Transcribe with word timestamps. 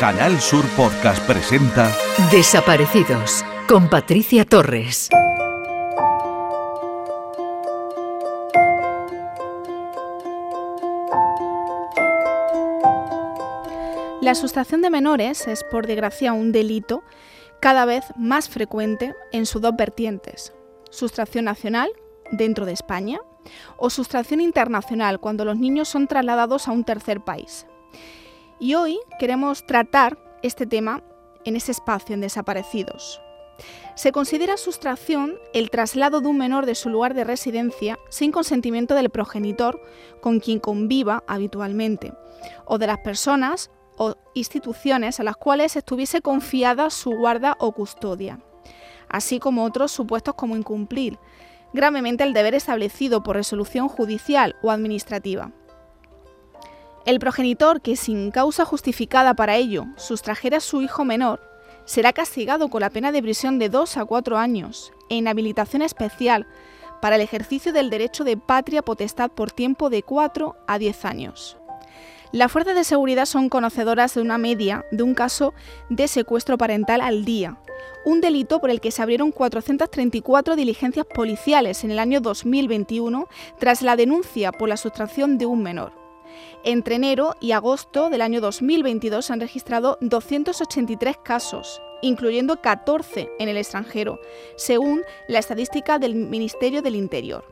Canal 0.00 0.40
Sur 0.40 0.66
Podcast 0.78 1.22
presenta 1.26 1.94
Desaparecidos 2.32 3.44
con 3.68 3.90
Patricia 3.90 4.46
Torres. 4.46 5.10
La 14.22 14.34
sustracción 14.34 14.80
de 14.80 14.88
menores 14.88 15.46
es, 15.46 15.64
por 15.64 15.86
desgracia, 15.86 16.32
un 16.32 16.50
delito 16.50 17.02
cada 17.60 17.84
vez 17.84 18.06
más 18.16 18.48
frecuente 18.48 19.14
en 19.32 19.44
sus 19.44 19.60
dos 19.60 19.76
vertientes. 19.76 20.54
Sustracción 20.88 21.44
nacional, 21.44 21.90
dentro 22.32 22.64
de 22.64 22.72
España, 22.72 23.18
o 23.76 23.90
sustracción 23.90 24.40
internacional, 24.40 25.20
cuando 25.20 25.44
los 25.44 25.58
niños 25.58 25.90
son 25.90 26.06
trasladados 26.06 26.68
a 26.68 26.72
un 26.72 26.84
tercer 26.84 27.20
país. 27.20 27.66
Y 28.62 28.74
hoy 28.74 29.00
queremos 29.18 29.64
tratar 29.64 30.18
este 30.42 30.66
tema 30.66 31.02
en 31.46 31.56
ese 31.56 31.72
espacio 31.72 32.14
en 32.14 32.20
desaparecidos. 32.20 33.22
Se 33.94 34.12
considera 34.12 34.58
sustracción 34.58 35.38
el 35.54 35.70
traslado 35.70 36.20
de 36.20 36.28
un 36.28 36.36
menor 36.36 36.66
de 36.66 36.74
su 36.74 36.90
lugar 36.90 37.14
de 37.14 37.24
residencia 37.24 37.98
sin 38.10 38.32
consentimiento 38.32 38.94
del 38.94 39.08
progenitor 39.08 39.80
con 40.20 40.40
quien 40.40 40.60
conviva 40.60 41.24
habitualmente, 41.26 42.12
o 42.66 42.76
de 42.76 42.86
las 42.86 42.98
personas 42.98 43.70
o 43.96 44.14
instituciones 44.34 45.20
a 45.20 45.24
las 45.24 45.36
cuales 45.38 45.76
estuviese 45.76 46.20
confiada 46.20 46.90
su 46.90 47.12
guarda 47.12 47.56
o 47.60 47.72
custodia, 47.72 48.40
así 49.08 49.38
como 49.38 49.64
otros 49.64 49.90
supuestos 49.90 50.34
como 50.34 50.54
incumplir 50.54 51.18
gravemente 51.72 52.24
el 52.24 52.34
deber 52.34 52.54
establecido 52.54 53.22
por 53.22 53.36
resolución 53.36 53.88
judicial 53.88 54.56
o 54.62 54.70
administrativa. 54.70 55.50
El 57.06 57.18
progenitor 57.18 57.80
que 57.80 57.96
sin 57.96 58.30
causa 58.30 58.66
justificada 58.66 59.32
para 59.34 59.56
ello 59.56 59.86
sustrajera 59.96 60.58
a 60.58 60.60
su 60.60 60.82
hijo 60.82 61.04
menor 61.04 61.40
será 61.86 62.12
castigado 62.12 62.68
con 62.68 62.82
la 62.82 62.90
pena 62.90 63.10
de 63.10 63.22
prisión 63.22 63.58
de 63.58 63.70
2 63.70 63.96
a 63.96 64.04
4 64.04 64.36
años 64.36 64.92
e 65.08 65.14
inhabilitación 65.14 65.80
especial 65.80 66.46
para 67.00 67.16
el 67.16 67.22
ejercicio 67.22 67.72
del 67.72 67.88
derecho 67.88 68.22
de 68.22 68.36
patria 68.36 68.82
potestad 68.82 69.30
por 69.30 69.50
tiempo 69.50 69.88
de 69.88 70.02
4 70.02 70.56
a 70.66 70.78
10 70.78 71.04
años. 71.06 71.56
Las 72.32 72.52
fuerzas 72.52 72.76
de 72.76 72.84
seguridad 72.84 73.24
son 73.24 73.48
conocedoras 73.48 74.14
de 74.14 74.20
una 74.20 74.36
media 74.38 74.84
de 74.92 75.02
un 75.02 75.14
caso 75.14 75.54
de 75.88 76.06
secuestro 76.06 76.58
parental 76.58 77.00
al 77.00 77.24
día, 77.24 77.58
un 78.04 78.20
delito 78.20 78.60
por 78.60 78.70
el 78.70 78.80
que 78.80 78.90
se 78.92 79.02
abrieron 79.02 79.32
434 79.32 80.54
diligencias 80.54 81.06
policiales 81.06 81.82
en 81.82 81.90
el 81.90 81.98
año 81.98 82.20
2021 82.20 83.26
tras 83.58 83.80
la 83.80 83.96
denuncia 83.96 84.52
por 84.52 84.68
la 84.68 84.76
sustracción 84.76 85.38
de 85.38 85.46
un 85.46 85.62
menor. 85.62 86.09
Entre 86.64 86.96
enero 86.96 87.34
y 87.40 87.52
agosto 87.52 88.10
del 88.10 88.22
año 88.22 88.40
2022 88.40 89.24
se 89.24 89.32
han 89.32 89.40
registrado 89.40 89.98
283 90.00 91.16
casos, 91.18 91.80
incluyendo 92.02 92.60
14 92.60 93.30
en 93.38 93.48
el 93.48 93.56
extranjero, 93.56 94.20
según 94.56 95.02
la 95.28 95.38
estadística 95.38 95.98
del 95.98 96.14
Ministerio 96.14 96.82
del 96.82 96.96
Interior. 96.96 97.44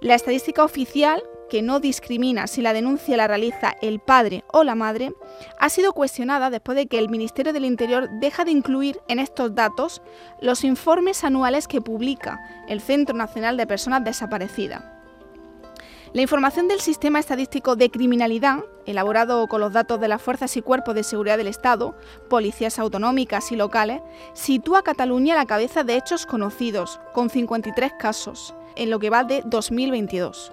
La 0.00 0.14
estadística 0.14 0.64
oficial 0.64 1.22
que 1.52 1.60
no 1.60 1.80
discrimina 1.80 2.46
si 2.46 2.62
la 2.62 2.72
denuncia 2.72 3.14
la 3.14 3.28
realiza 3.28 3.74
el 3.82 4.00
padre 4.00 4.42
o 4.50 4.64
la 4.64 4.74
madre, 4.74 5.12
ha 5.58 5.68
sido 5.68 5.92
cuestionada 5.92 6.48
después 6.48 6.76
de 6.76 6.86
que 6.86 6.98
el 6.98 7.10
Ministerio 7.10 7.52
del 7.52 7.66
Interior 7.66 8.08
deja 8.20 8.46
de 8.46 8.52
incluir 8.52 9.00
en 9.06 9.18
estos 9.18 9.54
datos 9.54 10.00
los 10.40 10.64
informes 10.64 11.24
anuales 11.24 11.68
que 11.68 11.82
publica 11.82 12.40
el 12.68 12.80
Centro 12.80 13.14
Nacional 13.14 13.58
de 13.58 13.66
Personas 13.66 14.02
Desaparecidas. 14.02 15.01
La 16.12 16.20
información 16.20 16.68
del 16.68 16.80
Sistema 16.80 17.18
Estadístico 17.18 17.74
de 17.74 17.90
Criminalidad, 17.90 18.64
elaborado 18.84 19.46
con 19.46 19.60
los 19.62 19.72
datos 19.72 19.98
de 19.98 20.08
las 20.08 20.20
fuerzas 20.20 20.56
y 20.58 20.62
cuerpos 20.62 20.94
de 20.94 21.04
seguridad 21.04 21.38
del 21.38 21.46
Estado, 21.46 21.94
policías 22.28 22.78
autonómicas 22.78 23.50
y 23.50 23.56
locales, 23.56 24.02
sitúa 24.34 24.80
a 24.80 24.82
Cataluña 24.82 25.34
a 25.34 25.38
la 25.38 25.46
cabeza 25.46 25.84
de 25.84 25.96
hechos 25.96 26.26
conocidos, 26.26 27.00
con 27.14 27.30
53 27.30 27.92
casos, 27.98 28.54
en 28.76 28.90
lo 28.90 28.98
que 28.98 29.08
va 29.08 29.24
de 29.24 29.42
2022 29.46 30.52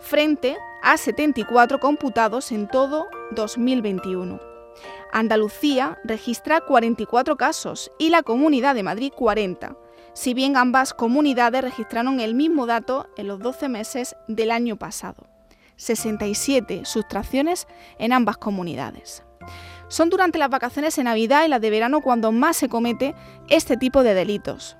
frente 0.00 0.56
a 0.82 0.96
74 0.96 1.80
computados 1.80 2.52
en 2.52 2.68
todo 2.68 3.08
2021. 3.32 4.40
Andalucía 5.12 5.98
registra 6.04 6.60
44 6.60 7.36
casos 7.36 7.90
y 7.98 8.10
la 8.10 8.22
Comunidad 8.22 8.74
de 8.74 8.82
Madrid 8.82 9.12
40, 9.14 9.76
si 10.18 10.34
bien 10.34 10.56
ambas 10.56 10.94
comunidades 10.94 11.62
registraron 11.62 12.18
el 12.18 12.34
mismo 12.34 12.66
dato 12.66 13.08
en 13.16 13.28
los 13.28 13.38
12 13.38 13.68
meses 13.68 14.16
del 14.26 14.50
año 14.50 14.74
pasado. 14.74 15.28
67 15.76 16.84
sustracciones 16.84 17.68
en 18.00 18.12
ambas 18.12 18.36
comunidades. 18.36 19.22
Son 19.86 20.10
durante 20.10 20.40
las 20.40 20.50
vacaciones 20.50 20.96
de 20.96 21.04
Navidad 21.04 21.44
y 21.44 21.48
las 21.48 21.60
de 21.60 21.70
verano 21.70 22.00
cuando 22.00 22.32
más 22.32 22.56
se 22.56 22.68
comete 22.68 23.14
este 23.48 23.76
tipo 23.76 24.02
de 24.02 24.14
delitos. 24.14 24.76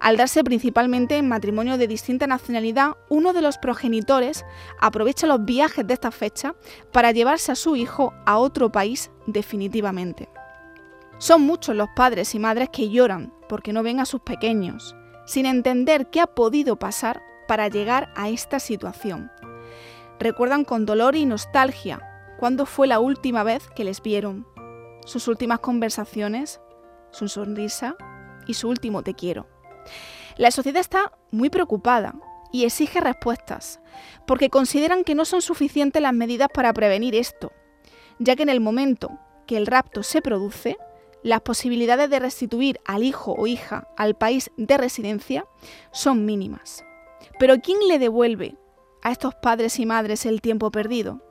Al 0.00 0.18
darse 0.18 0.44
principalmente 0.44 1.16
en 1.16 1.28
matrimonio 1.28 1.78
de 1.78 1.88
distinta 1.88 2.26
nacionalidad, 2.26 2.90
uno 3.08 3.32
de 3.32 3.40
los 3.40 3.56
progenitores 3.56 4.44
aprovecha 4.82 5.26
los 5.26 5.46
viajes 5.46 5.86
de 5.86 5.94
esta 5.94 6.10
fecha 6.10 6.56
para 6.92 7.10
llevarse 7.10 7.52
a 7.52 7.56
su 7.56 7.74
hijo 7.74 8.12
a 8.26 8.36
otro 8.36 8.70
país 8.70 9.10
definitivamente. 9.26 10.28
Son 11.24 11.40
muchos 11.40 11.74
los 11.74 11.88
padres 11.88 12.34
y 12.34 12.38
madres 12.38 12.68
que 12.68 12.90
lloran 12.90 13.32
porque 13.48 13.72
no 13.72 13.82
ven 13.82 13.98
a 13.98 14.04
sus 14.04 14.20
pequeños, 14.20 14.94
sin 15.24 15.46
entender 15.46 16.10
qué 16.10 16.20
ha 16.20 16.26
podido 16.26 16.76
pasar 16.78 17.22
para 17.48 17.68
llegar 17.68 18.12
a 18.14 18.28
esta 18.28 18.58
situación. 18.58 19.32
Recuerdan 20.20 20.66
con 20.66 20.84
dolor 20.84 21.16
y 21.16 21.24
nostalgia 21.24 22.02
cuándo 22.38 22.66
fue 22.66 22.86
la 22.86 23.00
última 23.00 23.42
vez 23.42 23.66
que 23.74 23.84
les 23.84 24.02
vieron, 24.02 24.46
sus 25.06 25.26
últimas 25.26 25.60
conversaciones, 25.60 26.60
su 27.10 27.28
sonrisa 27.28 27.96
y 28.46 28.52
su 28.52 28.68
último 28.68 29.02
te 29.02 29.14
quiero. 29.14 29.46
La 30.36 30.50
sociedad 30.50 30.82
está 30.82 31.10
muy 31.30 31.48
preocupada 31.48 32.16
y 32.52 32.66
exige 32.66 33.00
respuestas, 33.00 33.80
porque 34.26 34.50
consideran 34.50 35.04
que 35.04 35.14
no 35.14 35.24
son 35.24 35.40
suficientes 35.40 36.02
las 36.02 36.12
medidas 36.12 36.48
para 36.52 36.74
prevenir 36.74 37.14
esto, 37.14 37.50
ya 38.18 38.36
que 38.36 38.42
en 38.42 38.50
el 38.50 38.60
momento 38.60 39.18
que 39.46 39.56
el 39.56 39.66
rapto 39.66 40.02
se 40.02 40.20
produce, 40.20 40.76
las 41.24 41.40
posibilidades 41.40 42.10
de 42.10 42.20
restituir 42.20 42.80
al 42.84 43.02
hijo 43.02 43.34
o 43.36 43.46
hija 43.46 43.88
al 43.96 44.14
país 44.14 44.50
de 44.58 44.76
residencia 44.76 45.46
son 45.90 46.26
mínimas. 46.26 46.84
Pero 47.38 47.54
¿quién 47.62 47.78
le 47.88 47.98
devuelve 47.98 48.58
a 49.02 49.10
estos 49.10 49.34
padres 49.34 49.80
y 49.80 49.86
madres 49.86 50.26
el 50.26 50.42
tiempo 50.42 50.70
perdido? 50.70 51.22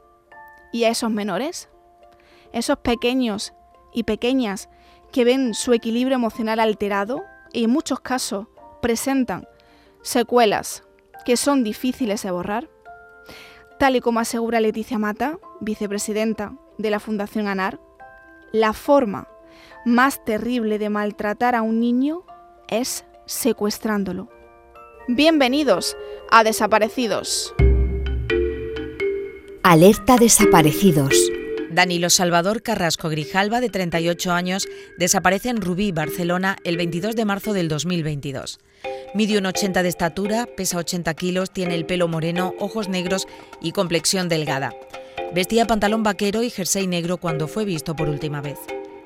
¿Y 0.74 0.86
a 0.86 0.90
esos 0.90 1.12
menores? 1.12 1.70
Esos 2.54 2.80
pequeños 2.80 3.54
y 3.94 4.04
pequeñas 4.04 4.68
que 5.12 5.26
ven 5.26 5.54
su 5.54 5.74
equilibrio 5.74 6.16
emocional 6.16 6.60
alterado 6.60 7.22
y 7.54 7.66
en 7.66 7.70
muchos 7.70 8.00
casos 8.00 8.48
presentan 8.82 9.48
secuelas 10.02 10.84
que 11.24 11.38
son 11.38 11.64
difíciles 11.64 12.24
de 12.24 12.32
borrar, 12.32 12.68
tal 13.78 13.96
y 13.96 14.02
como 14.02 14.20
asegura 14.20 14.60
Leticia 14.60 14.98
Mata, 14.98 15.38
vicepresidenta 15.62 16.58
de 16.80 16.90
la 16.90 17.00
Fundación 17.00 17.48
ANAR, 17.48 17.80
la 18.52 18.74
forma 18.74 19.28
más 19.86 20.24
terrible 20.24 20.80
de 20.80 20.90
maltratar 20.90 21.56
a 21.56 21.62
un 21.62 21.80
niño 21.80 22.24
es 22.70 23.06
secuestrándolo. 23.26 24.30
Bienvenidos 25.08 25.98
a 26.32 26.44
Desaparecidos. 26.44 27.54
Alerta 29.64 30.18
Desaparecidos. 30.18 31.16
Danilo 31.70 32.10
Salvador 32.10 32.62
Carrasco 32.62 33.10
Grijalva, 33.10 33.60
de 33.60 33.70
38 33.70 34.32
años, 34.32 34.68
desaparece 34.98 35.50
en 35.50 35.60
Rubí, 35.60 35.92
Barcelona, 35.92 36.58
el 36.64 36.78
22 36.78 37.16
de 37.16 37.26
marzo 37.26 37.52
del 37.52 37.68
2022. 37.68 38.60
Mide 39.16 39.40
un 39.40 39.48
80 39.48 39.82
de 39.82 39.90
estatura, 39.90 40.46
pesa 40.46 40.78
80 40.78 41.14
kilos, 41.16 41.52
tiene 41.52 41.74
el 41.76 41.86
pelo 41.86 42.08
moreno, 42.08 42.54
ojos 42.60 42.90
negros 42.90 43.28
y 43.60 43.72
complexión 43.72 44.30
delgada. 44.30 44.74
Vestía 45.34 45.66
pantalón 45.66 46.04
vaquero 46.04 46.44
y 46.44 46.52
jersey 46.52 46.86
negro 46.86 47.18
cuando 47.18 47.48
fue 47.48 47.66
visto 47.66 47.96
por 47.96 48.08
última 48.08 48.40
vez. 48.40 48.60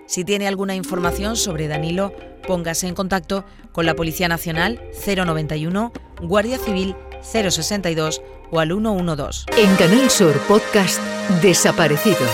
Si 0.08 0.24
tiene 0.24 0.48
alguna 0.48 0.74
información 0.74 1.36
sobre 1.36 1.68
Danilo, 1.68 2.14
póngase 2.48 2.88
en 2.88 2.96
contacto 2.96 3.46
con 3.74 3.86
la 3.86 3.96
Policía 3.96 4.28
Nacional 4.28 4.82
091, 5.06 5.92
Guardia 6.22 6.58
Civil 6.58 6.96
062 7.22 8.22
o 8.50 8.60
al 8.60 8.70
112. 8.70 9.46
En 9.58 9.76
Canal 9.76 10.10
Sur 10.10 10.34
Podcast 10.48 11.00
Desaparecidos 11.42 12.32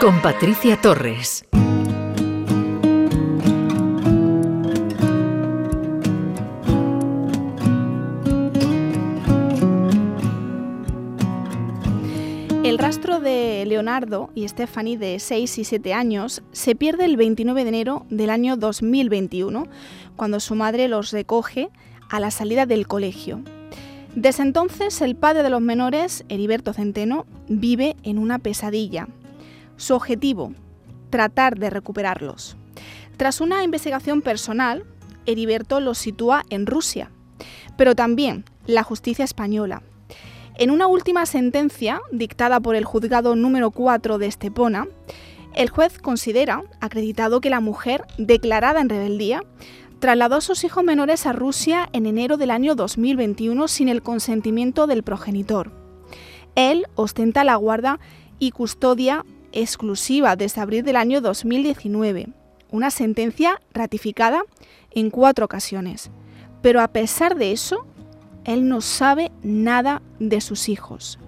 con 0.00 0.20
Patricia 0.22 0.80
Torres. 0.80 1.44
Leonardo 13.74 14.30
y 14.36 14.46
Stephanie 14.46 14.96
de 14.96 15.18
6 15.18 15.58
y 15.58 15.64
7 15.64 15.94
años 15.94 16.44
se 16.52 16.76
pierde 16.76 17.06
el 17.06 17.16
29 17.16 17.64
de 17.64 17.68
enero 17.68 18.06
del 18.08 18.30
año 18.30 18.56
2021, 18.56 19.66
cuando 20.14 20.38
su 20.38 20.54
madre 20.54 20.86
los 20.86 21.10
recoge 21.10 21.70
a 22.08 22.20
la 22.20 22.30
salida 22.30 22.66
del 22.66 22.86
colegio. 22.86 23.42
Desde 24.14 24.44
entonces, 24.44 25.00
el 25.02 25.16
padre 25.16 25.42
de 25.42 25.50
los 25.50 25.60
menores, 25.60 26.24
Heriberto 26.28 26.72
Centeno, 26.72 27.26
vive 27.48 27.96
en 28.04 28.18
una 28.18 28.38
pesadilla. 28.38 29.08
Su 29.76 29.94
objetivo, 29.94 30.52
tratar 31.10 31.58
de 31.58 31.68
recuperarlos. 31.70 32.56
Tras 33.16 33.40
una 33.40 33.64
investigación 33.64 34.22
personal, 34.22 34.84
Heriberto 35.26 35.80
los 35.80 35.98
sitúa 35.98 36.44
en 36.48 36.66
Rusia, 36.66 37.10
pero 37.76 37.96
también 37.96 38.44
la 38.66 38.84
justicia 38.84 39.24
española. 39.24 39.82
En 40.56 40.70
una 40.70 40.86
última 40.86 41.26
sentencia, 41.26 42.00
dictada 42.12 42.60
por 42.60 42.76
el 42.76 42.84
juzgado 42.84 43.34
número 43.34 43.72
4 43.72 44.18
de 44.18 44.26
Estepona, 44.26 44.86
el 45.52 45.68
juez 45.68 45.98
considera 45.98 46.62
acreditado 46.80 47.40
que 47.40 47.50
la 47.50 47.58
mujer, 47.58 48.04
declarada 48.18 48.80
en 48.80 48.88
rebeldía, 48.88 49.42
trasladó 49.98 50.36
a 50.36 50.40
sus 50.40 50.62
hijos 50.62 50.84
menores 50.84 51.26
a 51.26 51.32
Rusia 51.32 51.88
en 51.92 52.06
enero 52.06 52.36
del 52.36 52.52
año 52.52 52.76
2021 52.76 53.66
sin 53.66 53.88
el 53.88 54.02
consentimiento 54.02 54.86
del 54.86 55.02
progenitor. 55.02 55.72
Él 56.54 56.86
ostenta 56.94 57.42
la 57.42 57.56
guarda 57.56 57.98
y 58.38 58.52
custodia 58.52 59.24
exclusiva 59.50 60.36
desde 60.36 60.60
abril 60.60 60.84
del 60.84 60.96
año 60.96 61.20
2019, 61.20 62.28
una 62.70 62.92
sentencia 62.92 63.60
ratificada 63.72 64.44
en 64.92 65.10
cuatro 65.10 65.46
ocasiones. 65.46 66.10
Pero 66.62 66.80
a 66.80 66.88
pesar 66.88 67.34
de 67.34 67.50
eso, 67.50 67.86
él 68.44 68.68
no 68.68 68.80
sabe 68.80 69.30
nada 69.42 70.02
de 70.18 70.40
sus 70.40 70.68
hijos. 70.68 71.18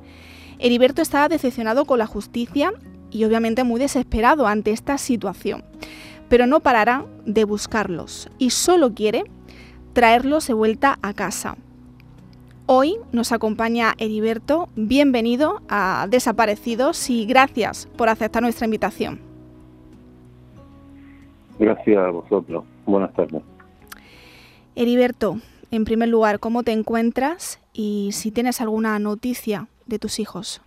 Heriberto 0.58 1.02
estaba 1.02 1.28
decepcionado 1.28 1.84
con 1.84 1.98
la 1.98 2.06
justicia 2.06 2.72
y 3.10 3.24
obviamente 3.24 3.64
muy 3.64 3.80
desesperado 3.80 4.46
ante 4.46 4.70
esta 4.70 4.98
situación, 4.98 5.64
pero 6.28 6.46
no 6.46 6.60
parará 6.60 7.04
de 7.24 7.44
buscarlos 7.44 8.28
y 8.38 8.50
solo 8.50 8.94
quiere 8.94 9.24
traerlos 9.92 10.46
de 10.46 10.54
vuelta 10.54 10.98
a 11.02 11.14
casa. 11.14 11.56
Hoy 12.66 12.96
nos 13.12 13.30
acompaña 13.30 13.94
Heriberto, 13.98 14.68
bienvenido 14.74 15.62
a 15.68 16.06
Desaparecidos 16.10 17.08
y 17.10 17.24
gracias 17.24 17.86
por 17.96 18.08
aceptar 18.08 18.42
nuestra 18.42 18.64
invitación. 18.64 19.20
Gracias 21.58 21.96
a 21.96 22.10
vosotros. 22.10 22.64
Buenas 22.84 23.14
tardes. 23.14 23.42
Heriberto, 24.74 25.38
en 25.70 25.84
primer 25.84 26.08
lugar, 26.08 26.38
¿cómo 26.38 26.62
te 26.62 26.72
encuentras 26.72 27.60
y 27.72 28.10
si 28.12 28.30
tienes 28.30 28.60
alguna 28.60 28.98
noticia 28.98 29.68
de 29.86 29.98
tus 29.98 30.18
hijos? 30.18 30.60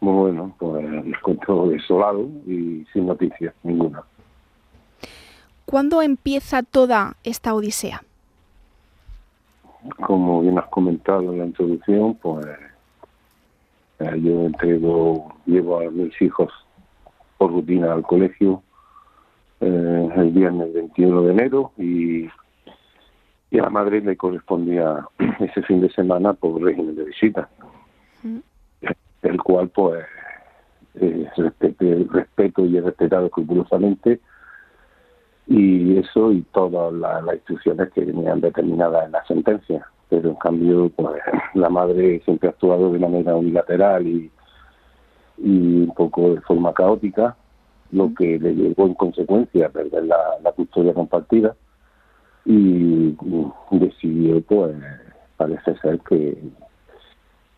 Bueno, 0.00 0.54
pues 0.58 0.88
me 0.88 1.16
encuentro 1.16 1.68
desolado 1.68 2.28
y 2.46 2.86
sin 2.92 3.06
noticias, 3.06 3.54
ninguna. 3.62 4.02
¿Cuándo 5.64 6.02
empieza 6.02 6.62
toda 6.62 7.16
esta 7.24 7.52
odisea? 7.54 8.02
Como 10.06 10.42
bien 10.42 10.58
has 10.58 10.68
comentado 10.68 11.20
en 11.32 11.38
la 11.38 11.46
introducción, 11.46 12.14
pues 12.14 12.46
eh, 13.98 14.20
yo 14.22 14.46
entrego, 14.46 15.34
llevo 15.46 15.80
a 15.80 15.90
mis 15.90 16.20
hijos 16.22 16.52
por 17.36 17.52
rutina 17.52 17.92
al 17.92 18.02
colegio 18.02 18.62
eh, 19.60 20.08
el 20.16 20.30
viernes 20.30 20.72
21 20.72 21.22
de 21.22 21.32
enero 21.32 21.72
y, 21.76 22.28
y 23.50 23.58
a 23.58 23.62
la 23.62 23.70
madre 23.70 24.00
le 24.00 24.16
correspondía 24.16 25.06
ese 25.40 25.62
fin 25.62 25.80
de 25.80 25.90
semana 25.90 26.32
por 26.32 26.62
régimen 26.62 26.96
de 26.96 27.04
visita, 27.04 27.48
el 29.22 29.42
cual 29.42 29.68
pues 29.70 30.04
eh, 30.94 31.28
respeto 32.10 32.66
y 32.66 32.76
he 32.76 32.80
respetado 32.80 33.26
escrupulosamente 33.26 34.20
y 35.46 35.96
eso 35.96 36.30
y 36.30 36.42
todas 36.52 36.92
las 36.92 37.34
instrucciones 37.34 37.90
que 37.92 38.04
venían 38.04 38.40
determinadas 38.40 39.06
en 39.06 39.12
la 39.12 39.24
sentencia. 39.24 39.86
Pero 40.10 40.30
en 40.30 40.36
cambio, 40.36 40.90
pues 40.94 41.20
la 41.54 41.68
madre 41.68 42.20
siempre 42.24 42.48
ha 42.48 42.52
actuado 42.52 42.92
de 42.92 42.98
manera 42.98 43.34
unilateral 43.34 44.06
y, 44.06 44.30
y 45.38 45.82
un 45.82 45.94
poco 45.94 46.34
de 46.34 46.40
forma 46.42 46.72
caótica, 46.72 47.36
lo 47.92 48.12
que 48.14 48.38
le 48.38 48.54
llevó 48.54 48.86
en 48.86 48.94
consecuencia 48.94 49.66
a 49.66 49.70
perder 49.70 50.04
la, 50.04 50.52
custodia 50.54 50.92
compartida 50.92 51.54
y 52.50 53.14
decidió, 53.70 54.40
pues, 54.40 54.74
parece 55.36 55.76
ser 55.80 56.00
que 56.00 56.38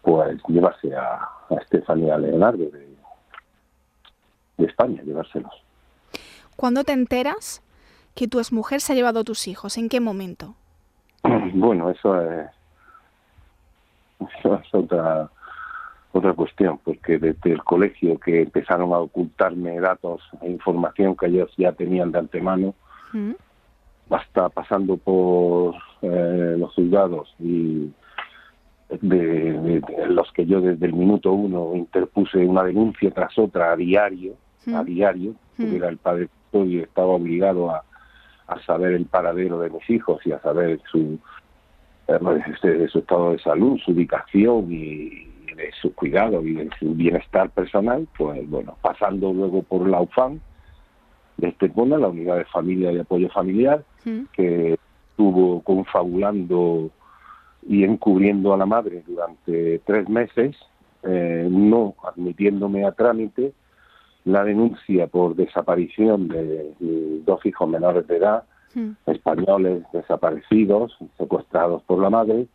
pues 0.02 0.40
llevarse 0.48 0.92
a, 0.96 1.28
a 1.48 1.54
Estefanía 1.60 2.18
Leonardo 2.18 2.64
de, 2.64 2.88
de 4.58 4.66
España, 4.66 5.00
llevárselos. 5.02 5.52
¿Cuándo 6.56 6.82
te 6.82 6.92
enteras 6.92 7.62
que 8.16 8.26
tu 8.26 8.40
exmujer 8.40 8.80
se 8.80 8.92
ha 8.92 8.96
llevado 8.96 9.20
a 9.20 9.24
tus 9.24 9.46
hijos? 9.46 9.78
¿En 9.78 9.88
qué 9.88 10.00
momento? 10.00 10.54
Bueno, 11.54 11.90
eso 11.90 12.20
es, 12.20 12.48
eso 14.38 14.54
es 14.54 14.74
otra 14.74 15.30
otra 16.12 16.32
cuestión, 16.32 16.78
porque 16.78 17.18
desde 17.18 17.52
el 17.52 17.62
colegio 17.62 18.18
que 18.18 18.42
empezaron 18.42 18.92
a 18.92 18.98
ocultarme 18.98 19.78
datos 19.78 20.20
e 20.42 20.50
información 20.50 21.16
que 21.16 21.26
ellos 21.26 21.52
ya 21.56 21.70
tenían 21.72 22.10
de 22.10 22.18
antemano, 22.18 22.74
mm. 23.12 23.32
Hasta 24.10 24.48
pasando 24.48 24.96
por 24.96 25.74
eh, 26.02 26.56
los 26.58 26.74
juzgados 26.74 27.34
y 27.38 27.90
de, 28.88 29.82
los 30.08 30.32
que 30.32 30.46
yo 30.46 30.60
desde 30.60 30.86
el 30.86 30.92
minuto 30.92 31.32
uno 31.32 31.74
interpuse 31.76 32.38
una 32.38 32.64
denuncia 32.64 33.10
tras 33.12 33.38
otra 33.38 33.72
a 33.72 33.76
diario, 33.76 34.34
a 34.74 34.82
diario, 34.82 35.34
era 35.58 35.88
el 35.88 35.98
padre 35.98 36.28
y 36.52 36.78
estaba 36.78 37.08
obligado 37.08 37.70
a, 37.70 37.84
a 38.48 38.60
saber 38.62 38.92
el 38.92 39.06
paradero 39.06 39.60
de 39.60 39.70
mis 39.70 39.88
hijos 39.88 40.20
y 40.26 40.32
a 40.32 40.40
saber 40.40 40.80
su, 40.90 41.18
eh, 42.08 42.88
su 42.88 42.98
estado 42.98 43.32
de 43.32 43.38
salud, 43.38 43.78
su 43.84 43.92
ubicación 43.92 44.66
y, 44.70 45.30
de 45.54 45.70
su 45.80 45.94
cuidado 45.94 46.42
y 46.42 46.54
de 46.54 46.70
su 46.78 46.94
bienestar 46.94 47.50
personal, 47.50 48.08
pues 48.16 48.48
bueno, 48.48 48.76
pasando 48.80 49.32
luego 49.32 49.62
por 49.62 49.88
la 49.88 50.00
UFAM 50.00 50.40
de 51.40 51.48
Estepona, 51.48 51.98
la 51.98 52.08
Unidad 52.08 52.36
de 52.36 52.44
Familia 52.44 52.92
y 52.92 52.98
Apoyo 52.98 53.28
Familiar, 53.30 53.82
que 54.32 54.78
estuvo 55.10 55.62
confabulando 55.62 56.90
y 57.66 57.84
encubriendo 57.84 58.54
a 58.54 58.56
la 58.56 58.66
madre 58.66 59.02
durante 59.06 59.80
tres 59.80 60.08
meses, 60.08 60.56
eh, 61.02 61.48
no 61.50 61.94
admitiéndome 62.04 62.84
a 62.84 62.92
trámite 62.92 63.52
la 64.24 64.44
denuncia 64.44 65.06
por 65.06 65.34
desaparición 65.34 66.28
de, 66.28 66.74
dos 67.24 67.44
hijos 67.46 67.68
menores 67.68 68.06
de 68.06 68.16
edad, 68.16 68.44
españoles 69.06 69.82
desaparecidos, 69.92 70.96
secuestrados 71.18 71.82
por 71.82 71.98
la 71.98 72.10
madre, 72.10 72.46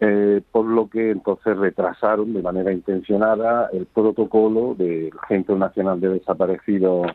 eh, 0.00 0.42
por 0.52 0.64
lo 0.64 0.88
que 0.88 1.10
entonces 1.10 1.56
retrasaron 1.56 2.32
de 2.32 2.42
manera 2.42 2.72
intencionada 2.72 3.68
el 3.72 3.86
protocolo 3.86 4.74
del 4.74 5.10
Centro 5.26 5.56
Nacional 5.58 6.00
de 6.00 6.10
Desaparecidos 6.10 7.08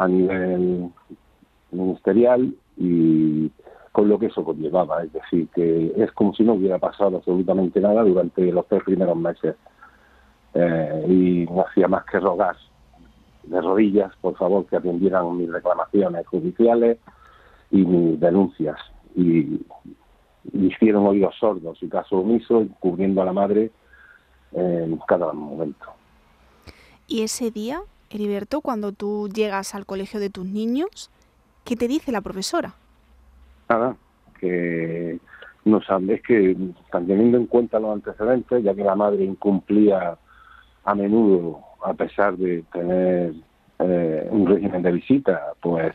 a 0.00 0.08
nivel 0.08 0.90
ministerial 1.72 2.54
y 2.78 3.50
con 3.92 4.08
lo 4.08 4.18
que 4.18 4.26
eso 4.26 4.42
conllevaba, 4.42 5.02
es 5.02 5.12
decir, 5.12 5.46
que 5.54 5.92
es 5.94 6.10
como 6.12 6.34
si 6.34 6.42
no 6.42 6.54
hubiera 6.54 6.78
pasado 6.78 7.18
absolutamente 7.18 7.80
nada 7.80 8.02
durante 8.02 8.50
los 8.50 8.66
tres 8.66 8.82
primeros 8.82 9.16
meses 9.16 9.56
eh, 10.54 11.04
y 11.06 11.52
no 11.52 11.66
hacía 11.66 11.86
más 11.86 12.06
que 12.06 12.18
rogar 12.18 12.56
de 13.42 13.60
rodillas, 13.60 14.10
por 14.22 14.36
favor, 14.36 14.64
que 14.66 14.76
atendieran 14.76 15.36
mis 15.36 15.52
reclamaciones 15.52 16.26
judiciales 16.26 16.98
y 17.70 17.84
mis 17.84 18.18
denuncias. 18.18 18.78
Y, 19.14 19.60
hicieron 20.54 21.06
oídos 21.06 21.34
sordos 21.38 21.82
y 21.82 21.88
caso 21.88 22.16
omiso, 22.16 22.66
cubriendo 22.80 23.20
a 23.20 23.26
la 23.26 23.32
madre 23.34 23.70
en 24.52 24.98
cada 25.06 25.30
momento. 25.34 25.84
Y 27.06 27.22
ese 27.22 27.50
día, 27.50 27.82
Heriberto, 28.10 28.60
cuando 28.60 28.92
tú 28.92 29.28
llegas 29.28 29.74
al 29.74 29.86
colegio 29.86 30.20
de 30.20 30.30
tus 30.30 30.44
niños, 30.44 31.10
¿qué 31.64 31.76
te 31.76 31.88
dice 31.88 32.12
la 32.12 32.20
profesora? 32.20 32.74
Nada, 33.68 33.96
que 34.38 35.18
no 35.64 35.80
sabes 35.82 36.20
que 36.22 36.56
teniendo 36.90 37.38
en 37.38 37.46
cuenta 37.46 37.78
los 37.78 37.92
antecedentes, 37.92 38.64
ya 38.64 38.74
que 38.74 38.82
la 38.82 38.96
madre 38.96 39.24
incumplía 39.24 40.18
a 40.84 40.94
menudo, 40.94 41.60
a 41.84 41.94
pesar 41.94 42.36
de 42.36 42.64
tener 42.72 43.34
eh, 43.78 44.28
un 44.30 44.46
régimen 44.46 44.82
de 44.82 44.92
visita, 44.92 45.52
pues 45.60 45.94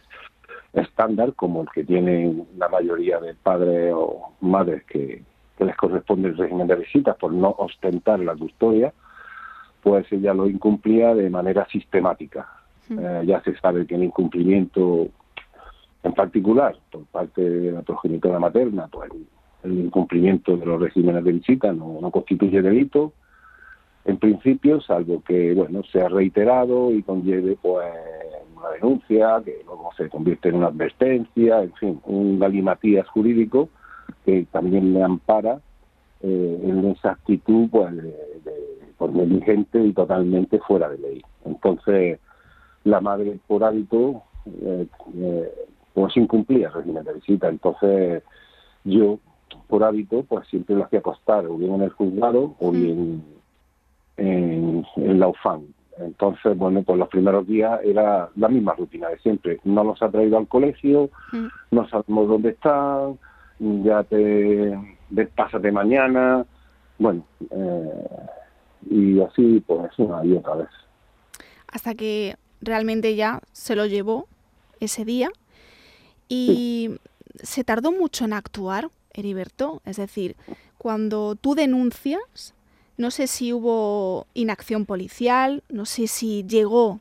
estándar 0.74 1.34
como 1.34 1.62
el 1.62 1.70
que 1.74 1.84
tienen 1.84 2.48
la 2.58 2.70
mayoría 2.70 3.20
de 3.20 3.34
padres 3.34 3.94
o 3.96 4.34
madres 4.42 4.84
que, 4.86 5.24
les 5.58 5.76
corresponde 5.78 6.28
el 6.28 6.38
régimen 6.38 6.68
de 6.68 6.76
visitas 6.76 7.16
por 7.16 7.32
no 7.32 7.56
ostentar 7.58 8.20
la 8.20 8.36
custodia, 8.36 8.94
pues 9.86 10.12
ella 10.12 10.34
lo 10.34 10.48
incumplía 10.48 11.14
de 11.14 11.30
manera 11.30 11.68
sistemática. 11.68 12.50
Eh, 12.90 13.22
ya 13.28 13.40
se 13.44 13.56
sabe 13.58 13.86
que 13.86 13.94
el 13.94 14.06
incumplimiento 14.06 15.10
en 16.02 16.14
particular 16.14 16.76
por 16.92 17.06
parte 17.06 17.48
de 17.48 17.72
la 17.72 17.84
progenitora 17.84 18.40
materna, 18.40 18.88
pues 18.92 19.12
el, 19.64 19.80
incumplimiento 19.80 20.58
de 20.58 20.66
los 20.66 20.82
regímenes 20.82 21.24
de 21.24 21.34
visita 21.34 21.72
no, 21.72 22.00
no 22.02 22.10
constituye 22.10 22.64
delito, 22.64 23.14
en 24.06 24.18
principio, 24.18 24.82
salvo 24.82 25.22
que 25.22 25.54
bueno 25.54 25.84
sea 25.92 26.10
reiterado 26.10 26.92
y 26.92 27.04
conlleve 27.04 27.56
pues 27.62 27.86
una 28.58 28.70
denuncia, 28.70 29.40
que 29.46 29.62
luego 29.66 29.92
se 29.96 30.10
convierte 30.10 30.50
en 30.50 30.56
una 30.56 30.68
advertencia, 30.68 31.62
en 31.62 31.74
fin, 31.74 32.02
un 32.06 32.40
galimatías 32.40 33.08
jurídico 33.08 33.70
que 34.26 34.48
también 34.52 34.96
le 34.96 35.04
ampara 35.04 35.60
eh, 36.22 36.60
en 36.64 36.86
esa 36.86 37.12
actitud 37.12 37.70
pues, 37.70 37.96
de, 37.96 38.16
por 38.98 39.12
negligente 39.14 39.80
y 39.84 39.94
totalmente 39.94 40.60
fuera 40.60 40.90
de 40.90 40.98
ley. 40.98 41.22
Entonces, 41.46 42.20
la 42.84 43.02
madre 43.02 43.40
por 43.48 43.64
hábito 43.64 44.24
eh, 44.46 44.88
eh, 45.16 45.52
pues 45.94 46.16
incumplía 46.18 46.68
el 46.68 46.74
régimen 46.74 47.04
de 47.04 47.14
visita. 47.14 47.50
Entonces, 47.50 48.24
yo 48.84 49.20
por 49.68 49.84
hábito 49.84 50.24
pues 50.24 50.48
siempre 50.48 50.76
lo 50.76 50.86
hacía 50.86 51.00
acostar 51.00 51.46
o 51.46 51.58
bien 51.58 51.74
en 51.76 51.82
el 51.84 51.90
juzgado 51.90 52.56
o 52.60 52.72
bien 52.72 53.24
en, 54.18 54.86
la 54.96 55.28
UFAN. 55.28 55.64
Entonces, 55.98 56.58
bueno, 56.58 56.84
pues 56.84 57.00
los 57.00 57.08
primeros 57.08 57.48
días 57.48 57.80
era 57.84 58.30
la 58.36 58.50
misma 58.50 58.74
rutina 58.74 59.10
de 59.10 59.18
siempre. 59.20 59.60
No 59.64 59.84
los 59.84 60.02
ha 60.02 60.10
traído 60.10 60.38
al 60.38 60.48
colegio, 60.48 61.10
no 61.72 61.88
sabemos 61.88 62.28
dónde 62.28 62.50
están, 62.50 63.18
ya 63.60 64.04
te, 64.04 64.78
pásate 65.36 65.72
mañana, 65.72 66.46
bueno, 67.00 67.24
eh, 67.50 68.08
y 68.90 69.20
así 69.22 69.64
pues 69.66 69.92
una 69.98 70.26
y 70.26 70.34
otra 70.34 70.56
vez. 70.56 70.70
Hasta 71.68 71.96
que 71.96 72.36
realmente 72.62 73.16
ya 73.16 73.42
se 73.52 73.76
lo 73.76 73.86
llevó 73.86 74.28
ese 74.80 75.06
día 75.06 75.30
y 76.28 76.92
se 77.42 77.64
tardó 77.64 77.92
mucho 77.92 78.26
en 78.26 78.34
actuar, 78.34 78.90
Heriberto. 79.14 79.82
Es 79.86 79.98
decir, 79.98 80.36
cuando 80.78 81.36
tú 81.36 81.56
denuncias, 81.56 82.54
no 82.98 83.12
sé 83.12 83.28
si 83.28 83.54
hubo 83.54 84.28
inacción 84.34 84.86
policial, 84.86 85.64
no 85.70 85.86
sé 85.86 86.08
si 86.08 86.46
llegó, 86.46 87.00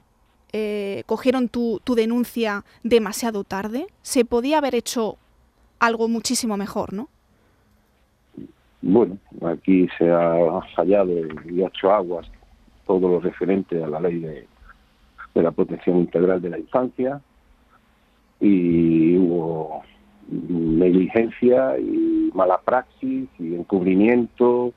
eh, 0.52 1.02
cogieron 1.06 1.48
tu, 1.48 1.80
tu 1.84 1.94
denuncia 1.94 2.64
demasiado 2.82 3.44
tarde. 3.44 3.86
Se 4.02 4.24
podía 4.24 4.58
haber 4.58 4.74
hecho 4.74 5.16
algo 5.78 6.08
muchísimo 6.08 6.56
mejor, 6.56 6.92
¿no? 6.92 7.08
Bueno, 8.86 9.16
aquí 9.46 9.88
se 9.96 10.10
ha 10.10 10.60
fallado 10.76 11.10
y 11.46 11.62
ha 11.62 11.68
hecho 11.68 11.90
aguas 11.90 12.30
todo 12.86 13.08
lo 13.08 13.18
referente 13.20 13.82
a 13.82 13.88
la 13.88 13.98
ley 13.98 14.18
de, 14.18 14.46
de 15.34 15.42
la 15.42 15.52
protección 15.52 16.00
integral 16.00 16.42
de 16.42 16.50
la 16.50 16.58
infancia 16.58 17.22
y 18.40 19.16
hubo 19.16 19.82
negligencia 20.28 21.78
y 21.78 22.30
mala 22.34 22.60
praxis 22.62 23.26
y 23.38 23.54
encubrimiento 23.54 24.74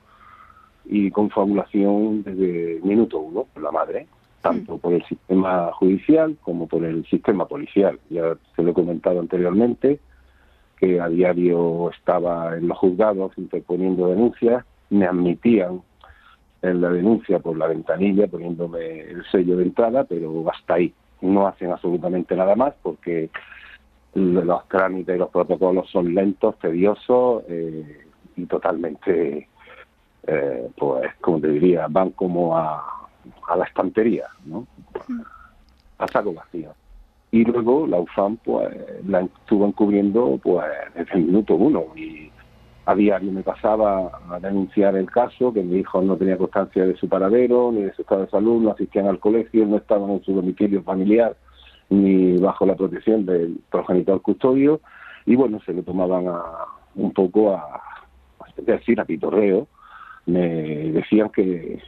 y 0.86 1.12
confabulación 1.12 2.24
desde 2.24 2.80
minuto 2.84 3.20
uno 3.20 3.46
por 3.54 3.62
la 3.62 3.72
madre, 3.72 4.08
tanto 4.42 4.78
mm. 4.78 4.80
por 4.80 4.94
el 4.94 5.04
sistema 5.04 5.74
judicial 5.74 6.38
como 6.44 6.68
por 6.68 6.86
el 6.86 7.06
sistema 7.08 7.46
policial. 7.46 8.00
Ya 8.10 8.38
se 8.56 8.64
lo 8.64 8.72
he 8.72 8.74
comentado 8.74 9.20
anteriormente, 9.20 10.00
que 10.80 11.02
a 11.02 11.08
diario 11.08 11.90
estaba 11.92 12.56
en 12.56 12.68
los 12.68 12.78
juzgados 12.78 13.32
interponiendo 13.38 14.10
denuncias, 14.10 14.64
me 14.90 15.06
admitían 15.06 15.82
en 16.62 16.82
la 16.82 16.90
denuncia 16.90 17.40
por 17.40 17.58
la 17.58 17.68
ventanilla 17.68 18.28
poniéndome 18.28 19.02
el 19.02 19.24
sello 19.32 19.58
de 19.58 19.64
entrada, 19.64 20.04
pero 20.04 20.50
hasta 20.50 20.76
ahí. 20.76 20.94
No 21.22 21.48
hacen 21.48 21.72
absolutamente 21.72 22.36
nada 22.36 22.56
más 22.56 22.76
porque 22.82 23.30
los 24.14 24.68
trámites 24.68 25.16
y 25.16 25.20
los 25.20 25.30
protocolos 25.30 25.90
son 25.90 26.14
lentos, 26.14 26.58
tediosos 26.60 27.44
eh, 27.48 28.06
y 28.36 28.46
totalmente, 28.46 29.48
eh, 30.28 30.70
pues, 30.78 31.16
como 31.22 31.40
te 31.40 31.48
diría, 31.50 31.88
van 31.90 32.12
como 32.12 32.56
a, 32.56 33.10
a 33.48 33.56
la 33.56 33.66
estantería, 33.66 34.28
¿no? 34.46 34.68
A 35.98 36.08
saco 36.08 36.34
vacío. 36.34 36.74
Y 37.32 37.44
luego 37.44 37.86
la 37.88 38.00
UFAM, 38.00 38.38
pues, 38.38 38.70
la 39.06 39.22
estuvo 39.22 39.66
encubriendo, 39.66 40.40
pues, 40.42 40.66
desde 40.96 41.14
el 41.16 41.26
minuto 41.26 41.56
uno. 41.56 41.84
Y 41.96 42.32
a 42.86 42.96
diario 42.96 43.32
me 43.32 43.44
pasaba 43.44 44.20
a 44.30 44.40
denunciar 44.40 44.96
el 44.96 45.12
caso, 45.12 45.52
que 45.54 45.62
mi 45.62 45.80
hijo 45.80 46.02
no 46.02 46.16
tenía 46.16 46.38
constancia 46.38 46.86
de 46.86 46.96
su 46.96 47.10
paradero, 47.10 47.72
ni 47.74 47.82
de 47.84 47.94
su 47.94 48.02
estado 48.02 48.22
de 48.22 48.30
salud, 48.30 48.62
no 48.62 48.72
asistían 48.72 49.08
al 49.08 49.20
colegio, 49.20 49.66
no 49.66 49.76
estaban 49.76 50.10
en 50.12 50.24
su 50.24 50.34
domicilio 50.34 50.82
familiar, 50.84 51.36
ni 51.90 52.38
bajo 52.38 52.66
la 52.66 52.76
protección 52.76 53.26
del 53.26 53.60
progenitor 53.70 54.22
custodio, 54.22 54.80
y 55.26 55.36
bueno, 55.36 55.60
se 55.66 55.74
le 55.74 55.84
tomaban 55.84 56.28
a, 56.28 56.42
un 56.96 57.12
poco 57.12 57.54
a, 57.54 57.60
a 57.60 58.62
decir, 58.62 59.02
a 59.02 59.06
pitorreo, 59.06 59.68
me 60.26 60.48
decían 60.92 61.30
que, 61.30 61.82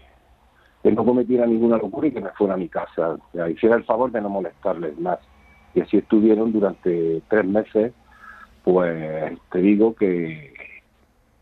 que 0.82 0.92
no 0.92 1.04
cometiera 1.04 1.46
ninguna 1.46 1.78
locura 1.78 2.08
y 2.08 2.12
que 2.12 2.22
me 2.22 2.30
fuera 2.32 2.54
a 2.54 2.58
mi 2.58 2.70
casa, 2.70 3.18
que 3.34 3.52
hiciera 3.52 3.76
el 3.76 3.84
favor 3.84 4.12
de 4.12 4.22
no 4.22 4.30
molestarles 4.30 4.98
más. 5.00 5.20
Y 5.76 5.82
así 5.82 5.98
estuvieron 5.98 6.52
durante 6.52 7.22
tres 7.28 7.46
meses, 7.46 7.94
pues 8.64 9.38
te 9.52 9.60
digo 9.60 9.94
que 9.96 10.54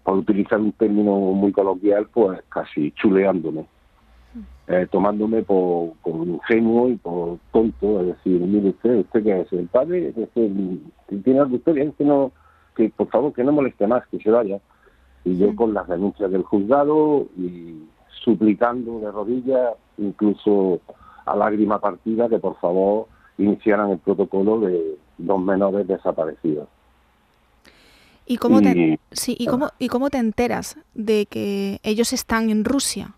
por 0.04 0.18
utilizar 0.18 0.60
un 0.60 0.72
término 0.72 1.18
muy 1.18 1.52
coloquial, 1.52 2.08
pues 2.14 2.42
casi 2.50 2.92
chuleándome, 2.92 3.66
eh, 4.68 4.88
tomándome 4.90 5.44
por, 5.44 5.94
ingenuo 6.06 6.90
y 6.90 6.96
por 6.96 7.38
tonto, 7.52 8.02
es 8.02 8.08
decir, 8.08 8.40
mire 8.40 8.70
usted, 8.70 9.00
usted 9.00 9.24
que 9.24 9.42
es 9.42 9.54
el 9.54 9.68
padre, 9.68 10.14
si 10.14 11.18
tiene 11.18 11.40
algo 11.40 11.58
usted, 11.58 11.94
que 11.98 12.06
no, 12.06 12.32
que 12.76 12.90
por 12.90 13.10
favor 13.10 13.34
que 13.34 13.44
no 13.44 13.52
moleste 13.52 13.86
más, 13.86 14.08
que 14.08 14.20
se 14.20 14.32
vaya. 14.32 14.60
Y 15.26 15.38
yo 15.38 15.54
con 15.56 15.74
las 15.74 15.88
denuncias 15.88 16.32
del 16.32 16.44
juzgado 16.44 17.28
y 17.38 17.84
suplicando 18.24 19.00
de 19.00 19.12
rodillas, 19.12 19.74
incluso 19.98 20.82
a 21.26 21.36
lágrima 21.36 21.80
partida, 21.80 22.30
que 22.30 22.40
por 22.40 22.60
favor 22.60 23.08
iniciaran 23.38 23.92
el 23.92 24.00
protocolo 24.00 24.60
de 24.60 24.98
dos 25.18 25.42
menores 25.42 25.88
desaparecidos. 25.88 26.68
¿Y 28.26 28.38
cómo, 28.38 28.62
te, 28.62 29.00
sí, 29.12 29.38
¿y, 29.40 29.48
cómo, 29.48 29.70
¿Y 29.80 29.88
cómo 29.88 30.10
te 30.10 30.18
enteras 30.18 30.78
de 30.94 31.28
que 31.28 31.80
ellos 31.84 32.12
están 32.12 32.50
en 32.50 32.66
Rusia? 32.66 33.14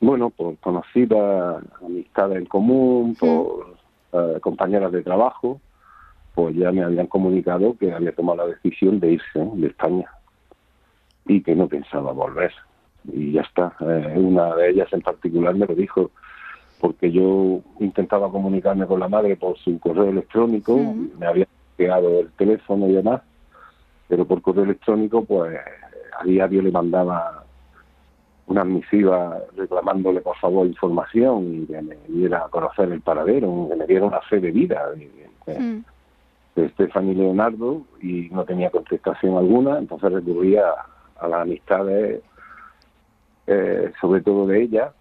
Bueno, 0.00 0.28
por 0.28 0.58
conocidas, 0.58 1.64
amistades 1.82 2.36
en 2.36 2.46
común, 2.46 3.14
por 3.14 3.76
eh, 4.12 4.38
compañeras 4.42 4.92
de 4.92 5.02
trabajo, 5.02 5.58
pues 6.34 6.54
ya 6.54 6.70
me 6.70 6.84
habían 6.84 7.06
comunicado 7.06 7.76
que 7.78 7.92
había 7.92 8.14
tomado 8.14 8.46
la 8.46 8.54
decisión 8.54 9.00
de 9.00 9.12
irse 9.12 9.50
de 9.54 9.68
España 9.68 10.10
y 11.24 11.42
que 11.42 11.54
no 11.56 11.66
pensaba 11.66 12.12
volver. 12.12 12.52
Y 13.12 13.32
ya 13.32 13.42
está. 13.42 13.74
Eh, 13.80 14.14
una 14.16 14.54
de 14.54 14.70
ellas 14.70 14.92
en 14.92 15.00
particular 15.00 15.54
me 15.54 15.66
lo 15.66 15.74
dijo, 15.74 16.10
porque 16.80 17.10
yo 17.10 17.60
intentaba 17.80 18.30
comunicarme 18.30 18.86
con 18.86 19.00
la 19.00 19.08
madre 19.08 19.36
por 19.36 19.58
su 19.58 19.78
correo 19.78 20.08
electrónico, 20.08 20.78
me 21.18 21.26
había 21.26 21.46
quedado 21.76 22.20
el 22.20 22.30
teléfono 22.32 22.88
y 22.88 22.92
demás, 22.92 23.22
pero 24.08 24.26
por 24.26 24.42
correo 24.42 24.64
electrónico, 24.64 25.24
pues 25.24 25.58
a 26.18 26.24
diario 26.24 26.62
le 26.62 26.70
mandaba 26.70 27.44
una 28.46 28.64
misiva 28.64 29.38
reclamándole 29.56 30.20
por 30.20 30.36
favor 30.36 30.66
información 30.66 31.62
y 31.62 31.66
que 31.66 31.82
me 31.82 31.96
diera 32.08 32.44
a 32.44 32.48
conocer 32.48 32.90
el 32.92 33.00
paradero, 33.00 33.68
que 33.68 33.76
me 33.76 33.86
diera 33.86 34.06
una 34.06 34.20
fe 34.20 34.40
de 34.40 34.52
vida 34.52 34.82
de, 34.92 35.60
mm. 35.60 35.84
Stephanie 36.72 37.14
Leonardo 37.14 37.82
y 38.00 38.28
no 38.30 38.44
tenía 38.44 38.70
contestación 38.70 39.36
alguna, 39.36 39.78
entonces 39.78 40.10
recurría 40.10 40.64
a, 41.20 41.28
las 41.28 41.42
amistades, 41.42 42.22
eh, 43.46 43.92
sobre 44.00 44.20
todo 44.22 44.46
de 44.46 44.62
ella, 44.62 44.92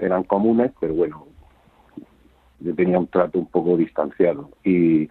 eran 0.00 0.24
comunes, 0.24 0.72
pero 0.80 0.94
bueno, 0.94 1.26
yo 2.60 2.74
tenía 2.74 2.98
un 2.98 3.06
trato 3.06 3.38
un 3.38 3.46
poco 3.46 3.76
distanciado. 3.76 4.50
Y 4.64 5.08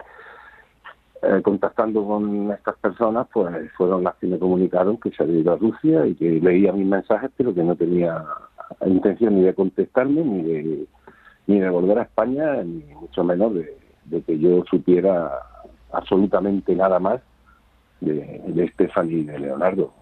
eh, 1.22 1.42
contactando 1.42 2.04
con 2.06 2.52
estas 2.52 2.76
personas, 2.76 3.26
pues 3.32 3.70
fueron 3.76 4.04
las 4.04 4.16
que 4.16 4.26
me 4.26 4.38
comunicaron 4.38 4.98
que 4.98 5.10
se 5.10 5.22
había 5.22 5.38
ido 5.38 5.52
a 5.52 5.56
Rusia 5.56 6.06
y 6.06 6.14
que 6.14 6.40
leía 6.40 6.72
mis 6.72 6.86
mensajes, 6.86 7.30
pero 7.36 7.54
que 7.54 7.62
no 7.62 7.74
tenía 7.76 8.24
intención 8.84 9.36
ni 9.36 9.42
de 9.42 9.54
contestarme, 9.54 10.22
ni 10.22 10.42
de, 10.42 10.86
ni 11.46 11.60
de 11.60 11.70
volver 11.70 11.98
a 11.98 12.02
España, 12.02 12.62
ni 12.62 12.82
mucho 12.94 13.24
menos 13.24 13.54
de, 13.54 14.22
que 14.22 14.38
yo 14.38 14.64
supiera 14.70 15.30
absolutamente 15.92 16.74
nada 16.74 16.98
más 16.98 17.20
de, 18.00 18.42
de 18.46 18.68
Stephanie 18.72 19.18
y 19.18 19.24
de 19.24 19.38
Leonardo, 19.38 19.92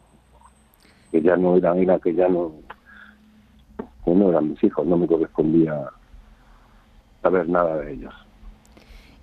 que 1.14 1.23
ya 1.23 1.37
no 1.37 1.56
eran, 1.56 1.78
era 1.78 2.00
que 2.00 2.12
ya 2.12 2.28
no, 2.28 2.54
que 4.04 4.11
no 4.11 4.30
eran 4.30 4.50
mis 4.50 4.64
hijos, 4.64 4.85
no 4.85 4.97
me 4.97 5.06
correspondía 5.06 5.88
saber 7.23 7.49
nada 7.49 7.76
de 7.76 7.92
ellos. 7.92 8.12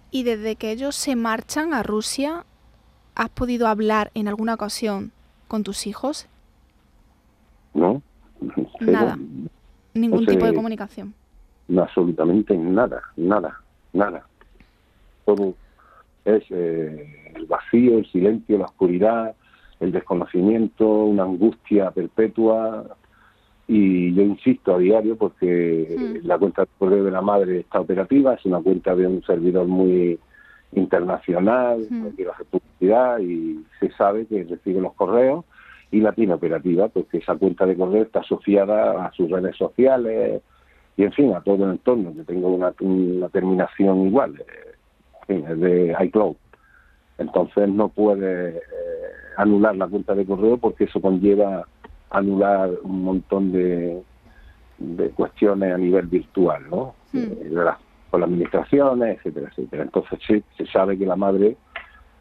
Y 0.10 0.24
desde 0.24 0.56
que 0.56 0.72
ellos 0.72 0.96
se 0.96 1.18
marchan 1.18 1.74
a 1.74 1.84
Rusia, 1.84 2.46
¿has 3.14 3.28
podido 3.28 3.68
hablar 3.68 4.10
en 4.14 4.30
alguna 4.30 4.54
ocasión 4.54 5.12
con 5.50 5.64
tus 5.64 5.86
hijos? 5.86 6.30
No. 7.74 8.02
Nada. 8.80 9.20
Ningún 9.94 10.26
tipo 10.26 10.46
de 10.46 10.54
comunicación. 10.54 11.14
No, 11.68 11.82
absolutamente 11.84 12.58
nada, 12.58 13.02
nada, 13.18 13.60
nada. 13.92 14.26
Todo 15.26 15.56
es 16.24 16.44
eh, 16.52 17.34
el 17.36 17.46
vacío, 17.48 17.98
el 17.98 18.10
silencio, 18.10 18.58
la 18.58 18.66
oscuridad, 18.66 19.36
el 19.82 19.92
desconocimiento, 19.92 20.88
una 20.88 21.24
angustia 21.24 21.92
perpetua, 21.92 22.86
y 23.68 24.14
yo 24.14 24.22
insisto 24.22 24.76
a 24.76 24.80
diario 24.80 25.18
porque 25.18 26.20
la 26.24 26.38
cuenta 26.38 26.64
de 26.64 26.68
correo 26.78 27.04
de 27.04 27.12
la 27.12 27.22
madre 27.22 27.62
está 27.62 27.80
operativa, 27.80 28.34
es 28.36 28.46
una 28.46 28.60
cuenta 28.60 28.96
de 28.96 29.08
un 29.08 29.24
servidor 29.24 29.66
muy 29.68 30.20
internacional, 30.74 31.86
quiero 32.16 32.34
hacer 32.34 32.46
publicidad 32.48 33.20
y 33.20 33.64
se 33.80 33.92
sabe 33.92 34.26
que 34.26 34.44
recibe 34.44 34.82
los 34.82 34.94
correos 34.94 35.46
y 35.90 36.00
la 36.00 36.14
tiene 36.14 36.34
operativa 36.34 36.88
porque 36.90 37.18
esa 37.18 37.36
cuenta 37.36 37.66
de 37.66 37.76
correo 37.76 38.04
está 38.04 38.20
asociada 38.20 39.06
a 39.06 39.12
sus 39.14 39.30
redes 39.30 39.56
sociales 39.58 40.42
y 40.98 41.04
en 41.04 41.14
fin, 41.14 41.34
a 41.34 41.42
todo 41.42 41.66
el 41.66 41.72
entorno, 41.72 42.14
que 42.14 42.24
tengo 42.24 42.50
una, 42.50 42.72
terminación 43.30 44.08
igual, 44.08 44.44
eh, 45.28 45.34
de 45.56 45.96
iCloud. 46.06 46.36
Entonces 47.18 47.70
no 47.70 47.90
puede 47.90 48.58
eh, 48.58 48.62
anular 49.38 49.76
la 49.76 49.88
cuenta 49.88 50.16
de 50.16 50.26
correo 50.26 50.58
porque 50.58 50.86
eso 50.86 51.02
conlleva 51.02 51.66
anular 52.10 52.70
un 52.84 53.04
montón 53.04 53.52
de, 53.52 54.02
de 54.78 55.10
cuestiones 55.12 55.74
a 55.74 55.78
nivel 55.78 56.08
virtual, 56.08 56.64
¿no? 56.70 56.96
Hmm. 57.14 57.20
Eh, 57.20 57.54
con 58.10 58.20
las 58.20 58.28
administraciones, 58.30 59.18
etcétera, 59.18 59.48
etcétera. 59.50 59.84
Entonces 59.84 60.20
sí, 60.28 60.44
se 60.58 60.66
sabe 60.68 60.98
que 60.98 61.06
la 61.06 61.16
madre 61.16 61.56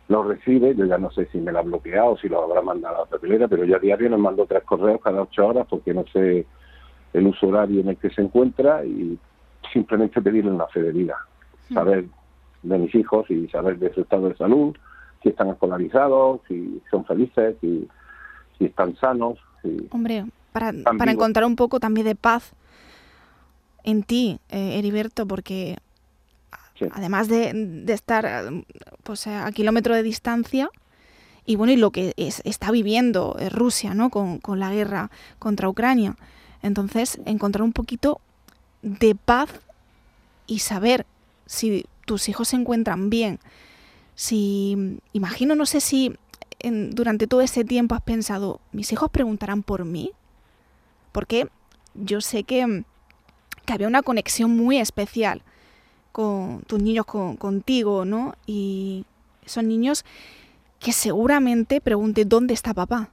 lo 0.08 0.22
recibe, 0.22 0.74
yo 0.74 0.84
ya 0.86 0.98
no 0.98 1.10
sé 1.10 1.26
si 1.26 1.38
me 1.38 1.52
la 1.52 1.60
ha 1.60 1.62
bloqueado, 1.62 2.16
si 2.16 2.28
lo 2.28 2.42
habrá 2.42 2.62
mandado 2.62 2.96
a 2.96 2.98
la 3.00 3.04
papelera, 3.06 3.48
pero 3.48 3.64
ya 3.64 3.76
a 3.76 3.80
diario 3.80 4.08
nos 4.10 4.20
mando 4.20 4.46
tres 4.46 4.62
correos 4.64 5.00
cada 5.02 5.22
ocho 5.22 5.46
horas 5.46 5.66
porque 5.68 5.94
no 5.94 6.04
sé 6.12 6.46
el 7.12 7.26
uso 7.26 7.48
horario 7.48 7.80
en 7.80 7.88
el 7.88 7.96
que 7.96 8.10
se 8.10 8.22
encuentra 8.22 8.84
y 8.84 9.18
simplemente 9.72 10.22
pedirle 10.22 10.50
una 10.50 10.66
fe 10.68 10.82
de 10.82 10.92
vida, 10.92 11.16
hmm. 11.68 11.74
saber 11.74 12.04
de 12.62 12.78
mis 12.78 12.94
hijos 12.94 13.28
y 13.30 13.48
saber 13.48 13.78
de 13.78 13.92
su 13.92 14.02
estado 14.02 14.28
de 14.28 14.36
salud, 14.36 14.76
si 15.22 15.28
están 15.28 15.48
escolarizados, 15.48 16.40
si 16.48 16.80
son 16.90 17.04
felices, 17.04 17.56
si, 17.60 17.88
si 18.58 18.64
están 18.66 18.96
sanos. 18.96 19.38
Hombre, 19.90 20.26
para, 20.52 20.72
para 20.98 21.12
encontrar 21.12 21.44
un 21.44 21.56
poco 21.56 21.80
también 21.80 22.06
de 22.06 22.14
paz 22.14 22.54
en 23.84 24.02
ti, 24.02 24.40
eh, 24.48 24.78
Heriberto, 24.78 25.26
porque 25.26 25.78
además 26.92 27.28
de, 27.28 27.84
estar 27.88 28.50
pues, 29.02 29.26
a 29.26 29.50
kilómetro 29.52 29.94
de 29.94 30.02
distancia, 30.02 30.70
y 31.46 31.56
bueno, 31.56 31.72
y 31.72 31.76
lo 31.76 31.90
que 31.90 32.14
está 32.16 32.70
viviendo 32.70 33.36
eh, 33.38 33.48
Rusia, 33.48 33.94
¿no? 33.94 34.10
Con, 34.10 34.40
la 34.60 34.70
guerra 34.70 35.10
contra 35.38 35.68
Ucrania. 35.68 36.16
Entonces, 36.62 37.18
encontrar 37.24 37.62
un 37.62 37.72
poquito 37.72 38.20
de 38.82 39.14
paz 39.14 39.50
y 40.46 40.60
saber 40.60 41.06
si 41.46 41.86
tus 42.04 42.28
hijos 42.28 42.48
se 42.48 42.56
encuentran 42.56 43.10
bien. 43.10 43.40
Si, 44.20 45.00
imagino, 45.14 45.54
no 45.54 45.64
sé 45.64 45.80
si 45.80 46.14
durante 46.62 47.26
todo 47.26 47.40
ese 47.40 47.64
tiempo 47.64 47.94
has 47.94 48.02
pensado, 48.02 48.60
mis 48.70 48.92
hijos 48.92 49.08
preguntarán 49.08 49.62
por 49.62 49.86
mí. 49.86 50.12
Porque 51.10 51.48
yo 51.94 52.20
sé 52.20 52.44
que, 52.44 52.84
que 53.64 53.72
había 53.72 53.88
una 53.88 54.02
conexión 54.02 54.54
muy 54.54 54.76
especial 54.76 55.40
con 56.12 56.60
tus 56.66 56.82
niños 56.82 57.06
contigo, 57.06 58.04
¿no? 58.04 58.34
Y 58.46 59.06
son 59.46 59.68
niños 59.68 60.04
que 60.80 60.92
seguramente 60.92 61.80
pregunten 61.80 62.28
dónde 62.28 62.52
está 62.52 62.74
papá. 62.74 63.08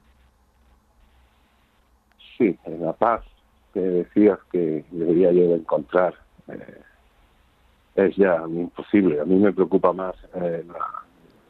Sí, 2.36 2.54
en 2.66 2.84
la 2.84 2.92
paz 2.92 3.24
que 3.72 3.80
decías 3.80 4.38
que 4.52 4.84
debería 4.90 5.32
yo 5.32 5.54
encontrar 5.54 6.16
eh, 6.48 6.82
es 7.98 8.16
ya 8.16 8.42
imposible. 8.46 9.20
A 9.20 9.24
mí 9.24 9.36
me 9.36 9.52
preocupa 9.52 9.92
más 9.92 10.14
eh, 10.34 10.64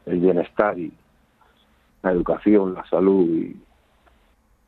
el 0.07 0.21
bienestar 0.21 0.79
y 0.79 0.93
la 2.03 2.13
educación, 2.13 2.75
la 2.75 2.85
salud 2.89 3.27
y, 3.29 3.57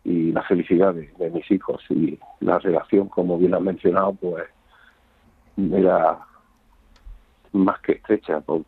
la 0.05 0.43
felicidad 0.43 0.95
de, 0.95 1.11
de, 1.19 1.31
mis 1.31 1.49
hijos 1.51 1.83
y 1.91 2.19
la 2.41 2.59
relación, 2.59 3.09
como 3.09 3.39
bien 3.39 3.55
has 3.55 3.61
mencionado, 3.61 4.15
pues 4.15 4.45
era 5.57 6.19
más 7.53 7.81
que 7.81 7.93
estrecha 7.93 8.41
por, 8.41 8.63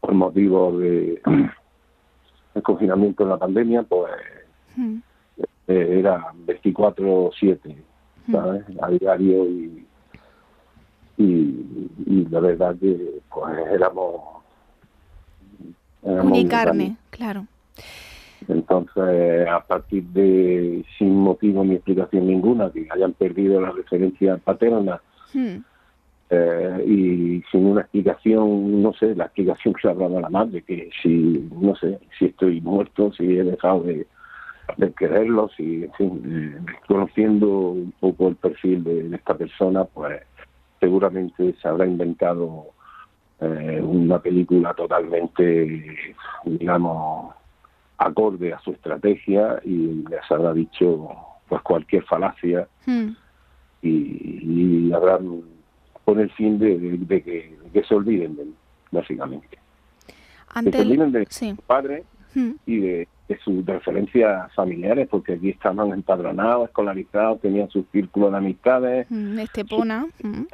por 0.00 0.14
motivo 0.14 0.78
de 0.78 1.20
el 2.54 2.62
confinamiento 2.62 3.24
en 3.24 3.28
la 3.28 3.36
pandemia, 3.36 3.82
pues 3.82 4.12
hmm. 4.76 4.96
eh, 5.68 5.96
era 5.98 6.32
24-7, 6.46 7.76
hmm. 8.26 8.32
¿sabes? 8.32 8.64
A 8.80 8.88
diario 8.88 9.44
y, 9.46 9.86
y, 11.16 12.26
la 12.30 12.40
verdad 12.40 12.76
que 12.80 13.20
pues 13.32 13.54
éramos... 13.72 14.20
éramos 16.02 16.38
claro. 17.10 17.46
Entonces, 18.48 19.48
a 19.48 19.60
partir 19.60 20.04
de, 20.04 20.84
sin 20.98 21.16
motivo 21.16 21.64
ni 21.64 21.74
explicación 21.74 22.26
ninguna, 22.26 22.70
que 22.70 22.86
hayan 22.90 23.12
perdido 23.12 23.60
la 23.60 23.70
referencia 23.70 24.36
paterna, 24.38 25.00
hmm. 25.32 25.58
Eh, 26.30 26.84
y 26.86 27.42
sin 27.50 27.66
una 27.66 27.82
explicación, 27.82 28.82
no 28.82 28.92
sé, 28.94 29.14
la 29.14 29.24
explicación 29.24 29.74
que 29.74 29.82
se 29.82 29.88
ha 29.88 29.94
dado 29.94 30.18
a 30.18 30.22
la 30.22 30.30
madre, 30.30 30.62
que 30.62 30.90
si, 31.02 31.48
no 31.52 31.76
sé, 31.76 32.00
si 32.18 32.26
estoy 32.26 32.60
muerto, 32.60 33.12
si 33.12 33.24
he 33.24 33.44
dejado 33.44 33.82
de, 33.82 34.06
de 34.78 34.92
quererlo, 34.94 35.50
si, 35.56 35.84
en 35.84 35.92
fin, 35.92 36.22
eh, 36.26 36.72
conociendo 36.88 37.48
un 37.48 37.92
poco 38.00 38.28
el 38.28 38.36
perfil 38.36 38.82
de, 38.84 39.14
esta 39.14 39.34
persona, 39.34 39.84
pues 39.84 40.22
seguramente 40.84 41.54
se 41.62 41.66
habrá 41.66 41.86
inventado 41.86 42.66
eh, 43.40 43.80
una 43.82 44.18
película 44.18 44.74
totalmente, 44.74 45.96
digamos, 46.44 47.34
acorde 47.96 48.52
a 48.52 48.58
su 48.60 48.72
estrategia 48.72 49.60
y 49.64 50.04
les 50.10 50.30
habrá 50.30 50.52
dicho 50.52 51.08
pues 51.48 51.62
cualquier 51.62 52.04
falacia 52.04 52.68
hmm. 52.84 53.08
y, 53.80 54.88
y 54.88 54.92
habrán 54.92 55.42
con 56.04 56.20
el 56.20 56.30
fin 56.32 56.58
de, 56.58 56.76
que, 57.08 57.82
se 57.82 57.94
olviden 57.94 58.36
de 58.36 58.46
básicamente. 58.90 59.58
que 60.62 60.70
se 60.70 60.80
olviden 60.82 61.12
de 61.12 61.26
su 61.30 61.56
padre 61.66 62.04
y 62.66 62.80
de, 62.80 63.08
sus 63.42 63.64
referencias 63.64 64.52
familiares, 64.54 65.08
porque 65.10 65.32
aquí 65.32 65.50
estaban 65.50 65.90
empadronados, 65.90 66.68
escolarizados, 66.68 67.40
tenían 67.40 67.68
sus 67.70 67.84
círculos 67.90 68.30
de 68.30 68.38
amistades. 68.38 69.06
Mm, 69.10 69.38
Estepona. 69.40 70.06
Hmm. 70.22 70.44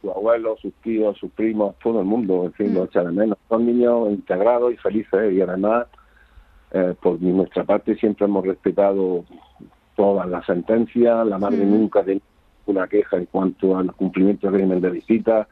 Sus, 0.00 0.10
abuelos, 0.10 0.60
sus 0.60 0.74
tíos, 0.82 1.16
sus 1.18 1.30
primos, 1.30 1.76
todo 1.82 2.00
el 2.00 2.06
mundo, 2.06 2.44
en 2.44 2.52
fin, 2.52 2.74
lo 2.74 2.84
echa 2.84 3.02
de 3.02 3.12
menos. 3.12 3.38
Son 3.48 3.64
niños 3.64 4.10
integrados 4.10 4.72
y 4.72 4.76
felices 4.76 5.32
y 5.32 5.40
además, 5.40 5.86
eh, 6.72 6.94
por 7.00 7.22
nuestra 7.22 7.64
parte, 7.64 7.94
siempre 7.96 8.26
hemos 8.26 8.44
respetado 8.44 9.24
todas 9.94 10.28
las 10.28 10.44
sentencias. 10.46 11.26
La 11.26 11.38
madre 11.38 11.64
nunca 11.64 12.02
tenía 12.02 12.22
una 12.66 12.86
queja 12.88 13.16
en 13.16 13.26
cuanto 13.26 13.78
al 13.78 13.92
cumplimiento 13.94 14.46
del 14.46 14.56
régimen 14.56 14.80
de 14.80 14.90
visita. 14.90 15.48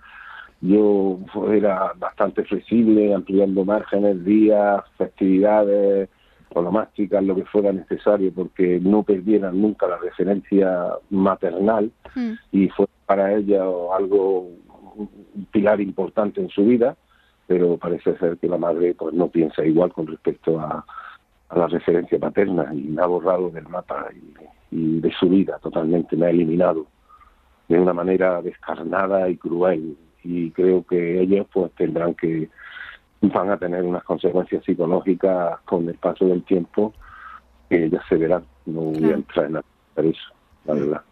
Yo 0.66 1.18
era 1.52 1.92
bastante 1.96 2.42
flexible, 2.42 3.12
ampliando 3.12 3.66
márgenes, 3.66 4.24
días, 4.24 4.82
festividades, 4.96 6.08
onomásticas, 6.54 7.22
lo 7.22 7.34
que 7.34 7.44
fuera 7.44 7.70
necesario, 7.70 8.32
porque 8.34 8.80
no 8.80 9.02
perdieran 9.02 9.60
nunca 9.60 9.86
la 9.86 9.98
referencia 9.98 10.88
maternal 11.10 11.92
hmm. 12.14 12.32
y 12.52 12.68
fue 12.70 12.86
para 13.04 13.34
ella 13.34 13.62
algo, 13.94 14.48
un 14.96 15.46
pilar 15.50 15.82
importante 15.82 16.40
en 16.40 16.48
su 16.48 16.64
vida, 16.64 16.96
pero 17.46 17.76
parece 17.76 18.16
ser 18.16 18.38
que 18.38 18.48
la 18.48 18.56
madre 18.56 18.94
pues 18.94 19.12
no 19.12 19.28
piensa 19.28 19.66
igual 19.66 19.92
con 19.92 20.06
respecto 20.06 20.58
a, 20.58 20.82
a 21.50 21.58
la 21.58 21.66
referencia 21.66 22.18
paterna 22.18 22.70
y 22.72 22.84
me 22.84 23.02
ha 23.02 23.06
borrado 23.06 23.50
del 23.50 23.68
mapa 23.68 24.08
y, 24.70 24.74
y 24.74 25.00
de 25.00 25.12
su 25.12 25.28
vida 25.28 25.58
totalmente, 25.58 26.16
me 26.16 26.24
ha 26.24 26.30
eliminado 26.30 26.86
de 27.68 27.78
una 27.78 27.92
manera 27.92 28.40
descarnada 28.40 29.28
y 29.28 29.36
cruel 29.36 29.94
y 30.24 30.50
creo 30.50 30.84
que 30.84 31.20
ellos 31.20 31.46
pues 31.52 31.70
tendrán 31.72 32.14
que 32.14 32.48
van 33.20 33.50
a 33.50 33.58
tener 33.58 33.82
unas 33.82 34.02
consecuencias 34.04 34.64
psicológicas 34.64 35.60
con 35.60 35.88
el 35.88 35.94
paso 35.96 36.26
del 36.26 36.42
tiempo 36.44 36.92
que 37.68 37.88
ya 37.90 38.02
se 38.08 38.16
verán. 38.16 38.44
No 38.66 38.80
voy 38.80 39.10
a 39.10 39.14
entrar 39.14 39.46
en 39.46 39.56
eso 40.08 40.34
la 40.64 40.74
verdad. 40.74 41.02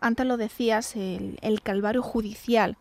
Antes 0.00 0.26
lo 0.26 0.36
decías 0.36 0.96
el, 0.96 1.38
el 1.42 1.60
calvario 1.60 2.02
judicial 2.02 2.76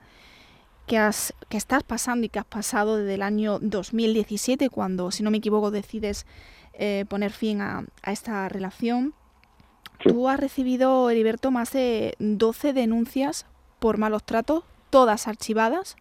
que, 0.85 0.97
has, 0.97 1.33
que 1.49 1.57
estás 1.57 1.83
pasando 1.83 2.25
y 2.25 2.29
que 2.29 2.39
has 2.39 2.45
pasado 2.45 2.97
desde 2.97 3.15
el 3.15 3.21
año 3.21 3.59
2017 3.59 4.69
cuando 4.69 5.11
si 5.11 5.23
no 5.23 5.31
me 5.31 5.37
equivoco 5.37 5.71
decides 5.71 6.25
eh, 6.73 7.05
poner 7.09 7.31
fin 7.31 7.61
a, 7.61 7.85
a 8.03 8.11
esta 8.11 8.47
relación. 8.49 9.13
Tú 9.99 10.29
has 10.29 10.39
recibido, 10.39 11.09
Heriberto, 11.09 11.49
más 11.49 11.73
de 11.73 12.13
12 12.19 12.73
denuncias 12.73 13.47
por 13.79 13.97
malos 13.97 14.23
tratos, 14.23 14.63
todas 14.89 15.27
archivadas, 15.27 15.95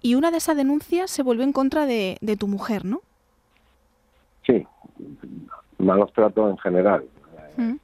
y 0.00 0.14
una 0.16 0.30
de 0.30 0.36
esas 0.36 0.56
denuncias 0.56 1.10
se 1.10 1.22
volvió 1.22 1.44
en 1.44 1.52
contra 1.52 1.86
de, 1.86 2.18
tu 2.38 2.46
mujer, 2.46 2.84
¿no? 2.84 3.00
Sí, 4.46 4.66
malos 5.78 6.12
tratos 6.12 6.50
en 6.50 6.58
general. 6.58 7.04
Mm. 7.56 7.76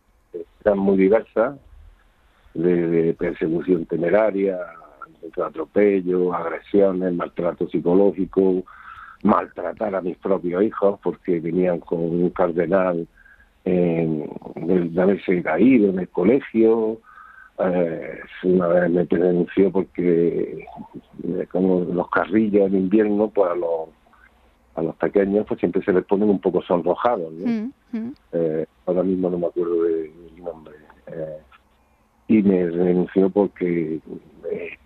Eran 0.65 0.79
muy 0.79 0.99
diversas, 0.99 1.57
de, 2.55 3.15
persecución 3.19 3.87
temeraria, 3.87 4.59
atropello, 5.45 6.35
agresiones, 6.35 7.15
maltrato 7.15 7.69
psicológico, 7.69 8.65
maltratar 9.23 9.95
a 9.95 10.01
mis 10.01 10.17
propios 10.19 10.63
hijos 10.63 10.99
porque 11.03 11.41
venían 11.41 11.81
con 11.81 12.01
un 12.01 12.31
cardenal 12.31 13.07
de 13.65 15.01
haberse 15.01 15.43
caído 15.43 15.91
en 15.91 16.01
el 16.01 16.09
colegio. 16.09 16.99
Eh, 17.63 18.21
una 18.45 18.69
vez 18.69 18.91
me 18.91 19.05
denunció 19.05 19.71
porque 19.71 20.67
eh, 21.25 21.47
como 21.51 21.81
los 21.81 22.09
carrillos 22.09 22.69
en 22.69 22.77
invierno 22.77 23.29
pues 23.29 23.51
a 23.51 23.55
los 23.55 23.89
a 24.77 24.83
los 24.83 24.97
pequeños 24.97 25.47
pues 25.47 25.61
siempre 25.61 25.83
se 25.83 25.93
les 25.93 26.05
ponen 26.05 26.31
un 26.31 26.41
poco 26.41 26.63
sonrojados 26.63 27.33
mm, 27.33 27.67
mm. 27.93 28.15
Eh, 28.33 28.67
ahora 28.87 29.03
mismo 29.03 29.29
no 29.29 29.39
me 29.39 29.47
acuerdo 29.49 29.83
del 29.83 30.13
nombre 30.43 30.75
y 32.29 32.43
me 32.45 32.65
denunció 32.65 33.29
porque 33.29 34.01
eh, 34.51 34.79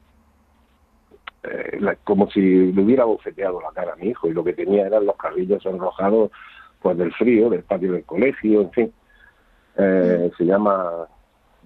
eh, 1.42 1.96
como 2.04 2.30
si 2.30 2.72
le 2.72 2.82
hubiera 2.82 3.04
bofeteado 3.04 3.60
la 3.60 3.70
cara 3.72 3.92
a 3.92 3.96
mi 3.96 4.08
hijo 4.08 4.28
y 4.28 4.32
lo 4.32 4.42
que 4.42 4.54
tenía 4.54 4.86
eran 4.86 5.04
los 5.04 5.16
carrillos 5.16 5.64
enrojados 5.66 6.30
pues 6.80 6.96
del 6.96 7.12
frío, 7.12 7.50
del 7.50 7.62
patio 7.62 7.92
del 7.92 8.04
colegio, 8.04 8.62
en 8.62 8.70
fin. 8.70 8.92
Eh, 9.76 10.30
se 10.38 10.44
llama 10.44 11.06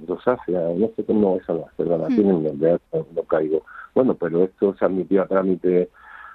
rosácea, 0.06 0.60
no 0.76 0.90
sé 0.94 1.04
cómo 1.04 1.36
es, 1.36 1.48
no, 1.48 1.66
perdona, 1.76 2.08
mm. 2.08 2.14
tienen 2.14 2.44
nombre, 2.44 2.78
no, 2.92 3.22
caigo. 3.24 3.62
Bueno, 3.94 4.14
pero 4.14 4.44
esto 4.44 4.74
se 4.78 4.84
admitió 4.84 5.22
a 5.22 5.26
trámite 5.26 5.88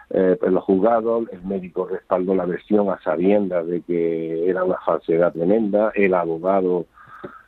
eh, 0.10 0.38
en 0.42 0.54
los 0.54 0.64
juzgados, 0.64 1.28
el 1.32 1.44
médico 1.44 1.88
respaldó 1.88 2.36
la 2.36 2.46
versión 2.46 2.90
a 2.90 3.00
sabiendas 3.02 3.66
de 3.68 3.82
que 3.82 4.50
era 4.50 4.64
una 4.64 4.78
falsedad 4.86 5.34
tremenda, 5.34 5.92
el 5.96 6.14
abogado 6.14 6.86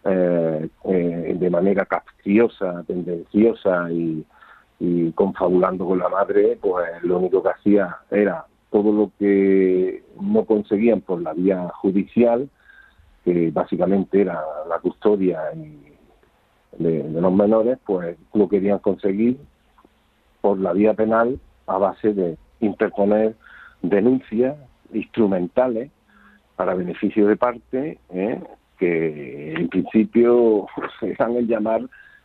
eh, 0.03 0.69
eh, 0.85 1.35
de 1.37 1.49
manera 1.49 1.85
capciosa, 1.85 2.83
tendenciosa 2.87 3.91
y, 3.91 4.25
y 4.79 5.11
confabulando 5.11 5.85
con 5.85 5.99
la 5.99 6.09
madre, 6.09 6.57
pues 6.61 7.03
lo 7.03 7.17
único 7.17 7.43
que 7.43 7.49
hacía 7.49 7.97
era 8.09 8.45
todo 8.71 8.91
lo 8.91 9.11
que 9.17 10.03
no 10.19 10.45
conseguían 10.45 11.01
por 11.01 11.21
la 11.21 11.33
vía 11.33 11.69
judicial, 11.75 12.49
que 13.23 13.49
básicamente 13.51 14.21
era 14.21 14.43
la 14.67 14.79
custodia 14.79 15.41
de, 16.77 17.03
los 17.09 17.33
menores, 17.33 17.77
pues 17.85 18.17
lo 18.33 18.47
querían 18.49 18.79
conseguir 18.79 19.37
por 20.41 20.59
la 20.59 20.73
vía 20.73 20.93
penal 20.93 21.39
a 21.67 21.77
base 21.77 22.13
de 22.13 22.37
interponer 22.59 23.35
denuncias 23.81 24.55
instrumentales 24.93 25.91
para 26.55 26.75
beneficio 26.75 27.27
de 27.27 27.35
parte, 27.35 27.99
¿eh? 28.09 28.41
que 28.77 29.53
en 29.53 29.67
principio 29.69 30.67
se 30.99 31.13
dan 31.13 31.35
en 31.35 31.47
llamar 31.47 31.81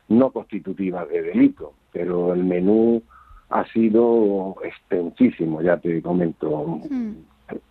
no 0.08 0.30
constitutivas 0.30 1.08
de 1.08 1.22
delito, 1.22 1.72
pero 1.92 2.34
el 2.34 2.44
menú 2.44 3.02
ha 3.50 3.64
sido 3.66 4.56
extensísimo, 4.64 5.60
ya 5.62 5.76
te 5.76 6.00
comento. 6.02 6.80
Mm. 6.88 7.12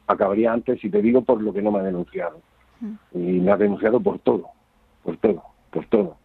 Acabaría 0.07 0.51
antes, 0.51 0.79
si 0.81 0.89
te 0.89 1.01
digo, 1.01 1.21
por 1.21 1.41
lo 1.41 1.53
que 1.53 1.61
no 1.61 1.71
me 1.71 1.79
ha 1.79 1.83
denunciado. 1.83 2.41
Mm. 2.81 2.93
Y 3.13 3.39
me 3.39 3.51
ha 3.51 3.57
denunciado 3.57 3.99
por 3.99 4.19
todo, 4.19 4.47
por 5.03 5.17
todo, 5.17 5.43
por 5.71 5.85
todo. 5.85 6.17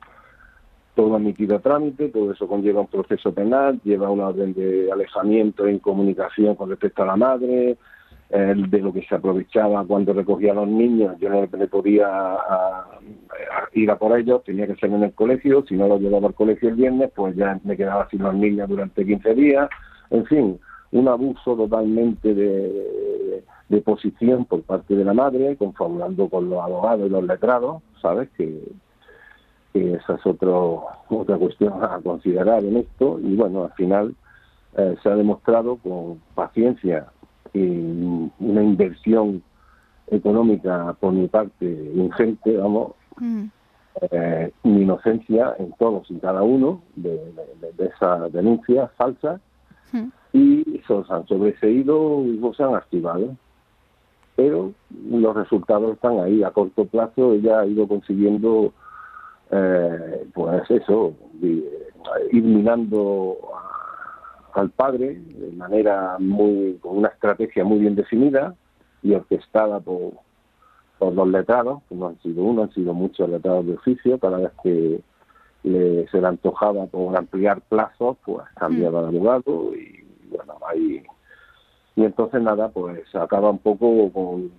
Todo 0.95 1.17
admitido 1.17 1.57
a 1.57 1.61
trámite, 1.61 2.09
todo 2.09 2.33
eso 2.33 2.47
conlleva 2.47 2.81
un 2.81 2.87
proceso 2.87 3.33
penal, 3.33 3.81
lleva 3.83 4.11
una 4.11 4.29
orden 4.29 4.55
de 4.55 4.91
alejamiento 4.93 5.67
en 5.67 5.81
comunicación 5.81 6.55
con 6.55 6.71
respecto 6.71 7.03
a 7.03 7.07
la 7.07 7.17
madre, 7.17 7.77
de 8.31 8.81
lo 8.81 8.93
que 8.93 9.03
se 9.03 9.15
aprovechaba 9.15 9.85
cuando 9.85 10.13
recogía 10.13 10.53
a 10.53 10.57
los 10.57 10.67
niños, 10.67 11.17
yo 11.21 11.29
no 11.29 11.43
le 11.43 11.69
podía 11.69 12.37
ir 13.75 13.91
a 13.91 13.97
por 13.97 14.19
ellos, 14.19 14.43
tenía 14.43 14.67
que 14.67 14.75
ser 14.75 14.91
en 14.91 15.05
el 15.05 15.13
colegio, 15.13 15.65
si 15.69 15.77
no 15.77 15.87
lo 15.87 15.99
llevaba 15.99 16.29
al 16.29 16.35
colegio 16.35 16.71
el 16.71 16.75
viernes, 16.75 17.13
pues 17.15 17.37
ya 17.37 17.61
me 17.63 17.77
quedaba 17.77 18.09
sin 18.09 18.23
los 18.23 18.35
niños 18.35 18.69
durante 18.69 19.05
15 19.05 19.35
días, 19.35 19.69
en 20.11 20.25
fin, 20.27 20.59
un 20.91 21.09
abuso 21.09 21.55
totalmente 21.55 22.35
de, 22.35 23.45
posición 23.85 24.45
por 24.45 24.63
parte 24.63 24.95
de 24.95 25.05
la 25.05 25.13
madre, 25.13 25.57
confabulando 25.57 26.29
con 26.29 26.49
los 26.49 26.63
abogados 26.63 27.07
y 27.07 27.11
los 27.11 27.25
letrados, 27.25 27.83
¿sabes? 28.01 28.29
Que, 28.37 28.63
esa 29.75 30.15
es 30.15 30.27
otro, 30.27 30.85
otra 31.09 31.37
cuestión 31.37 31.83
a 31.83 32.01
considerar 32.01 32.65
en 32.65 32.77
esto, 32.77 33.19
y 33.21 33.35
bueno, 33.35 33.65
al 33.65 33.73
final 33.73 34.15
eh, 34.77 34.97
se 35.03 35.09
ha 35.09 35.17
demostrado 35.17 35.77
con 35.77 36.21
paciencia 36.35 37.07
una 37.53 38.63
inversión 38.63 39.43
económica 40.09 40.95
por 40.99 41.13
mi 41.13 41.29
parte 41.29 41.67
ingente, 41.95 42.57
vamos, 42.57 42.93
mm. 43.19 43.45
eh, 44.11 44.53
mi 44.65 44.83
inocencia 44.83 45.55
en 45.59 45.73
todos 45.79 46.11
y 46.11 46.17
cada 46.19 46.43
uno 46.43 46.83
de, 46.97 47.21
esas 47.79 48.33
denuncias 48.33 48.91
falsas 48.97 49.41
mm. 49.93 50.09
y 50.33 50.83
se 50.87 50.95
han 51.09 51.27
sobreseído 51.27 52.25
y 52.25 52.41
se 52.57 52.63
han 52.63 52.75
activado. 52.75 53.37
Pero 54.37 54.73
los 55.09 55.37
resultados 55.37 55.95
están 55.95 56.19
ahí. 56.19 56.43
A 56.43 56.51
corto 56.51 56.87
plazo 56.87 57.35
ella 57.35 57.61
ha 57.61 57.67
ido 57.67 57.87
consiguiendo, 57.87 58.73
eh, 59.51 60.27
pues 60.33 60.71
eso, 60.71 61.15
ir 61.41 62.43
minando 62.43 63.39
al 64.53 64.71
padre 64.71 65.21
de 65.21 65.53
manera 65.53 66.17
muy 66.19 66.79
con 66.81 66.99
una 66.99 67.09
estrategia 67.09 67.65
muy 67.65 67.81
bien 67.81 67.95
definida 67.95 68.55
y 69.03 69.15
orquestada 69.15 69.81
por, 69.81 70.13
por 70.99 71.13
los 71.13 71.29
letrados, 71.29 71.83
que 71.89 71.95
no 71.95 72.09
han 72.09 72.19
sido 72.21 72.43
uno, 72.45 72.63
han 72.63 72.73
sido 72.73 72.95
muchos 72.95 73.29
letrados 73.29 73.67
de 73.67 73.75
oficio, 73.75 74.19
cada 74.19 74.39
vez 74.39 74.53
que 74.63 75.01
le, 75.65 76.09
se 76.09 76.21
le 76.21 76.27
antojaba 76.27 76.87
por 76.87 77.17
ampliar 77.17 77.61
plazos, 77.63 78.17
pues 78.25 78.47
cambiaba 78.57 79.03
de 79.03 79.09
abogado 79.09 79.75
y 79.75 80.07
bueno, 80.31 80.55
ahí 80.67 81.03
y 81.97 82.05
entonces 82.05 82.43
nada, 82.43 82.69
pues 82.69 83.03
acaba 83.15 83.51
un 83.51 83.59
poco 83.59 84.11
con 84.13 84.51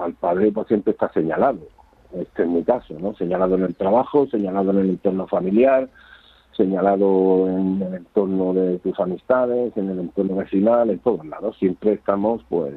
al 0.00 0.14
padre 0.14 0.52
pues 0.52 0.66
siempre 0.68 0.92
está 0.92 1.12
señalado, 1.12 1.60
este 2.14 2.42
es 2.42 2.48
mi 2.48 2.62
caso, 2.62 2.94
¿no? 2.98 3.14
Señalado 3.14 3.56
en 3.56 3.64
el 3.64 3.74
trabajo, 3.74 4.26
señalado 4.26 4.70
en 4.72 4.78
el 4.78 4.90
entorno 4.90 5.26
familiar, 5.26 5.88
señalado 6.56 7.48
en 7.48 7.82
el 7.82 7.94
entorno 7.94 8.54
de 8.54 8.78
tus 8.78 8.98
amistades, 8.98 9.76
en 9.76 9.90
el 9.90 10.00
entorno 10.00 10.36
vecinal, 10.36 10.90
en 10.90 10.98
todos 11.00 11.24
lados. 11.26 11.56
Siempre 11.58 11.92
estamos 11.92 12.42
pues 12.48 12.74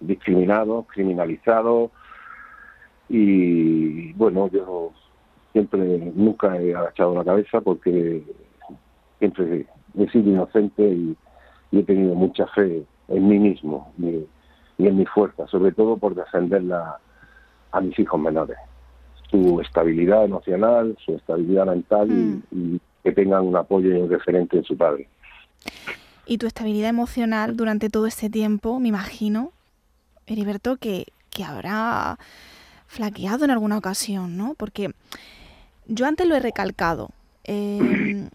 discriminados, 0.00 0.86
criminalizados 0.86 1.90
y 3.08 4.12
bueno, 4.14 4.48
yo 4.50 4.92
siempre 5.52 6.12
nunca 6.14 6.56
he 6.60 6.74
agachado 6.74 7.14
la 7.14 7.24
cabeza 7.24 7.60
porque 7.60 8.22
siempre 9.18 9.66
he 9.96 10.10
sido 10.10 10.30
inocente 10.30 10.82
y, 10.82 11.16
he 11.70 11.82
tenido 11.82 12.14
mucha 12.14 12.46
fe 12.46 12.82
en 13.08 13.28
mí 13.28 13.38
mismo 13.38 13.92
y, 13.98 14.26
en 14.78 14.96
mi 14.96 15.04
fuerza, 15.04 15.46
sobre 15.48 15.72
todo 15.72 15.98
por 15.98 16.14
defenderla 16.14 16.98
a 17.72 17.80
mis 17.80 17.98
hijos 17.98 18.20
menores 18.20 18.56
su 19.30 19.60
estabilidad 19.60 20.24
emocional, 20.24 20.96
su 21.04 21.14
estabilidad 21.14 21.66
mental 21.66 22.08
y, 22.10 22.54
mm 22.56 22.78
que 23.02 23.12
tengan 23.12 23.44
un 23.44 23.56
apoyo 23.56 23.90
y 23.90 24.00
un 24.00 24.10
referente 24.10 24.56
en 24.56 24.64
su 24.64 24.76
padre. 24.76 25.08
Y 26.26 26.38
tu 26.38 26.46
estabilidad 26.46 26.90
emocional 26.90 27.56
durante 27.56 27.88
todo 27.88 28.06
este 28.06 28.28
tiempo, 28.28 28.80
me 28.80 28.88
imagino, 28.88 29.52
Heriberto, 30.26 30.76
que, 30.76 31.06
que 31.30 31.44
habrá 31.44 32.18
flaqueado 32.86 33.44
en 33.44 33.50
alguna 33.50 33.78
ocasión, 33.78 34.36
¿no? 34.36 34.54
Porque 34.54 34.90
yo 35.86 36.06
antes 36.06 36.26
lo 36.26 36.34
he 36.34 36.40
recalcado. 36.40 37.10
Em, 37.44 38.28